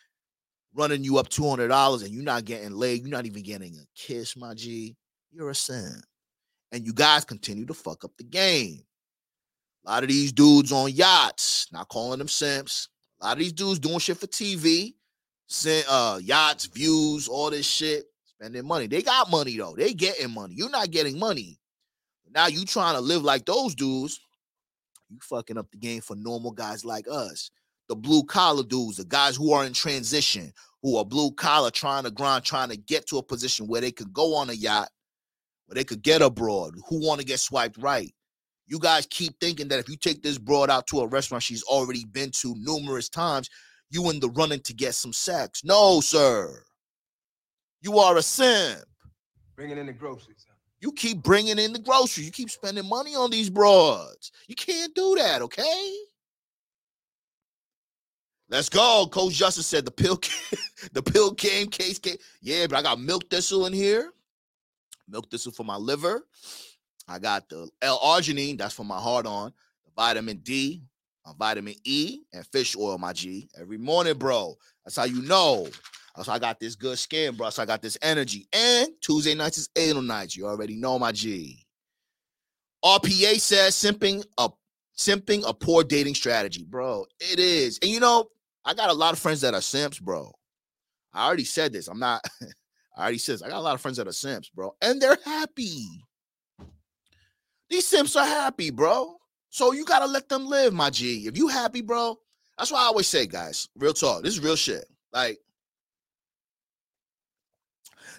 running 0.73 1.03
you 1.03 1.17
up 1.17 1.29
two 1.29 1.47
hundred 1.47 1.67
dollars, 1.67 2.01
and 2.01 2.11
you're 2.13 2.23
not 2.23 2.45
getting 2.45 2.71
laid, 2.71 3.01
you're 3.01 3.09
not 3.09 3.25
even 3.25 3.43
getting 3.43 3.75
a 3.75 3.85
kiss, 3.95 4.35
my 4.35 4.53
G. 4.53 4.95
You're 5.31 5.51
a 5.51 5.55
sin, 5.55 6.01
and 6.71 6.85
you 6.85 6.93
guys 6.93 7.25
continue 7.25 7.65
to 7.65 7.73
fuck 7.73 8.03
up 8.03 8.11
the 8.17 8.23
game. 8.23 8.83
A 9.85 9.91
lot 9.91 10.03
of 10.03 10.09
these 10.09 10.31
dudes 10.31 10.71
on 10.71 10.91
yachts, 10.91 11.67
not 11.71 11.89
calling 11.89 12.19
them 12.19 12.27
simps. 12.27 12.87
A 13.21 13.25
lot 13.25 13.33
of 13.33 13.39
these 13.39 13.53
dudes 13.53 13.79
doing 13.79 13.99
shit 13.99 14.17
for 14.17 14.27
TV, 14.27 14.93
uh, 15.89 16.19
yachts, 16.23 16.65
views, 16.67 17.27
all 17.27 17.49
this 17.49 17.65
shit 17.65 18.05
spending 18.43 18.67
money. 18.67 18.87
They 18.87 19.01
got 19.01 19.31
money 19.31 19.57
though. 19.57 19.73
They 19.77 19.93
getting 19.93 20.31
money. 20.31 20.55
You're 20.55 20.69
not 20.69 20.91
getting 20.91 21.17
money. 21.17 21.59
Now 22.33 22.47
you 22.47 22.65
trying 22.65 22.95
to 22.95 23.01
live 23.01 23.23
like 23.23 23.45
those 23.45 23.73
dudes. 23.75 24.19
You 25.09 25.19
fucking 25.21 25.57
up 25.57 25.71
the 25.71 25.77
game 25.77 26.01
for 26.01 26.15
normal 26.15 26.51
guys 26.51 26.83
like 26.83 27.05
us. 27.09 27.51
The 27.87 27.95
blue 27.95 28.23
collar 28.23 28.63
dudes, 28.63 28.97
the 28.97 29.05
guys 29.05 29.35
who 29.35 29.53
are 29.53 29.65
in 29.65 29.73
transition, 29.73 30.51
who 30.81 30.97
are 30.97 31.05
blue 31.05 31.31
collar, 31.31 31.69
trying 31.69 32.03
to 32.03 32.11
grind, 32.11 32.43
trying 32.43 32.69
to 32.69 32.77
get 32.77 33.07
to 33.07 33.17
a 33.17 33.23
position 33.23 33.67
where 33.67 33.81
they 33.81 33.91
could 33.91 34.11
go 34.11 34.35
on 34.35 34.49
a 34.49 34.53
yacht, 34.53 34.89
where 35.67 35.75
they 35.75 35.83
could 35.83 36.01
get 36.01 36.21
abroad, 36.21 36.73
who 36.89 37.05
want 37.05 37.21
to 37.21 37.25
get 37.25 37.39
swiped 37.39 37.77
right. 37.77 38.13
You 38.65 38.79
guys 38.79 39.05
keep 39.09 39.39
thinking 39.39 39.67
that 39.67 39.79
if 39.79 39.87
you 39.87 39.95
take 39.95 40.23
this 40.23 40.37
broad 40.37 40.69
out 40.69 40.87
to 40.87 41.01
a 41.01 41.07
restaurant 41.07 41.43
she's 41.43 41.63
already 41.63 42.05
been 42.05 42.31
to 42.41 42.55
numerous 42.57 43.09
times, 43.09 43.49
you 43.91 44.09
in 44.09 44.19
the 44.19 44.29
running 44.29 44.61
to 44.61 44.73
get 44.73 44.95
some 44.95 45.13
sex. 45.13 45.61
No, 45.63 46.01
sir. 46.01 46.63
You 47.83 47.99
are 47.99 48.15
a 48.15 48.21
simp. 48.21 48.79
Bringing 49.57 49.77
in 49.77 49.87
the 49.87 49.93
groceries. 49.93 50.45
You 50.79 50.93
keep 50.93 51.21
bringing 51.21 51.59
in 51.59 51.73
the 51.73 51.79
groceries. 51.79 52.25
You 52.25 52.31
keep 52.31 52.49
spending 52.49 52.87
money 52.87 53.13
on 53.13 53.29
these 53.29 53.49
broads. 53.49 54.31
You 54.47 54.55
can't 54.55 54.95
do 54.95 55.15
that, 55.17 55.41
okay? 55.41 55.93
Let's 58.49 58.69
go. 58.69 59.07
Coach 59.11 59.33
Justice 59.33 59.67
said 59.67 59.83
the 59.83 59.91
pill, 59.91 60.17
the 60.93 61.03
pill 61.03 61.33
came, 61.33 61.67
case 61.67 61.99
came. 61.99 62.15
Yeah, 62.41 62.67
but 62.67 62.77
I 62.77 62.81
got 62.81 63.01
milk 63.01 63.29
thistle 63.29 63.65
in 63.65 63.73
here. 63.73 64.11
Milk 65.09 65.29
thistle 65.29 65.51
for 65.51 65.65
my 65.65 65.75
liver. 65.75 66.25
I 67.09 67.19
got 67.19 67.49
the 67.49 67.69
L-arginine, 67.81 68.57
that's 68.57 68.73
for 68.73 68.85
my 68.85 68.99
heart 68.99 69.25
on. 69.25 69.51
The 69.83 69.91
vitamin 69.93 70.37
D, 70.37 70.83
uh, 71.25 71.33
vitamin 71.33 71.75
E, 71.83 72.21
and 72.31 72.47
fish 72.47 72.77
oil, 72.77 72.97
my 72.97 73.11
G. 73.11 73.49
Every 73.59 73.77
morning, 73.77 74.17
bro. 74.17 74.55
That's 74.85 74.95
how 74.95 75.03
you 75.03 75.21
know 75.23 75.67
so 76.21 76.31
I 76.31 76.39
got 76.39 76.59
this 76.59 76.75
good 76.75 76.99
skin, 76.99 77.35
bro. 77.35 77.49
So 77.49 77.63
I 77.63 77.65
got 77.65 77.81
this 77.81 77.97
energy. 78.01 78.47
And 78.53 78.89
Tuesday 79.01 79.33
nights 79.33 79.57
is 79.57 79.69
anal 79.75 80.03
nights. 80.03 80.35
You 80.35 80.45
already 80.45 80.75
know 80.75 80.99
my 80.99 81.11
G. 81.11 81.65
RPA 82.85 83.39
says 83.39 83.73
simping 83.73 84.23
a 84.37 84.49
simping 84.95 85.43
a 85.47 85.53
poor 85.53 85.83
dating 85.83 86.15
strategy, 86.15 86.65
bro. 86.67 87.05
It 87.19 87.39
is. 87.39 87.79
And 87.81 87.89
you 87.89 87.99
know, 87.99 88.27
I 88.65 88.73
got 88.73 88.89
a 88.89 88.93
lot 88.93 89.13
of 89.13 89.19
friends 89.19 89.41
that 89.41 89.53
are 89.53 89.61
simps, 89.61 89.99
bro. 89.99 90.31
I 91.13 91.25
already 91.25 91.45
said 91.45 91.73
this. 91.73 91.87
I'm 91.87 91.99
not. 91.99 92.21
I 92.97 93.03
already 93.03 93.17
said 93.17 93.35
this. 93.35 93.41
I 93.41 93.49
got 93.49 93.57
a 93.57 93.61
lot 93.61 93.73
of 93.73 93.81
friends 93.81 93.97
that 93.97 94.07
are 94.07 94.11
simps, 94.11 94.49
bro, 94.49 94.75
and 94.81 95.01
they're 95.01 95.17
happy. 95.25 95.87
These 97.69 97.87
simps 97.87 98.15
are 98.15 98.25
happy, 98.25 98.69
bro. 98.69 99.15
So 99.49 99.71
you 99.71 99.85
gotta 99.85 100.05
let 100.05 100.29
them 100.29 100.45
live, 100.45 100.73
my 100.73 100.89
G. 100.91 101.25
If 101.25 101.37
you 101.37 101.47
happy, 101.47 101.81
bro, 101.81 102.19
that's 102.57 102.71
why 102.71 102.81
I 102.81 102.85
always 102.85 103.07
say, 103.07 103.25
guys, 103.25 103.67
real 103.75 103.93
talk. 103.93 104.23
This 104.23 104.33
is 104.33 104.43
real 104.43 104.55
shit. 104.55 104.85
Like 105.11 105.39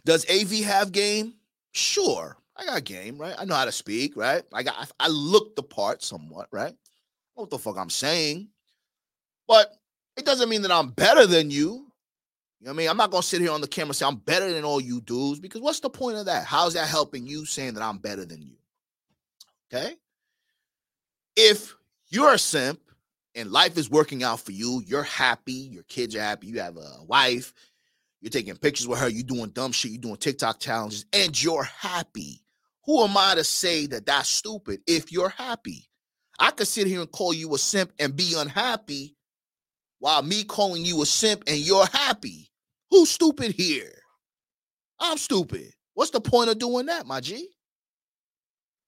does 0.04 0.28
AV 0.30 0.64
have 0.64 0.92
game? 0.92 1.34
Sure. 1.72 2.36
I 2.56 2.64
got 2.64 2.84
game, 2.84 3.18
right? 3.18 3.34
I 3.36 3.44
know 3.44 3.54
how 3.54 3.64
to 3.64 3.72
speak, 3.72 4.16
right? 4.16 4.42
I 4.52 4.62
got 4.62 4.92
I 5.00 5.08
look 5.08 5.56
the 5.56 5.62
part 5.62 6.02
somewhat, 6.02 6.48
right? 6.52 6.74
what 7.34 7.50
the 7.50 7.58
fuck 7.58 7.76
I'm 7.76 7.90
saying. 7.90 8.48
But 9.48 9.72
it 10.16 10.24
doesn't 10.24 10.48
mean 10.48 10.62
that 10.62 10.70
I'm 10.70 10.90
better 10.90 11.26
than 11.26 11.50
you. 11.50 11.90
You 12.60 12.66
know 12.66 12.70
what 12.70 12.74
I 12.74 12.78
mean? 12.78 12.88
I'm 12.88 12.96
not 12.96 13.10
gonna 13.10 13.22
sit 13.22 13.40
here 13.40 13.50
on 13.50 13.60
the 13.60 13.66
camera 13.68 13.88
and 13.88 13.96
say 13.96 14.06
I'm 14.06 14.16
better 14.16 14.52
than 14.52 14.64
all 14.64 14.80
you 14.80 15.00
dudes 15.00 15.40
because 15.40 15.60
what's 15.60 15.80
the 15.80 15.90
point 15.90 16.16
of 16.16 16.26
that? 16.26 16.46
How's 16.46 16.74
that 16.74 16.88
helping 16.88 17.26
you 17.26 17.44
saying 17.44 17.74
that 17.74 17.82
I'm 17.82 17.98
better 17.98 18.24
than 18.24 18.40
you? 18.40 18.56
Okay. 19.72 19.96
If 21.36 21.74
you're 22.08 22.32
a 22.32 22.38
simp 22.38 22.80
and 23.34 23.50
life 23.50 23.76
is 23.76 23.90
working 23.90 24.22
out 24.22 24.40
for 24.40 24.52
you, 24.52 24.82
you're 24.86 25.02
happy, 25.02 25.52
your 25.52 25.82
kids 25.84 26.14
are 26.14 26.20
happy, 26.20 26.46
you 26.46 26.60
have 26.60 26.76
a 26.76 27.02
wife, 27.06 27.52
you're 28.24 28.30
taking 28.30 28.56
pictures 28.56 28.88
with 28.88 28.98
her, 29.00 29.08
you're 29.10 29.22
doing 29.22 29.50
dumb 29.50 29.70
shit, 29.70 29.90
you're 29.90 30.00
doing 30.00 30.16
TikTok 30.16 30.58
challenges, 30.58 31.04
and 31.12 31.40
you're 31.42 31.64
happy. 31.64 32.40
Who 32.86 33.04
am 33.04 33.14
I 33.18 33.34
to 33.34 33.44
say 33.44 33.86
that 33.88 34.06
that's 34.06 34.30
stupid 34.30 34.80
if 34.86 35.12
you're 35.12 35.28
happy? 35.28 35.90
I 36.38 36.50
could 36.50 36.66
sit 36.66 36.86
here 36.86 37.02
and 37.02 37.12
call 37.12 37.34
you 37.34 37.54
a 37.54 37.58
simp 37.58 37.92
and 37.98 38.16
be 38.16 38.32
unhappy 38.34 39.14
while 39.98 40.22
me 40.22 40.42
calling 40.44 40.86
you 40.86 41.02
a 41.02 41.06
simp 41.06 41.44
and 41.46 41.58
you're 41.58 41.84
happy. 41.84 42.50
Who's 42.90 43.10
stupid 43.10 43.52
here? 43.52 43.92
I'm 44.98 45.18
stupid. 45.18 45.72
What's 45.92 46.10
the 46.10 46.22
point 46.22 46.48
of 46.48 46.58
doing 46.58 46.86
that, 46.86 47.06
my 47.06 47.20
G? 47.20 47.50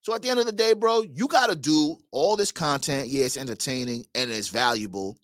So 0.00 0.14
at 0.14 0.22
the 0.22 0.30
end 0.30 0.40
of 0.40 0.46
the 0.46 0.52
day, 0.52 0.72
bro, 0.72 1.02
you 1.02 1.28
got 1.28 1.50
to 1.50 1.56
do 1.56 1.98
all 2.10 2.36
this 2.36 2.52
content. 2.52 3.08
Yeah, 3.08 3.26
it's 3.26 3.36
entertaining 3.36 4.06
and 4.14 4.30
it's 4.30 4.48
valuable. 4.48 5.18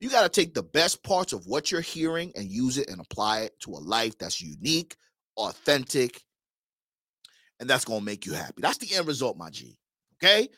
You 0.00 0.10
got 0.10 0.22
to 0.22 0.28
take 0.28 0.54
the 0.54 0.62
best 0.62 1.02
parts 1.02 1.32
of 1.32 1.46
what 1.46 1.70
you're 1.70 1.80
hearing 1.80 2.32
and 2.36 2.50
use 2.50 2.78
it 2.78 2.90
and 2.90 3.00
apply 3.00 3.42
it 3.42 3.58
to 3.60 3.70
a 3.70 3.80
life 3.80 4.18
that's 4.18 4.40
unique, 4.40 4.96
authentic, 5.36 6.22
and 7.60 7.68
that's 7.70 7.84
going 7.84 8.00
to 8.00 8.04
make 8.04 8.26
you 8.26 8.32
happy. 8.32 8.60
That's 8.60 8.78
the 8.78 8.94
end 8.94 9.06
result, 9.06 9.38
my 9.38 9.50
G. 9.50 9.78
Okay? 10.16 10.48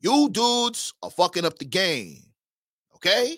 You 0.00 0.28
dudes 0.30 0.94
are 1.02 1.10
fucking 1.10 1.44
up 1.44 1.58
the 1.58 1.64
game. 1.64 2.22
Okay? 2.96 3.36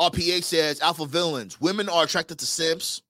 RPA 0.00 0.42
says 0.42 0.80
alpha 0.80 1.06
villains. 1.06 1.60
Women 1.60 1.88
are 1.88 2.04
attracted 2.04 2.38
to 2.40 2.46
simps. 2.46 3.02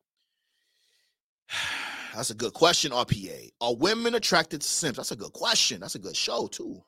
That's 2.14 2.30
a 2.30 2.34
good 2.34 2.52
question, 2.52 2.92
RPA. 2.92 3.50
Are 3.62 3.74
women 3.74 4.14
attracted 4.14 4.60
to 4.60 4.68
simps? 4.68 4.98
That's 4.98 5.12
a 5.12 5.16
good 5.16 5.32
question. 5.32 5.80
That's 5.80 5.94
a 5.94 5.98
good 5.98 6.16
show, 6.16 6.46
too. 6.46 6.82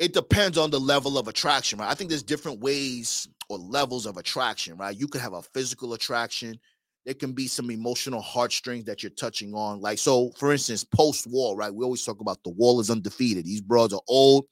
It 0.00 0.14
depends 0.14 0.56
on 0.56 0.70
the 0.70 0.80
level 0.80 1.18
of 1.18 1.28
attraction, 1.28 1.78
right? 1.78 1.90
I 1.90 1.94
think 1.94 2.08
there's 2.08 2.22
different 2.22 2.60
ways 2.60 3.28
or 3.50 3.58
levels 3.58 4.06
of 4.06 4.16
attraction, 4.16 4.78
right? 4.78 4.96
You 4.96 5.06
could 5.06 5.20
have 5.20 5.34
a 5.34 5.42
physical 5.42 5.92
attraction. 5.92 6.58
There 7.04 7.14
can 7.14 7.32
be 7.32 7.46
some 7.46 7.70
emotional 7.70 8.22
heartstrings 8.22 8.86
that 8.86 9.02
you're 9.02 9.10
touching 9.10 9.54
on. 9.54 9.80
Like, 9.80 9.98
so 9.98 10.32
for 10.38 10.52
instance, 10.52 10.84
post 10.84 11.26
wall, 11.26 11.54
right? 11.54 11.72
We 11.72 11.84
always 11.84 12.02
talk 12.02 12.20
about 12.20 12.42
the 12.44 12.50
wall 12.50 12.80
is 12.80 12.88
undefeated. 12.90 13.44
These 13.44 13.60
broads 13.60 13.92
are 13.92 14.00
old. 14.08 14.46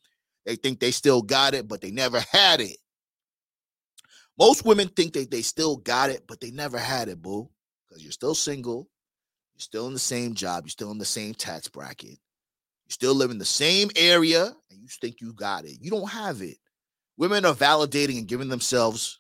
They 0.44 0.56
think 0.56 0.80
they 0.80 0.90
still 0.90 1.22
got 1.22 1.54
it, 1.54 1.66
but 1.66 1.80
they 1.80 1.90
never 1.90 2.20
had 2.30 2.60
it. 2.60 2.76
Most 4.38 4.66
women 4.66 4.88
think 4.88 5.14
that 5.14 5.30
they 5.30 5.42
still 5.42 5.76
got 5.76 6.10
it, 6.10 6.24
but 6.28 6.40
they 6.40 6.50
never 6.50 6.78
had 6.78 7.08
it, 7.08 7.22
boo. 7.22 7.48
Because 7.88 8.02
you're 8.02 8.12
still 8.12 8.34
single, 8.34 8.88
you're 9.54 9.62
still 9.62 9.86
in 9.86 9.94
the 9.94 9.98
same 9.98 10.34
job, 10.34 10.64
you're 10.64 10.70
still 10.70 10.90
in 10.90 10.98
the 10.98 11.06
same 11.06 11.32
tax 11.32 11.68
bracket, 11.68 12.10
You're 12.10 12.18
still 12.90 13.14
live 13.14 13.30
in 13.30 13.38
the 13.38 13.44
same 13.46 13.88
area, 13.96 14.54
you 14.88 15.08
think 15.08 15.20
you 15.20 15.32
got 15.32 15.64
it. 15.64 15.78
You 15.80 15.90
don't 15.90 16.10
have 16.10 16.42
it. 16.42 16.56
Women 17.16 17.44
are 17.44 17.54
validating 17.54 18.18
and 18.18 18.28
giving 18.28 18.48
themselves 18.48 19.18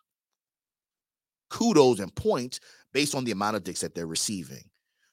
kudos 1.50 1.98
and 1.98 2.14
points 2.14 2.60
based 2.92 3.14
on 3.14 3.24
the 3.24 3.32
amount 3.32 3.56
of 3.56 3.64
dicks 3.64 3.80
that 3.80 3.94
they're 3.94 4.06
receiving. 4.06 4.62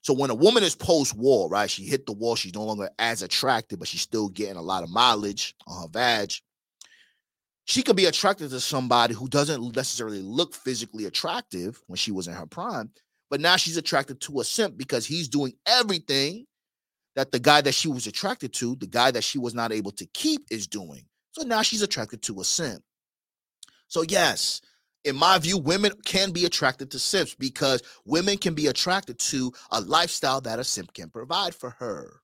So 0.02 0.14
when 0.14 0.30
a 0.30 0.36
woman 0.36 0.64
is 0.64 0.76
post 0.76 1.16
wall, 1.16 1.50
right, 1.50 1.70
she 1.70 1.84
hit 1.84 2.06
the 2.06 2.14
wall, 2.14 2.36
she's 2.36 2.54
no 2.54 2.64
longer 2.64 2.90
as 3.00 3.24
attractive, 3.24 3.80
but 3.80 3.88
she's 3.88 4.02
still 4.02 4.30
getting 4.30 4.58
a 4.58 4.62
lot 4.62 4.84
of 4.84 4.90
mileage 4.90 5.56
on 5.66 5.82
her 5.82 5.88
vag 5.90 6.32
she 7.66 7.82
could 7.82 7.96
be 7.96 8.06
attracted 8.06 8.52
to 8.52 8.60
somebody 8.60 9.14
who 9.14 9.28
doesn't 9.28 9.76
necessarily 9.76 10.22
look 10.22 10.54
physically 10.54 11.06
attractive 11.06 11.82
when 11.88 11.98
she 11.98 12.12
was 12.12 12.28
in 12.28 12.34
her 12.34 12.46
prime, 12.46 12.92
but 13.30 13.42
now 13.42 13.56
she's 13.56 13.78
attracted 13.78 14.22
to 14.22 14.40
a 14.40 14.44
simp 14.44 14.78
because 14.78 15.06
he's 15.06 15.28
doing 15.28 15.54
everything 15.66 16.46
that 17.16 17.32
the 17.32 17.40
guy 17.40 17.62
that 17.62 17.74
she 17.74 17.88
was 17.88 18.08
attracted 18.08 18.54
to, 18.54 18.76
the 18.76 18.88
guy 18.88 19.12
that 19.12 19.24
she 19.24 19.40
was 19.40 19.54
not 19.54 19.72
able 19.72 19.92
to 19.92 20.06
keep, 20.08 20.46
is 20.52 20.68
doing. 20.68 21.06
So 21.32 21.44
now 21.44 21.62
she's 21.62 21.82
attracted 21.82 22.22
to 22.24 22.40
a 22.40 22.44
simp. 22.44 22.84
So, 23.88 24.04
yes, 24.04 24.62
in 25.04 25.16
my 25.16 25.38
view, 25.38 25.58
women 25.58 25.92
can 26.06 26.32
be 26.32 26.46
attracted 26.46 26.92
to 26.92 27.00
simps 27.00 27.36
because 27.36 27.82
women 28.06 28.38
can 28.38 28.54
be 28.54 28.68
attracted 28.68 29.20
to 29.20 29.52
a 29.72 29.80
lifestyle 29.82 30.42
that 30.42 30.60
a 30.60 30.64
simp 30.64 30.94
can 30.94 31.10
provide 31.10 31.54
for 31.54 31.72
her. 31.72 32.22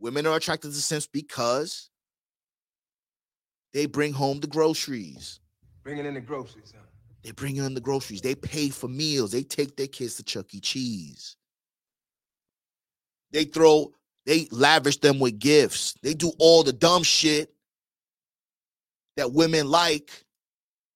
Women 0.00 0.26
are 0.26 0.36
attracted 0.36 0.72
to 0.72 0.80
simps 0.80 1.06
because 1.06 1.90
they 3.72 3.86
bring 3.86 4.12
home 4.12 4.40
the 4.40 4.46
groceries. 4.46 5.40
Bringing 5.84 6.06
in 6.06 6.14
the 6.14 6.20
groceries, 6.20 6.72
huh? 6.74 6.82
They 7.22 7.30
bring 7.30 7.56
in 7.56 7.74
the 7.74 7.80
groceries. 7.80 8.20
They 8.20 8.34
pay 8.34 8.70
for 8.70 8.88
meals. 8.88 9.30
They 9.30 9.44
take 9.44 9.76
their 9.76 9.86
kids 9.86 10.16
to 10.16 10.24
Chuck 10.24 10.52
E. 10.52 10.60
Cheese. 10.60 11.36
They 13.32 13.44
throw, 13.44 13.92
they 14.26 14.48
lavish 14.50 14.98
them 14.98 15.18
with 15.18 15.38
gifts. 15.38 15.94
They 16.02 16.14
do 16.14 16.32
all 16.38 16.62
the 16.62 16.72
dumb 16.72 17.02
shit 17.02 17.52
that 19.16 19.32
women 19.32 19.68
like, 19.68 20.10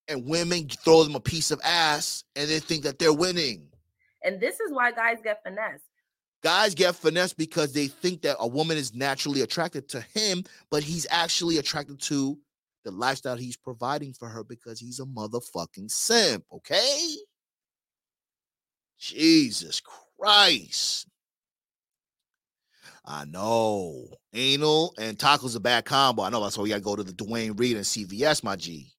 and 0.09 0.27
women 0.27 0.69
throw 0.69 1.03
them 1.05 1.15
a 1.15 1.21
piece 1.21 1.51
of 1.51 1.61
ass 1.65 2.25
and 2.37 2.49
they 2.49 2.61
think 2.61 2.85
that 2.85 2.99
they're 2.99 3.13
winning. 3.13 3.69
And 4.23 4.41
this 4.41 4.61
is 4.61 4.73
why 4.73 4.93
guys 4.93 5.19
get 5.23 5.43
finessed. 5.43 5.85
Guys 6.43 6.75
get 6.75 6.95
finessed 6.95 7.37
because 7.37 7.73
they 7.73 7.89
think 7.89 8.23
that 8.23 8.37
a 8.39 8.47
woman 8.47 8.77
is 8.77 8.95
naturally 8.95 9.41
attracted 9.41 9.89
to 9.89 10.01
him, 10.15 10.45
but 10.71 10.83
he's 10.83 11.07
actually 11.11 11.59
attracted 11.59 12.01
to 12.03 12.39
the 12.85 12.91
lifestyle 12.93 13.37
he's 13.37 13.57
providing 13.57 14.13
for 14.13 14.29
her 14.29 14.45
because 14.45 14.79
he's 14.79 15.01
a 15.01 15.05
motherfucking 15.05 15.91
simp, 15.91 16.45
okay? 16.53 17.17
Jesus 18.99 19.83
Christ. 20.19 21.09
I 23.07 23.25
know. 23.25 24.09
Anal 24.35 24.93
and 24.99 25.17
tacos 25.17 25.57
a 25.57 25.61
bad 25.61 25.85
combo. 25.85 26.23
I 26.23 26.31
know 26.31 26.43
that's 26.43 26.59
why 26.59 26.65
we 26.65 26.71
gotta 26.71 26.81
go 26.81 26.97
to 26.97 27.05
the 27.05 27.13
Duane 27.13 27.53
Reade 27.53 27.77
and 27.77 27.85
CVS, 27.85 28.43
my 28.43 28.57
G. 28.57 28.93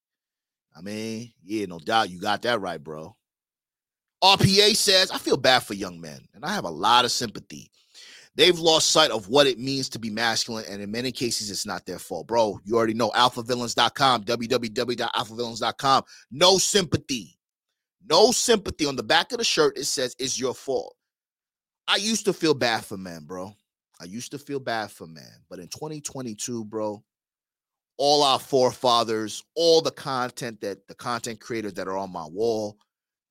I 0.76 0.80
mean, 0.80 1.32
yeah, 1.44 1.66
no 1.66 1.78
doubt 1.78 2.10
you 2.10 2.20
got 2.20 2.42
that 2.42 2.60
right, 2.60 2.82
bro. 2.82 3.14
RPA 4.22 4.74
says, 4.74 5.10
I 5.10 5.18
feel 5.18 5.36
bad 5.36 5.62
for 5.62 5.74
young 5.74 6.00
men, 6.00 6.20
and 6.34 6.44
I 6.44 6.52
have 6.52 6.64
a 6.64 6.70
lot 6.70 7.04
of 7.04 7.12
sympathy. 7.12 7.70
They've 8.34 8.58
lost 8.58 8.90
sight 8.90 9.10
of 9.10 9.28
what 9.28 9.48
it 9.48 9.58
means 9.58 9.88
to 9.90 9.98
be 9.98 10.10
masculine, 10.10 10.64
and 10.68 10.80
in 10.80 10.90
many 10.90 11.10
cases, 11.12 11.50
it's 11.50 11.66
not 11.66 11.84
their 11.86 11.98
fault. 11.98 12.28
Bro, 12.28 12.60
you 12.64 12.76
already 12.76 12.94
know 12.94 13.10
alphavillains.com, 13.10 14.24
www.alphavillains.com. 14.24 16.02
No 16.30 16.58
sympathy. 16.58 17.38
No 18.08 18.30
sympathy. 18.30 18.86
On 18.86 18.96
the 18.96 19.02
back 19.02 19.32
of 19.32 19.38
the 19.38 19.44
shirt, 19.44 19.76
it 19.76 19.84
says, 19.84 20.14
It's 20.18 20.38
your 20.38 20.54
fault. 20.54 20.94
I 21.88 21.96
used 21.96 22.24
to 22.26 22.32
feel 22.32 22.54
bad 22.54 22.84
for 22.84 22.96
men, 22.96 23.24
bro. 23.24 23.54
I 24.00 24.04
used 24.04 24.30
to 24.32 24.38
feel 24.38 24.60
bad 24.60 24.90
for 24.90 25.06
man, 25.06 25.42
But 25.50 25.58
in 25.58 25.68
2022, 25.68 26.64
bro, 26.64 27.02
all 27.96 28.22
our 28.22 28.38
forefathers, 28.38 29.42
all 29.56 29.80
the 29.80 29.90
content 29.90 30.60
that 30.60 30.86
the 30.86 30.94
content 30.94 31.40
creators 31.40 31.74
that 31.74 31.88
are 31.88 31.96
on 31.96 32.12
my 32.12 32.26
wall, 32.26 32.76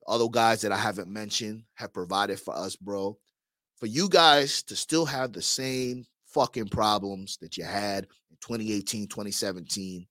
other 0.06 0.28
guys 0.28 0.60
that 0.62 0.72
I 0.72 0.76
haven't 0.76 1.08
mentioned 1.08 1.64
have 1.74 1.92
provided 1.92 2.38
for 2.38 2.54
us, 2.54 2.76
bro 2.76 3.18
for 3.78 3.86
you 3.86 4.08
guys 4.08 4.62
to 4.64 4.76
still 4.76 5.06
have 5.06 5.32
the 5.32 5.42
same 5.42 6.04
fucking 6.26 6.68
problems 6.68 7.38
that 7.40 7.56
you 7.56 7.64
had 7.64 8.04
in 8.30 8.36
2018, 8.40 9.06
2017, 9.06 10.06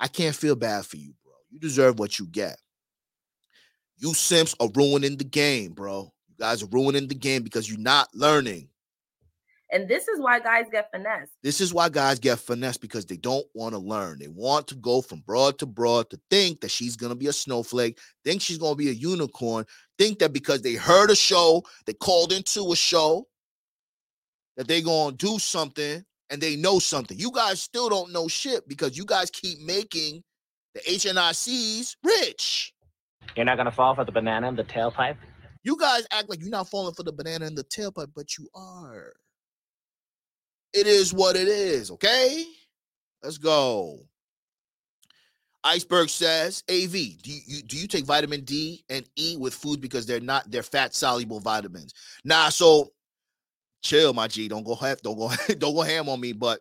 I 0.00 0.08
can't 0.08 0.34
feel 0.34 0.56
bad 0.56 0.86
for 0.86 0.96
you, 0.96 1.14
bro. 1.24 1.32
You 1.50 1.58
deserve 1.58 1.98
what 1.98 2.18
you 2.18 2.26
get. 2.26 2.56
You 3.96 4.14
simps 4.14 4.54
are 4.60 4.70
ruining 4.74 5.16
the 5.16 5.24
game, 5.24 5.72
bro. 5.72 6.12
You 6.28 6.36
guys 6.38 6.62
are 6.62 6.68
ruining 6.70 7.08
the 7.08 7.14
game 7.14 7.42
because 7.42 7.68
you're 7.68 7.78
not 7.78 8.08
learning. 8.14 8.68
And 9.74 9.88
this 9.88 10.06
is 10.06 10.20
why 10.20 10.38
guys 10.38 10.66
get 10.70 10.88
finessed. 10.92 11.32
This 11.42 11.60
is 11.60 11.74
why 11.74 11.88
guys 11.88 12.20
get 12.20 12.38
finessed 12.38 12.80
because 12.80 13.06
they 13.06 13.16
don't 13.16 13.44
want 13.54 13.74
to 13.74 13.80
learn. 13.80 14.20
They 14.20 14.28
want 14.28 14.68
to 14.68 14.76
go 14.76 15.02
from 15.02 15.24
broad 15.26 15.58
to 15.58 15.66
broad 15.66 16.10
to 16.10 16.20
think 16.30 16.60
that 16.60 16.70
she's 16.70 16.94
going 16.94 17.10
to 17.10 17.16
be 17.16 17.26
a 17.26 17.32
snowflake, 17.32 17.98
think 18.24 18.40
she's 18.40 18.56
going 18.56 18.74
to 18.74 18.78
be 18.78 18.88
a 18.88 18.92
unicorn, 18.92 19.66
think 19.98 20.20
that 20.20 20.32
because 20.32 20.62
they 20.62 20.74
heard 20.74 21.10
a 21.10 21.16
show, 21.16 21.64
they 21.86 21.92
called 21.92 22.32
into 22.32 22.70
a 22.70 22.76
show, 22.76 23.26
that 24.56 24.68
they're 24.68 24.80
going 24.80 25.16
to 25.16 25.26
do 25.26 25.40
something 25.40 26.04
and 26.30 26.40
they 26.40 26.54
know 26.54 26.78
something. 26.78 27.18
You 27.18 27.32
guys 27.32 27.60
still 27.60 27.88
don't 27.88 28.12
know 28.12 28.28
shit 28.28 28.68
because 28.68 28.96
you 28.96 29.04
guys 29.04 29.28
keep 29.28 29.58
making 29.60 30.22
the 30.74 30.82
HNICs 30.82 31.96
rich. 32.04 32.72
You're 33.34 33.44
not 33.44 33.56
going 33.56 33.66
to 33.66 33.72
fall 33.72 33.96
for 33.96 34.04
the 34.04 34.12
banana 34.12 34.46
in 34.46 34.54
the 34.54 34.62
tailpipe? 34.62 35.16
You 35.64 35.76
guys 35.76 36.06
act 36.12 36.28
like 36.28 36.40
you're 36.40 36.50
not 36.50 36.68
falling 36.68 36.94
for 36.94 37.02
the 37.02 37.12
banana 37.12 37.46
in 37.46 37.56
the 37.56 37.64
tailpipe, 37.64 38.12
but 38.14 38.38
you 38.38 38.48
are. 38.54 39.14
It 40.74 40.88
is 40.88 41.14
what 41.14 41.36
it 41.36 41.46
is, 41.46 41.92
okay? 41.92 42.44
Let's 43.22 43.38
go. 43.38 44.00
Iceberg 45.62 46.10
says, 46.10 46.62
AV, 46.68 46.92
do 46.92 47.30
you 47.30 47.62
do 47.62 47.78
you 47.78 47.86
take 47.86 48.04
vitamin 48.04 48.42
D 48.42 48.84
and 48.90 49.08
E 49.16 49.36
with 49.38 49.54
food 49.54 49.80
because 49.80 50.04
they're 50.04 50.20
not 50.20 50.50
they're 50.50 50.62
fat 50.62 50.94
soluble 50.94 51.40
vitamins? 51.40 51.94
Nah, 52.22 52.50
so 52.50 52.92
chill, 53.82 54.12
my 54.12 54.28
G. 54.28 54.48
Don't 54.48 54.64
go 54.64 54.76
don't 55.02 55.16
go 55.16 55.30
don't 55.58 55.74
go 55.74 55.80
ham 55.80 56.08
on 56.10 56.20
me. 56.20 56.32
But 56.32 56.60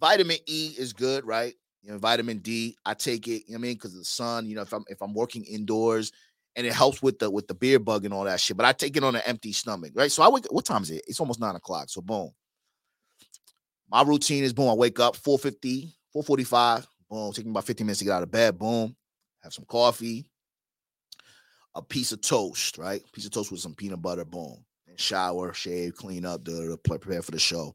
vitamin 0.00 0.38
E 0.46 0.74
is 0.78 0.94
good, 0.94 1.26
right? 1.26 1.52
You 1.82 1.92
know, 1.92 1.98
vitamin 1.98 2.38
D, 2.38 2.78
I 2.86 2.94
take 2.94 3.28
it, 3.28 3.42
you 3.46 3.54
know 3.54 3.54
what 3.54 3.58
I 3.58 3.62
mean, 3.62 3.74
because 3.74 3.92
of 3.92 3.98
the 3.98 4.06
sun. 4.06 4.46
You 4.46 4.54
know, 4.54 4.62
if 4.62 4.72
I'm 4.72 4.84
if 4.88 5.02
I'm 5.02 5.12
working 5.12 5.44
indoors 5.44 6.12
and 6.56 6.66
it 6.66 6.72
helps 6.72 7.02
with 7.02 7.18
the 7.18 7.30
with 7.30 7.46
the 7.46 7.54
beer 7.54 7.78
bug 7.78 8.06
and 8.06 8.14
all 8.14 8.24
that 8.24 8.40
shit. 8.40 8.56
But 8.56 8.64
I 8.64 8.72
take 8.72 8.96
it 8.96 9.04
on 9.04 9.16
an 9.16 9.22
empty 9.26 9.52
stomach, 9.52 9.92
right? 9.94 10.10
So 10.10 10.22
I 10.22 10.28
wake 10.28 10.46
what 10.50 10.64
time 10.64 10.82
is 10.82 10.90
it? 10.90 11.04
It's 11.06 11.20
almost 11.20 11.40
nine 11.40 11.56
o'clock. 11.56 11.90
So 11.90 12.00
boom. 12.00 12.30
My 13.90 14.02
routine 14.02 14.44
is 14.44 14.52
boom. 14.52 14.70
I 14.70 14.74
wake 14.74 14.98
up 15.00 15.16
450, 15.16 15.94
445. 16.12 16.86
Boom. 17.10 17.32
Take 17.32 17.44
me 17.44 17.50
about 17.50 17.64
15 17.64 17.86
minutes 17.86 17.98
to 17.98 18.04
get 18.04 18.14
out 18.14 18.22
of 18.22 18.30
bed. 18.30 18.58
Boom. 18.58 18.94
Have 19.42 19.52
some 19.52 19.66
coffee. 19.66 20.30
A 21.74 21.82
piece 21.82 22.12
of 22.12 22.20
toast, 22.20 22.78
right? 22.78 23.02
Piece 23.12 23.26
of 23.26 23.32
toast 23.32 23.50
with 23.50 23.60
some 23.60 23.74
peanut 23.74 24.00
butter. 24.00 24.24
Boom. 24.24 24.64
And 24.86 24.98
shower, 24.98 25.52
shave, 25.52 25.94
clean 25.96 26.24
up, 26.24 26.44
the 26.44 26.78
prepare 26.84 27.22
for 27.22 27.32
the 27.32 27.38
show. 27.38 27.74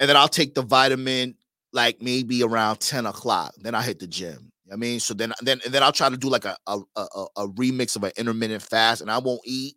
And 0.00 0.08
then 0.08 0.16
I'll 0.16 0.28
take 0.28 0.54
the 0.54 0.62
vitamin 0.62 1.34
like 1.72 2.00
maybe 2.00 2.42
around 2.42 2.80
10 2.80 3.06
o'clock. 3.06 3.54
Then 3.58 3.74
I 3.74 3.82
hit 3.82 3.98
the 3.98 4.06
gym. 4.06 4.52
I 4.72 4.76
mean, 4.76 4.98
so 5.00 5.14
then 5.14 5.32
then 5.42 5.60
and 5.64 5.72
then 5.72 5.82
I'll 5.82 5.92
try 5.92 6.08
to 6.08 6.16
do 6.16 6.28
like 6.28 6.44
a 6.44 6.56
a, 6.66 6.80
a 6.96 7.26
a 7.36 7.48
remix 7.48 7.94
of 7.96 8.02
an 8.02 8.12
intermittent 8.16 8.62
fast, 8.62 9.00
and 9.00 9.10
I 9.10 9.18
won't 9.18 9.42
eat 9.44 9.76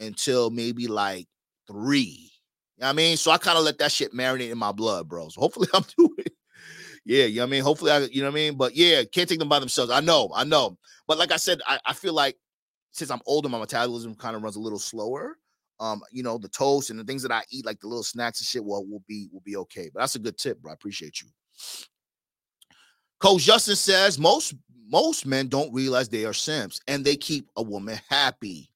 until 0.00 0.50
maybe 0.50 0.88
like 0.88 1.26
three. 1.68 2.30
You 2.76 2.82
know 2.82 2.86
what 2.86 2.90
I 2.90 2.92
mean? 2.94 3.16
So 3.16 3.30
I 3.30 3.38
kind 3.38 3.56
of 3.56 3.64
let 3.64 3.78
that 3.78 3.92
shit 3.92 4.12
marinate 4.12 4.50
in 4.50 4.58
my 4.58 4.72
blood, 4.72 5.08
bro. 5.08 5.28
So 5.28 5.40
hopefully 5.40 5.68
I'm 5.74 5.84
doing 5.96 6.14
it. 6.18 6.32
Yeah, 7.04 7.24
you 7.24 7.36
know 7.36 7.42
what 7.42 7.48
I 7.48 7.50
mean? 7.50 7.62
Hopefully 7.62 7.90
I, 7.90 7.98
you 7.98 8.22
know 8.22 8.28
what 8.28 8.32
I 8.32 8.34
mean? 8.34 8.56
But 8.56 8.74
yeah, 8.74 9.02
can't 9.04 9.28
take 9.28 9.38
them 9.38 9.48
by 9.48 9.58
themselves. 9.58 9.90
I 9.90 10.00
know, 10.00 10.30
I 10.34 10.44
know. 10.44 10.78
But 11.06 11.18
like 11.18 11.32
I 11.32 11.36
said, 11.36 11.60
I, 11.66 11.78
I 11.86 11.92
feel 11.92 12.14
like 12.14 12.36
since 12.92 13.10
I'm 13.10 13.20
older, 13.26 13.48
my 13.48 13.58
metabolism 13.58 14.14
kind 14.14 14.34
of 14.34 14.42
runs 14.42 14.56
a 14.56 14.60
little 14.60 14.78
slower. 14.78 15.36
Um, 15.80 16.02
you 16.12 16.22
know, 16.22 16.38
the 16.38 16.48
toast 16.48 16.90
and 16.90 16.98
the 16.98 17.04
things 17.04 17.22
that 17.22 17.32
I 17.32 17.42
eat, 17.50 17.66
like 17.66 17.80
the 17.80 17.88
little 17.88 18.04
snacks 18.04 18.40
and 18.40 18.46
shit, 18.46 18.64
will 18.64 18.86
will 18.86 19.02
be 19.06 19.28
will 19.32 19.42
be 19.44 19.56
okay. 19.56 19.90
But 19.92 20.00
that's 20.00 20.14
a 20.14 20.20
good 20.20 20.38
tip, 20.38 20.62
bro. 20.62 20.70
I 20.70 20.74
appreciate 20.74 21.20
you. 21.20 21.28
Coach 23.20 23.42
Justin 23.42 23.76
says 23.76 24.18
most 24.18 24.54
most 24.86 25.26
men 25.26 25.48
don't 25.48 25.72
realize 25.74 26.08
they 26.08 26.24
are 26.24 26.32
simps 26.32 26.80
and 26.88 27.04
they 27.04 27.16
keep 27.16 27.48
a 27.56 27.62
woman 27.62 27.98
happy. 28.08 28.70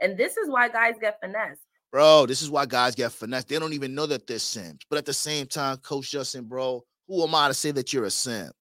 And 0.00 0.18
this 0.18 0.36
is 0.36 0.50
why 0.50 0.68
guys 0.68 0.94
get 1.00 1.20
finessed. 1.20 1.60
Bro, 1.92 2.26
this 2.26 2.40
is 2.40 2.50
why 2.50 2.64
guys 2.64 2.94
get 2.94 3.12
finessed. 3.12 3.48
They 3.48 3.58
don't 3.58 3.74
even 3.74 3.94
know 3.94 4.06
that 4.06 4.26
they're 4.26 4.38
simps. 4.38 4.86
But 4.88 4.98
at 4.98 5.04
the 5.04 5.12
same 5.12 5.46
time, 5.46 5.76
Coach 5.78 6.10
Justin, 6.10 6.44
bro, 6.44 6.82
who 7.06 7.22
am 7.22 7.34
I 7.34 7.48
to 7.48 7.54
say 7.54 7.70
that 7.72 7.92
you're 7.92 8.06
a 8.06 8.10
simp? 8.10 8.54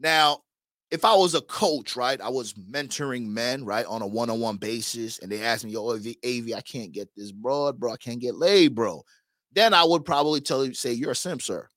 Now, 0.00 0.40
if 0.90 1.04
I 1.04 1.14
was 1.14 1.34
a 1.34 1.40
coach, 1.42 1.96
right, 1.96 2.20
I 2.20 2.28
was 2.28 2.52
mentoring 2.54 3.26
men, 3.26 3.64
right, 3.64 3.86
on 3.86 4.02
a 4.02 4.06
one-on-one 4.06 4.56
basis, 4.56 5.18
and 5.20 5.30
they 5.30 5.42
asked 5.42 5.64
me, 5.64 5.72
"Yo, 5.72 5.90
AV, 5.92 6.16
AV, 6.24 6.52
I 6.54 6.60
can't 6.60 6.92
get 6.92 7.08
this 7.16 7.32
broad, 7.32 7.78
bro. 7.80 7.92
I 7.92 7.96
can't 7.96 8.20
get 8.20 8.34
laid, 8.36 8.74
bro." 8.74 9.04
Then 9.52 9.72
I 9.72 9.84
would 9.84 10.04
probably 10.04 10.40
tell 10.40 10.64
you, 10.64 10.74
say, 10.74 10.92
"You're 10.92 11.12
a 11.12 11.16
simp, 11.16 11.42
sir. 11.42 11.68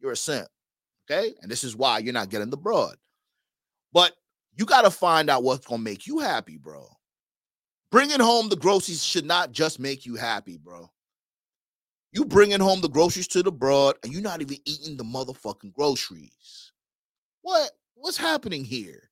You're 0.00 0.12
a 0.12 0.16
simp." 0.16 0.48
Okay, 1.10 1.34
and 1.42 1.50
this 1.50 1.64
is 1.64 1.76
why 1.76 1.98
you're 1.98 2.12
not 2.12 2.30
getting 2.30 2.50
the 2.50 2.56
broad. 2.56 2.96
But 3.92 4.16
you 4.56 4.66
got 4.66 4.82
to 4.82 4.90
find 4.90 5.30
out 5.30 5.42
what's 5.44 5.66
gonna 5.66 5.82
make 5.82 6.06
you 6.06 6.18
happy, 6.20 6.56
bro. 6.58 6.88
Bringing 7.90 8.20
home 8.20 8.48
the 8.48 8.56
groceries 8.56 9.02
should 9.02 9.24
not 9.24 9.52
just 9.52 9.80
make 9.80 10.06
you 10.06 10.14
happy, 10.14 10.56
bro. 10.56 10.90
You 12.12 12.24
bringing 12.24 12.60
home 12.60 12.80
the 12.80 12.88
groceries 12.88 13.28
to 13.28 13.42
the 13.42 13.52
broad, 13.52 13.96
and 14.02 14.12
you're 14.12 14.22
not 14.22 14.40
even 14.40 14.58
eating 14.64 14.96
the 14.96 15.04
motherfucking 15.04 15.72
groceries. 15.72 16.72
What? 17.42 17.70
What's 17.94 18.16
happening 18.16 18.64
here? 18.64 19.10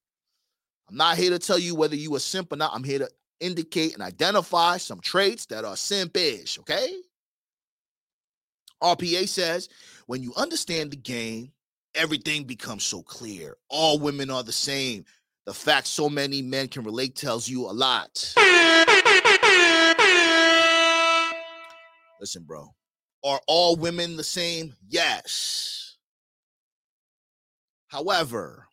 I'm 0.88 0.96
not 0.96 1.18
here 1.18 1.30
to 1.30 1.38
tell 1.38 1.58
you 1.58 1.74
whether 1.74 1.96
you 1.96 2.14
a 2.16 2.20
simp 2.20 2.52
or 2.52 2.56
not. 2.56 2.72
I'm 2.74 2.84
here 2.84 3.00
to 3.00 3.10
indicate 3.40 3.94
and 3.94 4.02
identify 4.02 4.78
some 4.78 5.00
traits 5.00 5.46
that 5.46 5.64
are 5.64 5.74
simpish, 5.74 6.58
okay? 6.60 6.96
RPA 8.82 9.28
says 9.28 9.68
when 10.06 10.22
you 10.22 10.32
understand 10.36 10.90
the 10.90 10.96
game, 10.96 11.52
everything 11.94 12.44
becomes 12.44 12.84
so 12.84 13.02
clear. 13.02 13.56
All 13.68 13.98
women 13.98 14.30
are 14.30 14.42
the 14.42 14.52
same. 14.52 15.04
The 15.48 15.54
fact 15.54 15.86
so 15.86 16.10
many 16.10 16.42
men 16.42 16.68
can 16.68 16.84
relate 16.84 17.16
tells 17.16 17.48
you 17.48 17.64
a 17.64 17.72
lot. 17.72 18.34
Listen, 22.20 22.42
bro. 22.42 22.74
Are 23.24 23.40
all 23.46 23.74
women 23.76 24.18
the 24.18 24.24
same? 24.24 24.74
Yes. 24.86 25.96
However, 27.86 28.66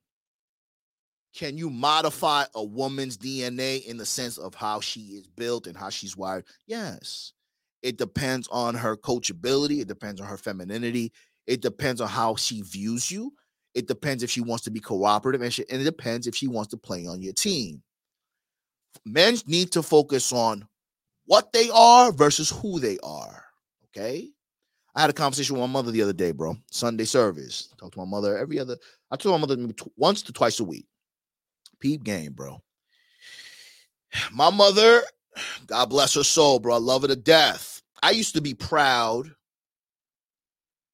can 1.34 1.58
you 1.58 1.70
modify 1.70 2.44
a 2.54 2.62
woman's 2.62 3.18
DNA 3.18 3.86
in 3.86 3.96
the 3.96 4.06
sense 4.06 4.38
of 4.38 4.54
how 4.54 4.82
she 4.82 5.00
is 5.00 5.28
built 5.28 5.68
and 5.68 5.78
how 5.78 5.88
she's 5.88 6.18
wired? 6.18 6.44
Yes. 6.68 7.32
It 7.84 7.98
depends 7.98 8.50
on 8.50 8.76
her 8.76 8.98
coachability, 8.98 9.80
it 9.80 9.88
depends 9.88 10.20
on 10.20 10.28
her 10.28 10.38
femininity, 10.38 11.14
it 11.48 11.62
depends 11.62 12.02
on 12.02 12.10
how 12.10 12.36
she 12.36 12.64
views 12.64 13.10
you. 13.10 13.32
It 13.76 13.88
depends 13.88 14.24
if 14.24 14.32
she 14.32 14.42
wants 14.42 14.64
to 14.64 14.72
be 14.72 14.80
cooperative 14.80 15.42
and, 15.42 15.54
she, 15.54 15.66
and 15.70 15.82
it 15.82 15.86
depends 15.86 16.26
if 16.26 16.36
she 16.36 16.48
wants 16.48 16.70
to 16.70 16.78
play 16.78 17.06
on 17.06 17.22
your 17.22 17.34
team. 17.34 17.84
Men 19.06 19.36
need 19.46 19.72
to 19.74 19.84
focus 19.84 20.32
on 20.32 20.66
what 21.26 21.52
they 21.52 21.70
are 21.70 22.12
versus 22.14 22.50
who 22.50 22.80
they 22.80 22.98
are. 23.04 23.44
Okay. 23.90 24.30
I 24.96 25.02
had 25.02 25.10
a 25.10 25.14
conversation 25.14 25.56
with 25.56 25.62
my 25.62 25.68
mother 25.68 25.92
the 25.92 26.02
other 26.02 26.14
day, 26.14 26.32
bro. 26.32 26.56
Sunday 26.72 27.04
service. 27.04 27.74
Talk 27.78 27.92
to 27.92 28.00
my 28.00 28.06
mother 28.06 28.38
every 28.38 28.60
other. 28.60 28.78
I 29.12 29.18
told 29.18 29.40
my 29.40 29.46
mother 29.46 29.74
once 29.98 30.22
to 30.24 30.32
twice 30.32 30.62
a 30.62 30.64
week. 30.64 30.88
Peep 31.82 32.04
game, 32.04 32.32
bro. 32.32 32.62
My 34.34 34.50
mother, 34.50 35.02
God 35.68 35.90
bless 35.90 36.14
her 36.14 36.24
soul, 36.24 36.60
bro. 36.60 36.76
I 36.76 36.78
love 36.78 37.02
her 37.02 37.10
to 37.10 37.16
death. 37.16 37.82
I 38.02 38.12
used 38.12 38.36
to 38.36 38.42
be 38.42 38.54
proud 38.54 39.30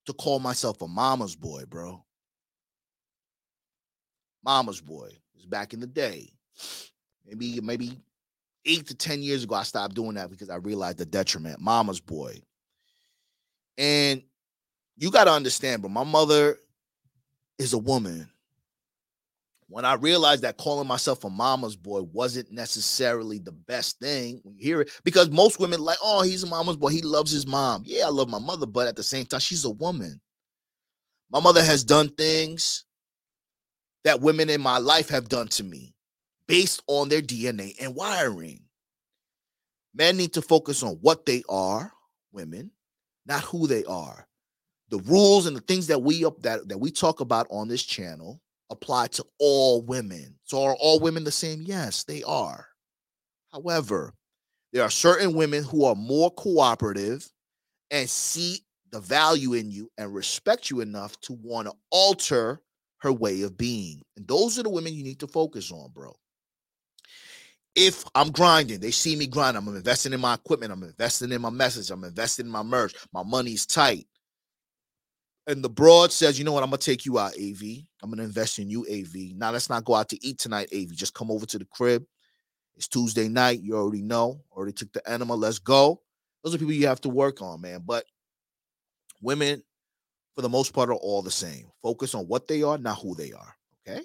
to 0.05 0.13
call 0.13 0.39
myself 0.39 0.81
a 0.81 0.87
mama's 0.87 1.35
boy, 1.35 1.63
bro. 1.67 2.03
Mama's 4.43 4.81
boy. 4.81 5.09
Was 5.35 5.45
back 5.45 5.73
in 5.73 5.79
the 5.79 5.87
day. 5.87 6.31
Maybe, 7.25 7.59
maybe 7.61 7.97
eight 8.65 8.87
to 8.87 8.95
10 8.95 9.21
years 9.21 9.43
ago, 9.43 9.55
I 9.55 9.63
stopped 9.63 9.95
doing 9.95 10.15
that 10.15 10.29
because 10.29 10.49
I 10.49 10.55
realized 10.55 10.97
the 10.97 11.05
detriment. 11.05 11.59
Mama's 11.59 11.99
boy. 11.99 12.41
And 13.77 14.21
you 14.97 15.11
got 15.11 15.25
to 15.25 15.31
understand, 15.31 15.81
bro, 15.81 15.89
my 15.89 16.03
mother 16.03 16.57
is 17.57 17.73
a 17.73 17.77
woman. 17.77 18.29
When 19.67 19.85
I 19.85 19.93
realized 19.93 20.41
that 20.41 20.57
calling 20.57 20.87
myself 20.87 21.23
a 21.23 21.29
mama's 21.29 21.77
boy 21.77 22.01
wasn't 22.01 22.51
necessarily 22.51 23.39
the 23.39 23.53
best 23.53 23.99
thing, 23.99 24.41
when 24.43 24.57
you 24.57 24.63
hear 24.63 24.81
it, 24.81 24.91
because 25.05 25.29
most 25.29 25.61
women 25.61 25.79
like, 25.79 25.97
oh, 26.03 26.23
he's 26.23 26.43
a 26.43 26.47
mama's 26.47 26.75
boy. 26.75 26.89
He 26.89 27.01
loves 27.01 27.31
his 27.31 27.47
mom. 27.47 27.83
Yeah, 27.85 28.07
I 28.07 28.09
love 28.09 28.27
my 28.27 28.39
mother, 28.39 28.65
but 28.65 28.87
at 28.87 28.97
the 28.97 29.03
same 29.03 29.25
time, 29.25 29.39
she's 29.39 29.63
a 29.63 29.69
woman. 29.69 30.19
My 31.31 31.39
mother 31.39 31.63
has 31.63 31.85
done 31.85 32.09
things 32.09 32.83
that 34.03 34.21
women 34.21 34.49
in 34.49 34.61
my 34.61 34.77
life 34.77 35.09
have 35.09 35.29
done 35.29 35.47
to 35.49 35.63
me 35.63 35.93
based 36.47 36.81
on 36.87 37.09
their 37.09 37.21
DNA 37.21 37.75
and 37.79 37.95
wiring. 37.95 38.61
Men 39.93 40.17
need 40.17 40.33
to 40.33 40.41
focus 40.41 40.83
on 40.83 40.93
what 41.01 41.25
they 41.25 41.43
are, 41.49 41.91
women, 42.31 42.71
not 43.25 43.43
who 43.43 43.67
they 43.67 43.83
are. 43.85 44.27
The 44.89 44.99
rules 44.99 45.45
and 45.45 45.55
the 45.55 45.61
things 45.61 45.87
that 45.87 46.01
we 46.01 46.25
up 46.25 46.41
that, 46.41 46.67
that 46.67 46.77
we 46.77 46.91
talk 46.91 47.19
about 47.19 47.47
on 47.49 47.67
this 47.67 47.83
channel 47.83 48.41
apply 48.69 49.07
to 49.07 49.25
all 49.39 49.81
women. 49.81 50.35
So 50.43 50.63
are 50.63 50.75
all 50.79 50.99
women 50.99 51.23
the 51.23 51.31
same? 51.31 51.61
Yes, 51.61 52.03
they 52.03 52.23
are. 52.23 52.67
However, 53.51 54.13
there 54.73 54.83
are 54.83 54.89
certain 54.89 55.33
women 55.33 55.63
who 55.63 55.85
are 55.85 55.95
more 55.95 56.31
cooperative 56.31 57.29
and 57.91 58.09
see 58.09 58.63
the 58.91 58.99
value 58.99 59.53
in 59.53 59.71
you 59.71 59.89
and 59.97 60.13
respect 60.13 60.69
you 60.69 60.81
enough 60.81 61.19
to 61.21 61.33
want 61.33 61.67
to 61.67 61.73
alter 61.89 62.61
her 63.01 63.11
way 63.11 63.41
of 63.41 63.57
being. 63.57 64.01
And 64.15 64.27
those 64.27 64.57
are 64.57 64.63
the 64.63 64.69
women 64.69 64.93
you 64.93 65.03
need 65.03 65.19
to 65.19 65.27
focus 65.27 65.71
on, 65.71 65.91
bro. 65.91 66.15
If 67.75 68.03
I'm 68.15 68.31
grinding, 68.31 68.79
they 68.79 68.91
see 68.91 69.15
me 69.15 69.27
grind. 69.27 69.57
I'm 69.57 69.67
investing 69.67 70.13
in 70.13 70.19
my 70.19 70.33
equipment. 70.33 70.71
I'm 70.71 70.83
investing 70.83 71.31
in 71.31 71.41
my 71.41 71.49
message. 71.49 71.89
I'm 71.89 72.03
investing 72.03 72.45
in 72.45 72.51
my 72.51 72.63
merch. 72.63 72.93
My 73.13 73.23
money's 73.23 73.65
tight. 73.65 74.07
And 75.47 75.63
the 75.63 75.69
broad 75.69 76.11
says, 76.11 76.37
you 76.37 76.45
know 76.45 76.51
what? 76.51 76.63
I'm 76.63 76.69
gonna 76.69 76.77
take 76.77 77.05
you 77.05 77.17
out, 77.17 77.33
AV. 77.33 77.61
I'm 78.03 78.11
gonna 78.11 78.23
invest 78.23 78.59
in 78.59 78.69
you, 78.69 78.85
AV. 78.87 79.35
Now 79.35 79.51
let's 79.51 79.69
not 79.69 79.85
go 79.85 79.95
out 79.95 80.09
to 80.09 80.25
eat 80.25 80.37
tonight, 80.37 80.69
AV. 80.73 80.89
Just 80.89 81.15
come 81.15 81.31
over 81.31 81.45
to 81.47 81.57
the 81.57 81.65
crib. 81.65 82.05
It's 82.75 82.87
Tuesday 82.87 83.27
night. 83.27 83.61
You 83.61 83.75
already 83.75 84.01
know. 84.01 84.41
Already 84.51 84.73
took 84.73 84.91
the 84.93 85.09
enema. 85.09 85.35
Let's 85.35 85.59
go. 85.59 86.01
Those 86.43 86.55
are 86.55 86.57
people 86.57 86.73
you 86.73 86.87
have 86.87 87.01
to 87.01 87.09
work 87.09 87.41
on, 87.41 87.61
man. 87.61 87.81
But 87.85 88.05
women, 89.21 89.63
for 90.41 90.47
the 90.47 90.49
most 90.49 90.73
part, 90.73 90.89
are 90.89 90.93
all 90.95 91.21
the 91.21 91.29
same. 91.29 91.67
Focus 91.83 92.15
on 92.15 92.27
what 92.27 92.47
they 92.47 92.63
are, 92.63 92.77
not 92.77 92.97
who 92.99 93.13
they 93.15 93.31
are. 93.31 93.55
Okay. 93.87 94.01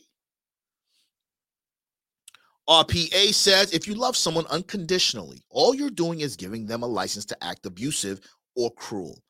RPA 2.69 3.33
says 3.33 3.73
if 3.73 3.89
you 3.89 3.95
love 3.95 4.17
someone 4.17 4.45
unconditionally, 4.51 5.43
all 5.49 5.75
you're 5.75 5.89
doing 5.89 6.21
is 6.21 6.37
giving 6.37 6.67
them 6.67 6.83
a 6.83 6.87
license 6.87 7.25
to 7.27 7.45
act 7.45 7.65
abusive 7.65 8.21
or 8.55 8.71
cruel. 8.73 9.23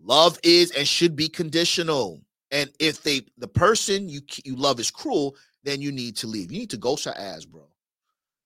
Love 0.00 0.38
is 0.42 0.70
and 0.70 0.88
should 0.88 1.16
be 1.16 1.28
conditional. 1.28 2.20
And 2.50 2.70
if 2.80 3.02
they 3.02 3.22
the 3.36 3.48
person 3.48 4.08
you 4.08 4.20
you 4.44 4.56
love 4.56 4.80
is 4.80 4.90
cruel, 4.90 5.36
then 5.64 5.82
you 5.82 5.92
need 5.92 6.16
to 6.16 6.26
leave. 6.26 6.50
You 6.50 6.60
need 6.60 6.70
to 6.70 6.78
ghost 6.78 7.04
her 7.04 7.14
ass, 7.18 7.44
bro. 7.44 7.68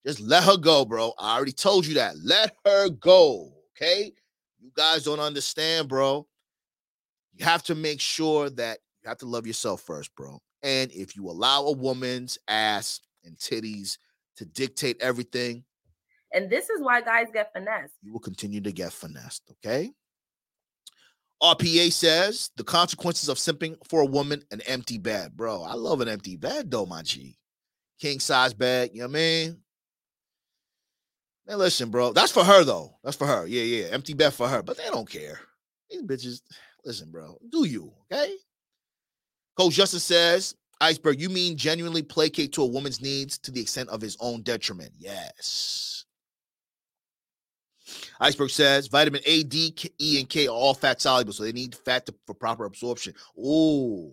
Just 0.05 0.19
let 0.19 0.43
her 0.43 0.57
go, 0.57 0.85
bro. 0.85 1.13
I 1.19 1.37
already 1.37 1.53
told 1.53 1.87
you 1.87 1.95
that. 1.95 2.17
Let 2.25 2.57
her 2.65 2.89
go. 2.89 3.53
Okay. 3.77 4.13
You 4.59 4.73
guys 4.75 5.05
don't 5.05 5.21
understand, 5.21 5.89
bro. 5.89 6.27
You 7.35 7.45
have 7.45 7.63
to 7.65 7.75
make 7.75 8.01
sure 8.01 8.51
that 8.51 8.79
you 9.03 9.09
have 9.09 9.19
to 9.19 9.27
love 9.27 9.47
yourself 9.47 9.81
first, 9.83 10.15
bro. 10.17 10.39
And 10.63 10.93
if 10.93 11.17
you 11.17 11.29
allow 11.29 11.63
a 11.65 11.73
woman's 11.73 12.39
ass 12.49 13.01
and 13.25 13.37
titties 13.37 13.99
to 14.37 14.45
dictate 14.45 15.01
everything, 15.01 15.65
And 16.33 16.49
this 16.51 16.71
is 16.71 16.81
why 16.81 17.01
guys 17.03 17.27
get 17.33 17.53
finessed. 17.53 17.95
you 18.03 18.13
will 18.13 18.21
continue 18.21 18.61
to 18.61 18.73
get 18.73 18.93
finessed. 18.93 19.43
Okay. 19.51 19.91
RPA 21.43 21.93
says 21.93 22.51
the 22.57 22.63
consequences 22.65 23.29
of 23.29 23.37
simping 23.37 23.77
for 23.89 24.01
a 24.03 24.07
woman 24.07 24.43
an 24.53 24.61
empty 24.63 24.97
bed, 24.99 25.37
bro. 25.37 25.63
I 25.63 25.75
love 25.75 26.01
an 26.01 26.09
empty 26.09 26.37
bed 26.37 26.71
though, 26.71 26.87
my 26.87 27.03
G. 27.03 27.37
King 28.01 28.21
size 28.21 28.55
bed, 28.55 28.91
you 28.93 29.01
know 29.01 29.07
what 29.09 29.11
I 29.17 29.21
mean? 29.21 29.59
Man, 31.47 31.59
listen, 31.59 31.91
bro. 31.91 32.13
That's 32.13 32.31
for 32.33 32.45
her 32.45 32.63
though. 32.63 32.97
That's 33.03 33.17
for 33.17 33.27
her. 33.27 33.47
Yeah, 33.47 33.63
yeah. 33.63 33.87
Empty 33.93 34.15
bed 34.15 34.33
for 34.33 34.47
her, 34.49 34.63
but 34.63 34.77
they 34.77 34.87
don't 34.87 35.09
care. 35.11 35.41
These 35.91 36.03
bitches, 36.03 36.41
listen, 36.85 37.11
bro. 37.11 37.39
Do 37.51 37.67
you 37.67 37.93
okay? 38.13 38.35
Coach 39.57 39.75
Justice 39.75 40.05
says, 40.05 40.55
Iceberg, 40.81 41.21
you 41.21 41.29
mean 41.29 41.57
genuinely 41.57 42.03
placate 42.03 42.53
to 42.55 42.63
a 42.63 42.67
woman's 42.67 43.01
needs 43.01 43.39
to 43.39 43.51
the 43.51 43.61
extent 43.61 43.89
of 43.91 44.01
his 44.01 44.17
own 44.21 44.43
detriment? 44.43 44.93
Yes. 44.99 46.05
Iceberg 48.21 48.51
says 48.51 48.87
vitamin 48.87 49.21
A, 49.27 49.43
D, 49.43 49.73
K- 49.73 49.91
E, 50.01 50.19
and 50.19 50.29
K 50.29 50.47
are 50.47 50.55
all 50.55 50.75
fat 50.75 51.01
soluble, 51.01 51.33
so 51.33 51.43
they 51.43 51.53
need 51.53 51.75
fat 51.75 52.07
to, 52.07 52.15
for 52.27 52.35
proper 52.35 52.65
absorption. 52.65 53.15
Oh, 53.39 54.13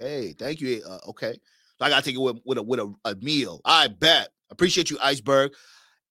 okay. 0.00 0.34
Thank 0.38 0.60
you. 0.60 0.82
Uh, 0.86 0.98
okay, 1.08 1.32
so 1.78 1.84
I 1.84 1.88
gotta 1.88 2.04
take 2.04 2.16
it 2.16 2.20
with, 2.20 2.38
with 2.44 2.58
a 2.58 2.62
with 2.62 2.80
a, 2.80 2.92
a 3.04 3.14
meal. 3.16 3.60
I 3.64 3.88
bet. 3.88 4.28
Appreciate 4.50 4.90
you, 4.90 4.98
Iceberg. 5.02 5.52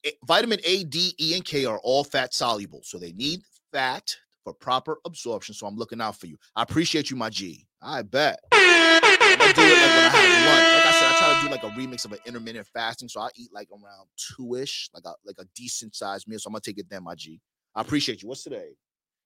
Eh, 0.04 0.12
Vitamin 0.26 0.60
A, 0.66 0.84
D, 0.86 1.14
E, 1.20 1.34
and 1.36 1.46
K 1.46 1.66
are 1.66 1.80
all 1.84 2.04
fat 2.04 2.34
soluble, 2.34 2.82
so 2.84 2.98
they 2.98 3.12
need 3.14 3.42
fat 3.72 4.16
for 4.46 4.54
proper 4.54 5.00
absorption. 5.04 5.54
So 5.54 5.68
I'm 5.68 5.76
looking 5.76 6.00
out 6.00 6.16
for 6.16 6.28
you. 6.28 6.38
I 6.56 6.62
appreciate 6.62 7.10
you, 7.10 7.18
my 7.18 7.30
G. 7.30 7.68
I 7.82 8.04
bet. 8.04 8.40
Gonna 8.52 9.54
do 9.54 9.62
it 9.62 9.78
like 9.78 9.92
when 9.92 10.06
I 10.06 10.10
have. 10.14 10.76
Like 10.76 10.86
I 10.86 10.92
said, 11.00 11.08
I 11.10 11.16
try 11.20 11.40
to 11.40 11.46
do 11.46 11.52
like 11.52 11.64
a 11.64 11.78
remix 11.78 12.06
of 12.06 12.14
an 12.14 12.20
intermittent 12.26 12.68
fasting. 12.68 13.10
So 13.10 13.20
I 13.20 13.30
eat 13.36 13.50
like 13.52 13.68
around 13.72 14.08
two-ish, 14.16 14.90
like 14.94 15.04
a 15.06 15.14
like 15.26 15.36
a 15.40 15.46
decent 15.56 15.96
sized 15.96 16.28
meal. 16.28 16.40
So 16.40 16.48
I'm 16.48 16.54
gonna 16.54 16.62
take 16.62 16.78
it 16.78 16.90
then, 16.90 17.04
my 17.04 17.16
G. 17.16 17.42
I 17.76 17.82
appreciate 17.82 18.22
you. 18.22 18.30
What's 18.30 18.44
today? 18.44 18.70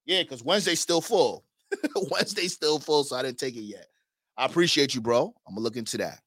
Yeah, 0.06 0.24
because 0.24 0.44
Wednesday's 0.44 0.80
still 0.80 1.02
full. 1.02 1.46
Wednesday's 2.12 2.54
still 2.54 2.80
full, 2.80 3.04
so 3.04 3.16
I 3.16 3.22
didn't 3.22 3.38
take 3.38 3.56
it 3.56 3.62
yet. 3.62 3.88
I 4.38 4.46
appreciate 4.46 4.96
you, 4.96 5.02
bro. 5.02 5.34
I'm 5.48 5.56
gonna 5.56 5.64
look 5.64 5.76
into 5.76 5.98
that. 5.98 6.20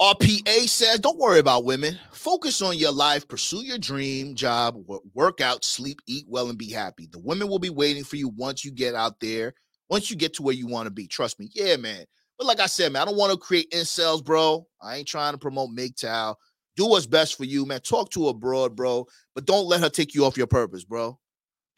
RPA 0.00 0.66
says, 0.66 0.98
don't 0.98 1.18
worry 1.18 1.40
about 1.40 1.66
women. 1.66 1.98
Focus 2.12 2.62
on 2.62 2.78
your 2.78 2.90
life, 2.90 3.28
pursue 3.28 3.62
your 3.62 3.76
dream 3.76 4.34
job, 4.34 4.76
wo- 4.86 5.02
work 5.12 5.42
out, 5.42 5.62
sleep, 5.62 6.00
eat 6.06 6.24
well, 6.26 6.48
and 6.48 6.56
be 6.56 6.70
happy. 6.70 7.06
The 7.12 7.18
women 7.18 7.48
will 7.48 7.58
be 7.58 7.68
waiting 7.68 8.04
for 8.04 8.16
you 8.16 8.30
once 8.30 8.64
you 8.64 8.70
get 8.70 8.94
out 8.94 9.20
there, 9.20 9.52
once 9.90 10.08
you 10.10 10.16
get 10.16 10.32
to 10.34 10.42
where 10.42 10.54
you 10.54 10.66
want 10.66 10.86
to 10.86 10.90
be. 10.90 11.06
Trust 11.06 11.38
me. 11.38 11.50
Yeah, 11.54 11.76
man. 11.76 12.06
But 12.38 12.46
like 12.46 12.60
I 12.60 12.66
said, 12.66 12.92
man, 12.92 13.02
I 13.02 13.04
don't 13.04 13.18
want 13.18 13.32
to 13.32 13.38
create 13.38 13.70
incels, 13.72 14.24
bro. 14.24 14.66
I 14.80 14.96
ain't 14.96 15.06
trying 15.06 15.34
to 15.34 15.38
promote 15.38 15.68
MGTOW. 15.76 16.34
Do 16.76 16.86
what's 16.86 17.04
best 17.04 17.36
for 17.36 17.44
you, 17.44 17.66
man. 17.66 17.80
Talk 17.80 18.08
to 18.12 18.28
a 18.28 18.34
broad, 18.34 18.74
bro. 18.74 19.04
But 19.34 19.44
don't 19.44 19.66
let 19.66 19.80
her 19.80 19.90
take 19.90 20.14
you 20.14 20.24
off 20.24 20.38
your 20.38 20.46
purpose, 20.46 20.82
bro. 20.82 21.18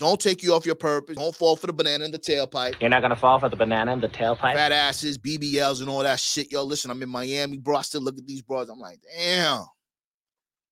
Don't 0.02 0.20
take 0.20 0.42
you 0.42 0.52
off 0.52 0.66
your 0.66 0.74
purpose. 0.74 1.16
Don't 1.16 1.34
fall 1.34 1.54
for 1.54 1.68
the 1.68 1.72
banana 1.72 2.04
in 2.04 2.10
the 2.10 2.18
tailpipe. 2.18 2.80
You're 2.80 2.90
not 2.90 3.02
gonna 3.02 3.14
fall 3.14 3.38
for 3.38 3.48
the 3.48 3.54
banana 3.54 3.92
in 3.92 4.00
the 4.00 4.08
tailpipe. 4.08 4.54
Fat 4.54 4.72
asses, 4.72 5.16
BBLs, 5.16 5.80
and 5.80 5.88
all 5.88 6.02
that 6.02 6.18
shit. 6.18 6.50
Yo, 6.50 6.64
listen, 6.64 6.90
I'm 6.90 7.00
in 7.02 7.08
Miami, 7.08 7.58
bro. 7.58 7.76
I 7.76 7.82
still 7.82 8.00
look 8.00 8.18
at 8.18 8.26
these 8.26 8.42
bros. 8.42 8.68
I'm 8.68 8.80
like, 8.80 8.98
damn. 9.16 9.64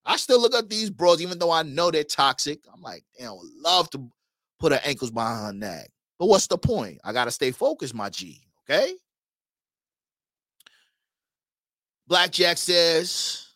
I 0.04 0.16
still 0.16 0.40
look 0.40 0.52
at 0.54 0.68
these 0.68 0.90
bros, 0.90 1.22
even 1.22 1.38
though 1.38 1.52
I 1.52 1.62
know 1.62 1.92
they're 1.92 2.02
toxic. 2.02 2.58
I'm 2.74 2.82
like, 2.82 3.04
damn, 3.16 3.28
I 3.28 3.32
would 3.32 3.52
love 3.62 3.88
to 3.90 4.10
put 4.58 4.72
her 4.72 4.80
ankles 4.84 5.12
behind 5.12 5.46
her 5.46 5.52
neck. 5.52 5.90
But 6.18 6.26
what's 6.26 6.48
the 6.48 6.58
point? 6.58 6.98
I 7.04 7.12
gotta 7.12 7.30
stay 7.30 7.52
focused, 7.52 7.94
my 7.94 8.10
G. 8.10 8.40
Okay. 8.68 8.94
Blackjack 12.08 12.58
says, 12.58 13.46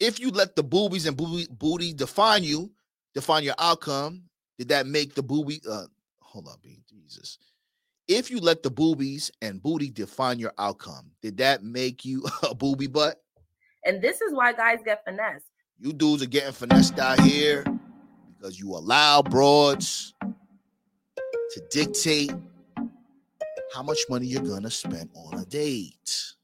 if 0.00 0.18
you 0.18 0.30
let 0.30 0.56
the 0.56 0.64
boobies 0.64 1.06
and 1.06 1.16
booty 1.16 1.92
define 1.92 2.42
you, 2.42 2.72
define 3.14 3.44
your 3.44 3.54
outcome, 3.60 4.24
did 4.58 4.68
that 4.68 4.86
make 4.86 5.14
the 5.14 5.22
booby? 5.22 5.60
Uh, 5.68 5.86
hold 6.20 6.48
up, 6.48 6.60
B. 6.62 6.82
Jesus. 6.88 7.38
If 8.08 8.30
you 8.30 8.40
let 8.40 8.62
the 8.62 8.70
boobies 8.70 9.30
and 9.42 9.62
booty 9.62 9.90
define 9.90 10.38
your 10.38 10.52
outcome, 10.58 11.12
did 11.22 11.36
that 11.38 11.62
make 11.62 12.04
you 12.04 12.24
a 12.42 12.54
booby 12.54 12.86
butt? 12.86 13.22
And 13.84 14.02
this 14.02 14.20
is 14.20 14.32
why 14.34 14.52
guys 14.52 14.78
get 14.84 15.04
finessed. 15.04 15.46
You 15.78 15.92
dudes 15.92 16.22
are 16.22 16.26
getting 16.26 16.52
finessed 16.52 16.98
out 16.98 17.20
here 17.20 17.64
because 18.36 18.58
you 18.58 18.72
allow 18.72 19.22
broads 19.22 20.12
to 20.20 21.62
dictate 21.70 22.32
how 23.74 23.82
much 23.82 23.98
money 24.10 24.26
you're 24.26 24.42
gonna 24.42 24.70
spend 24.70 25.08
on 25.14 25.38
a 25.38 25.44
date. 25.44 26.34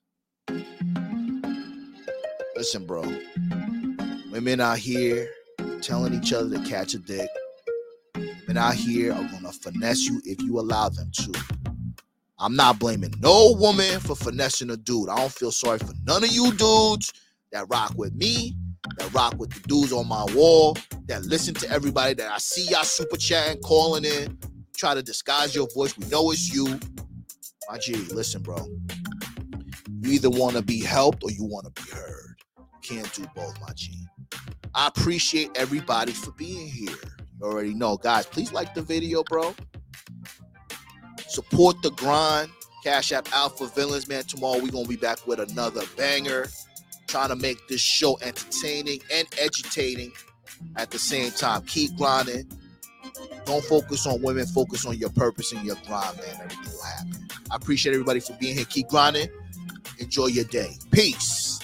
Listen, 2.55 2.87
bro. 2.87 3.03
Women 4.31 4.61
out 4.61 4.79
here 4.79 5.29
telling 5.81 6.15
each 6.15 6.33
other 6.33 6.57
to 6.57 6.65
catch 6.65 6.95
a 6.95 6.99
dick. 6.99 7.29
Women 8.55 8.69
out 8.71 8.75
here 8.77 9.13
are 9.13 9.25
gonna 9.33 9.51
finesse 9.51 10.03
you 10.03 10.23
if 10.25 10.41
you 10.41 10.61
allow 10.61 10.89
them 10.89 11.11
to. 11.13 11.33
I'm 12.39 12.55
not 12.55 12.79
blaming 12.79 13.13
no 13.19 13.53
woman 13.59 13.99
for 13.99 14.15
finessing 14.15 14.71
a 14.71 14.77
dude. 14.77 15.09
I 15.09 15.17
don't 15.17 15.33
feel 15.33 15.51
sorry 15.51 15.81
for 15.81 15.93
none 16.05 16.23
of 16.23 16.31
you 16.31 16.53
dudes 16.53 17.13
that 17.51 17.67
rock 17.69 17.95
with 17.97 18.15
me, 18.15 18.57
that 18.99 19.13
rock 19.13 19.35
with 19.39 19.51
the 19.51 19.61
dudes 19.67 19.93
on 19.93 20.07
my 20.07 20.25
wall, 20.37 20.77
that 21.07 21.25
listen 21.25 21.53
to 21.55 21.69
everybody 21.69 22.15
that 22.15 22.31
I 22.31 22.39
see 22.39 22.69
y'all 22.71 22.85
super 22.85 23.17
chatting, 23.17 23.61
calling 23.61 24.05
in, 24.05 24.39
try 24.77 24.95
to 24.95 25.03
disguise 25.03 25.53
your 25.53 25.67
voice. 25.75 25.99
We 25.99 26.07
know 26.07 26.31
it's 26.31 26.55
you. 26.55 26.79
My 27.69 27.79
G, 27.79 27.97
listen, 28.13 28.41
bro. 28.41 28.65
You 30.01 30.13
either 30.13 30.31
want 30.31 30.55
to 30.55 30.63
be 30.63 30.81
helped 30.81 31.25
or 31.25 31.33
you 31.33 31.45
want 31.45 31.75
to 31.75 31.83
be 31.83 31.91
heard. 31.91 32.37
Can't 32.83 33.13
do 33.15 33.27
both, 33.35 33.61
my 33.61 33.73
G. 33.75 34.07
I 34.77 34.87
appreciate 34.87 35.51
everybody 35.57 36.13
for 36.13 36.31
being 36.33 36.69
here. 36.69 36.95
Already 37.45 37.75
know. 37.75 37.97
Guys, 37.97 38.27
please 38.27 38.53
like 38.53 38.75
the 38.75 38.83
video, 38.83 39.23
bro. 39.23 39.55
Support 41.29 41.83
the 41.83 41.91
grind. 41.91 42.51
Cash 42.83 43.13
App 43.13 43.33
Alpha 43.33 43.67
Villains, 43.69 44.09
man. 44.09 44.25
Tomorrow 44.25 44.61
we're 44.63 44.71
gonna 44.71 44.89
be 44.89 44.97
back 44.97 45.27
with 45.27 45.41
another 45.41 45.83
banger. 45.97 46.49
Trying 47.07 47.29
to 47.29 47.37
make 47.37 47.69
this 47.69 47.81
show 47.81 48.19
entertaining 48.23 49.01
and 49.13 49.29
educating 49.39 50.11
at 50.77 50.91
the 50.91 50.99
same 50.99 51.31
time. 51.33 51.63
Keep 51.67 51.97
grinding. 51.97 52.51
Don't 53.45 53.65
focus 53.65 54.07
on 54.07 54.23
women, 54.23 54.47
focus 54.47 54.87
on 54.87 54.97
your 54.97 55.11
purpose 55.11 55.53
and 55.53 55.65
your 55.65 55.77
grind, 55.87 56.17
man. 56.17 56.27
Everything 56.43 56.73
will 56.73 56.83
happen. 56.83 57.29
I 57.51 57.57
appreciate 57.57 57.93
everybody 57.93 58.21
for 58.21 58.33
being 58.41 58.55
here. 58.55 58.65
Keep 58.65 58.89
grinding. 58.89 59.29
Enjoy 59.99 60.27
your 60.27 60.45
day. 60.45 60.77
Peace. 60.91 61.61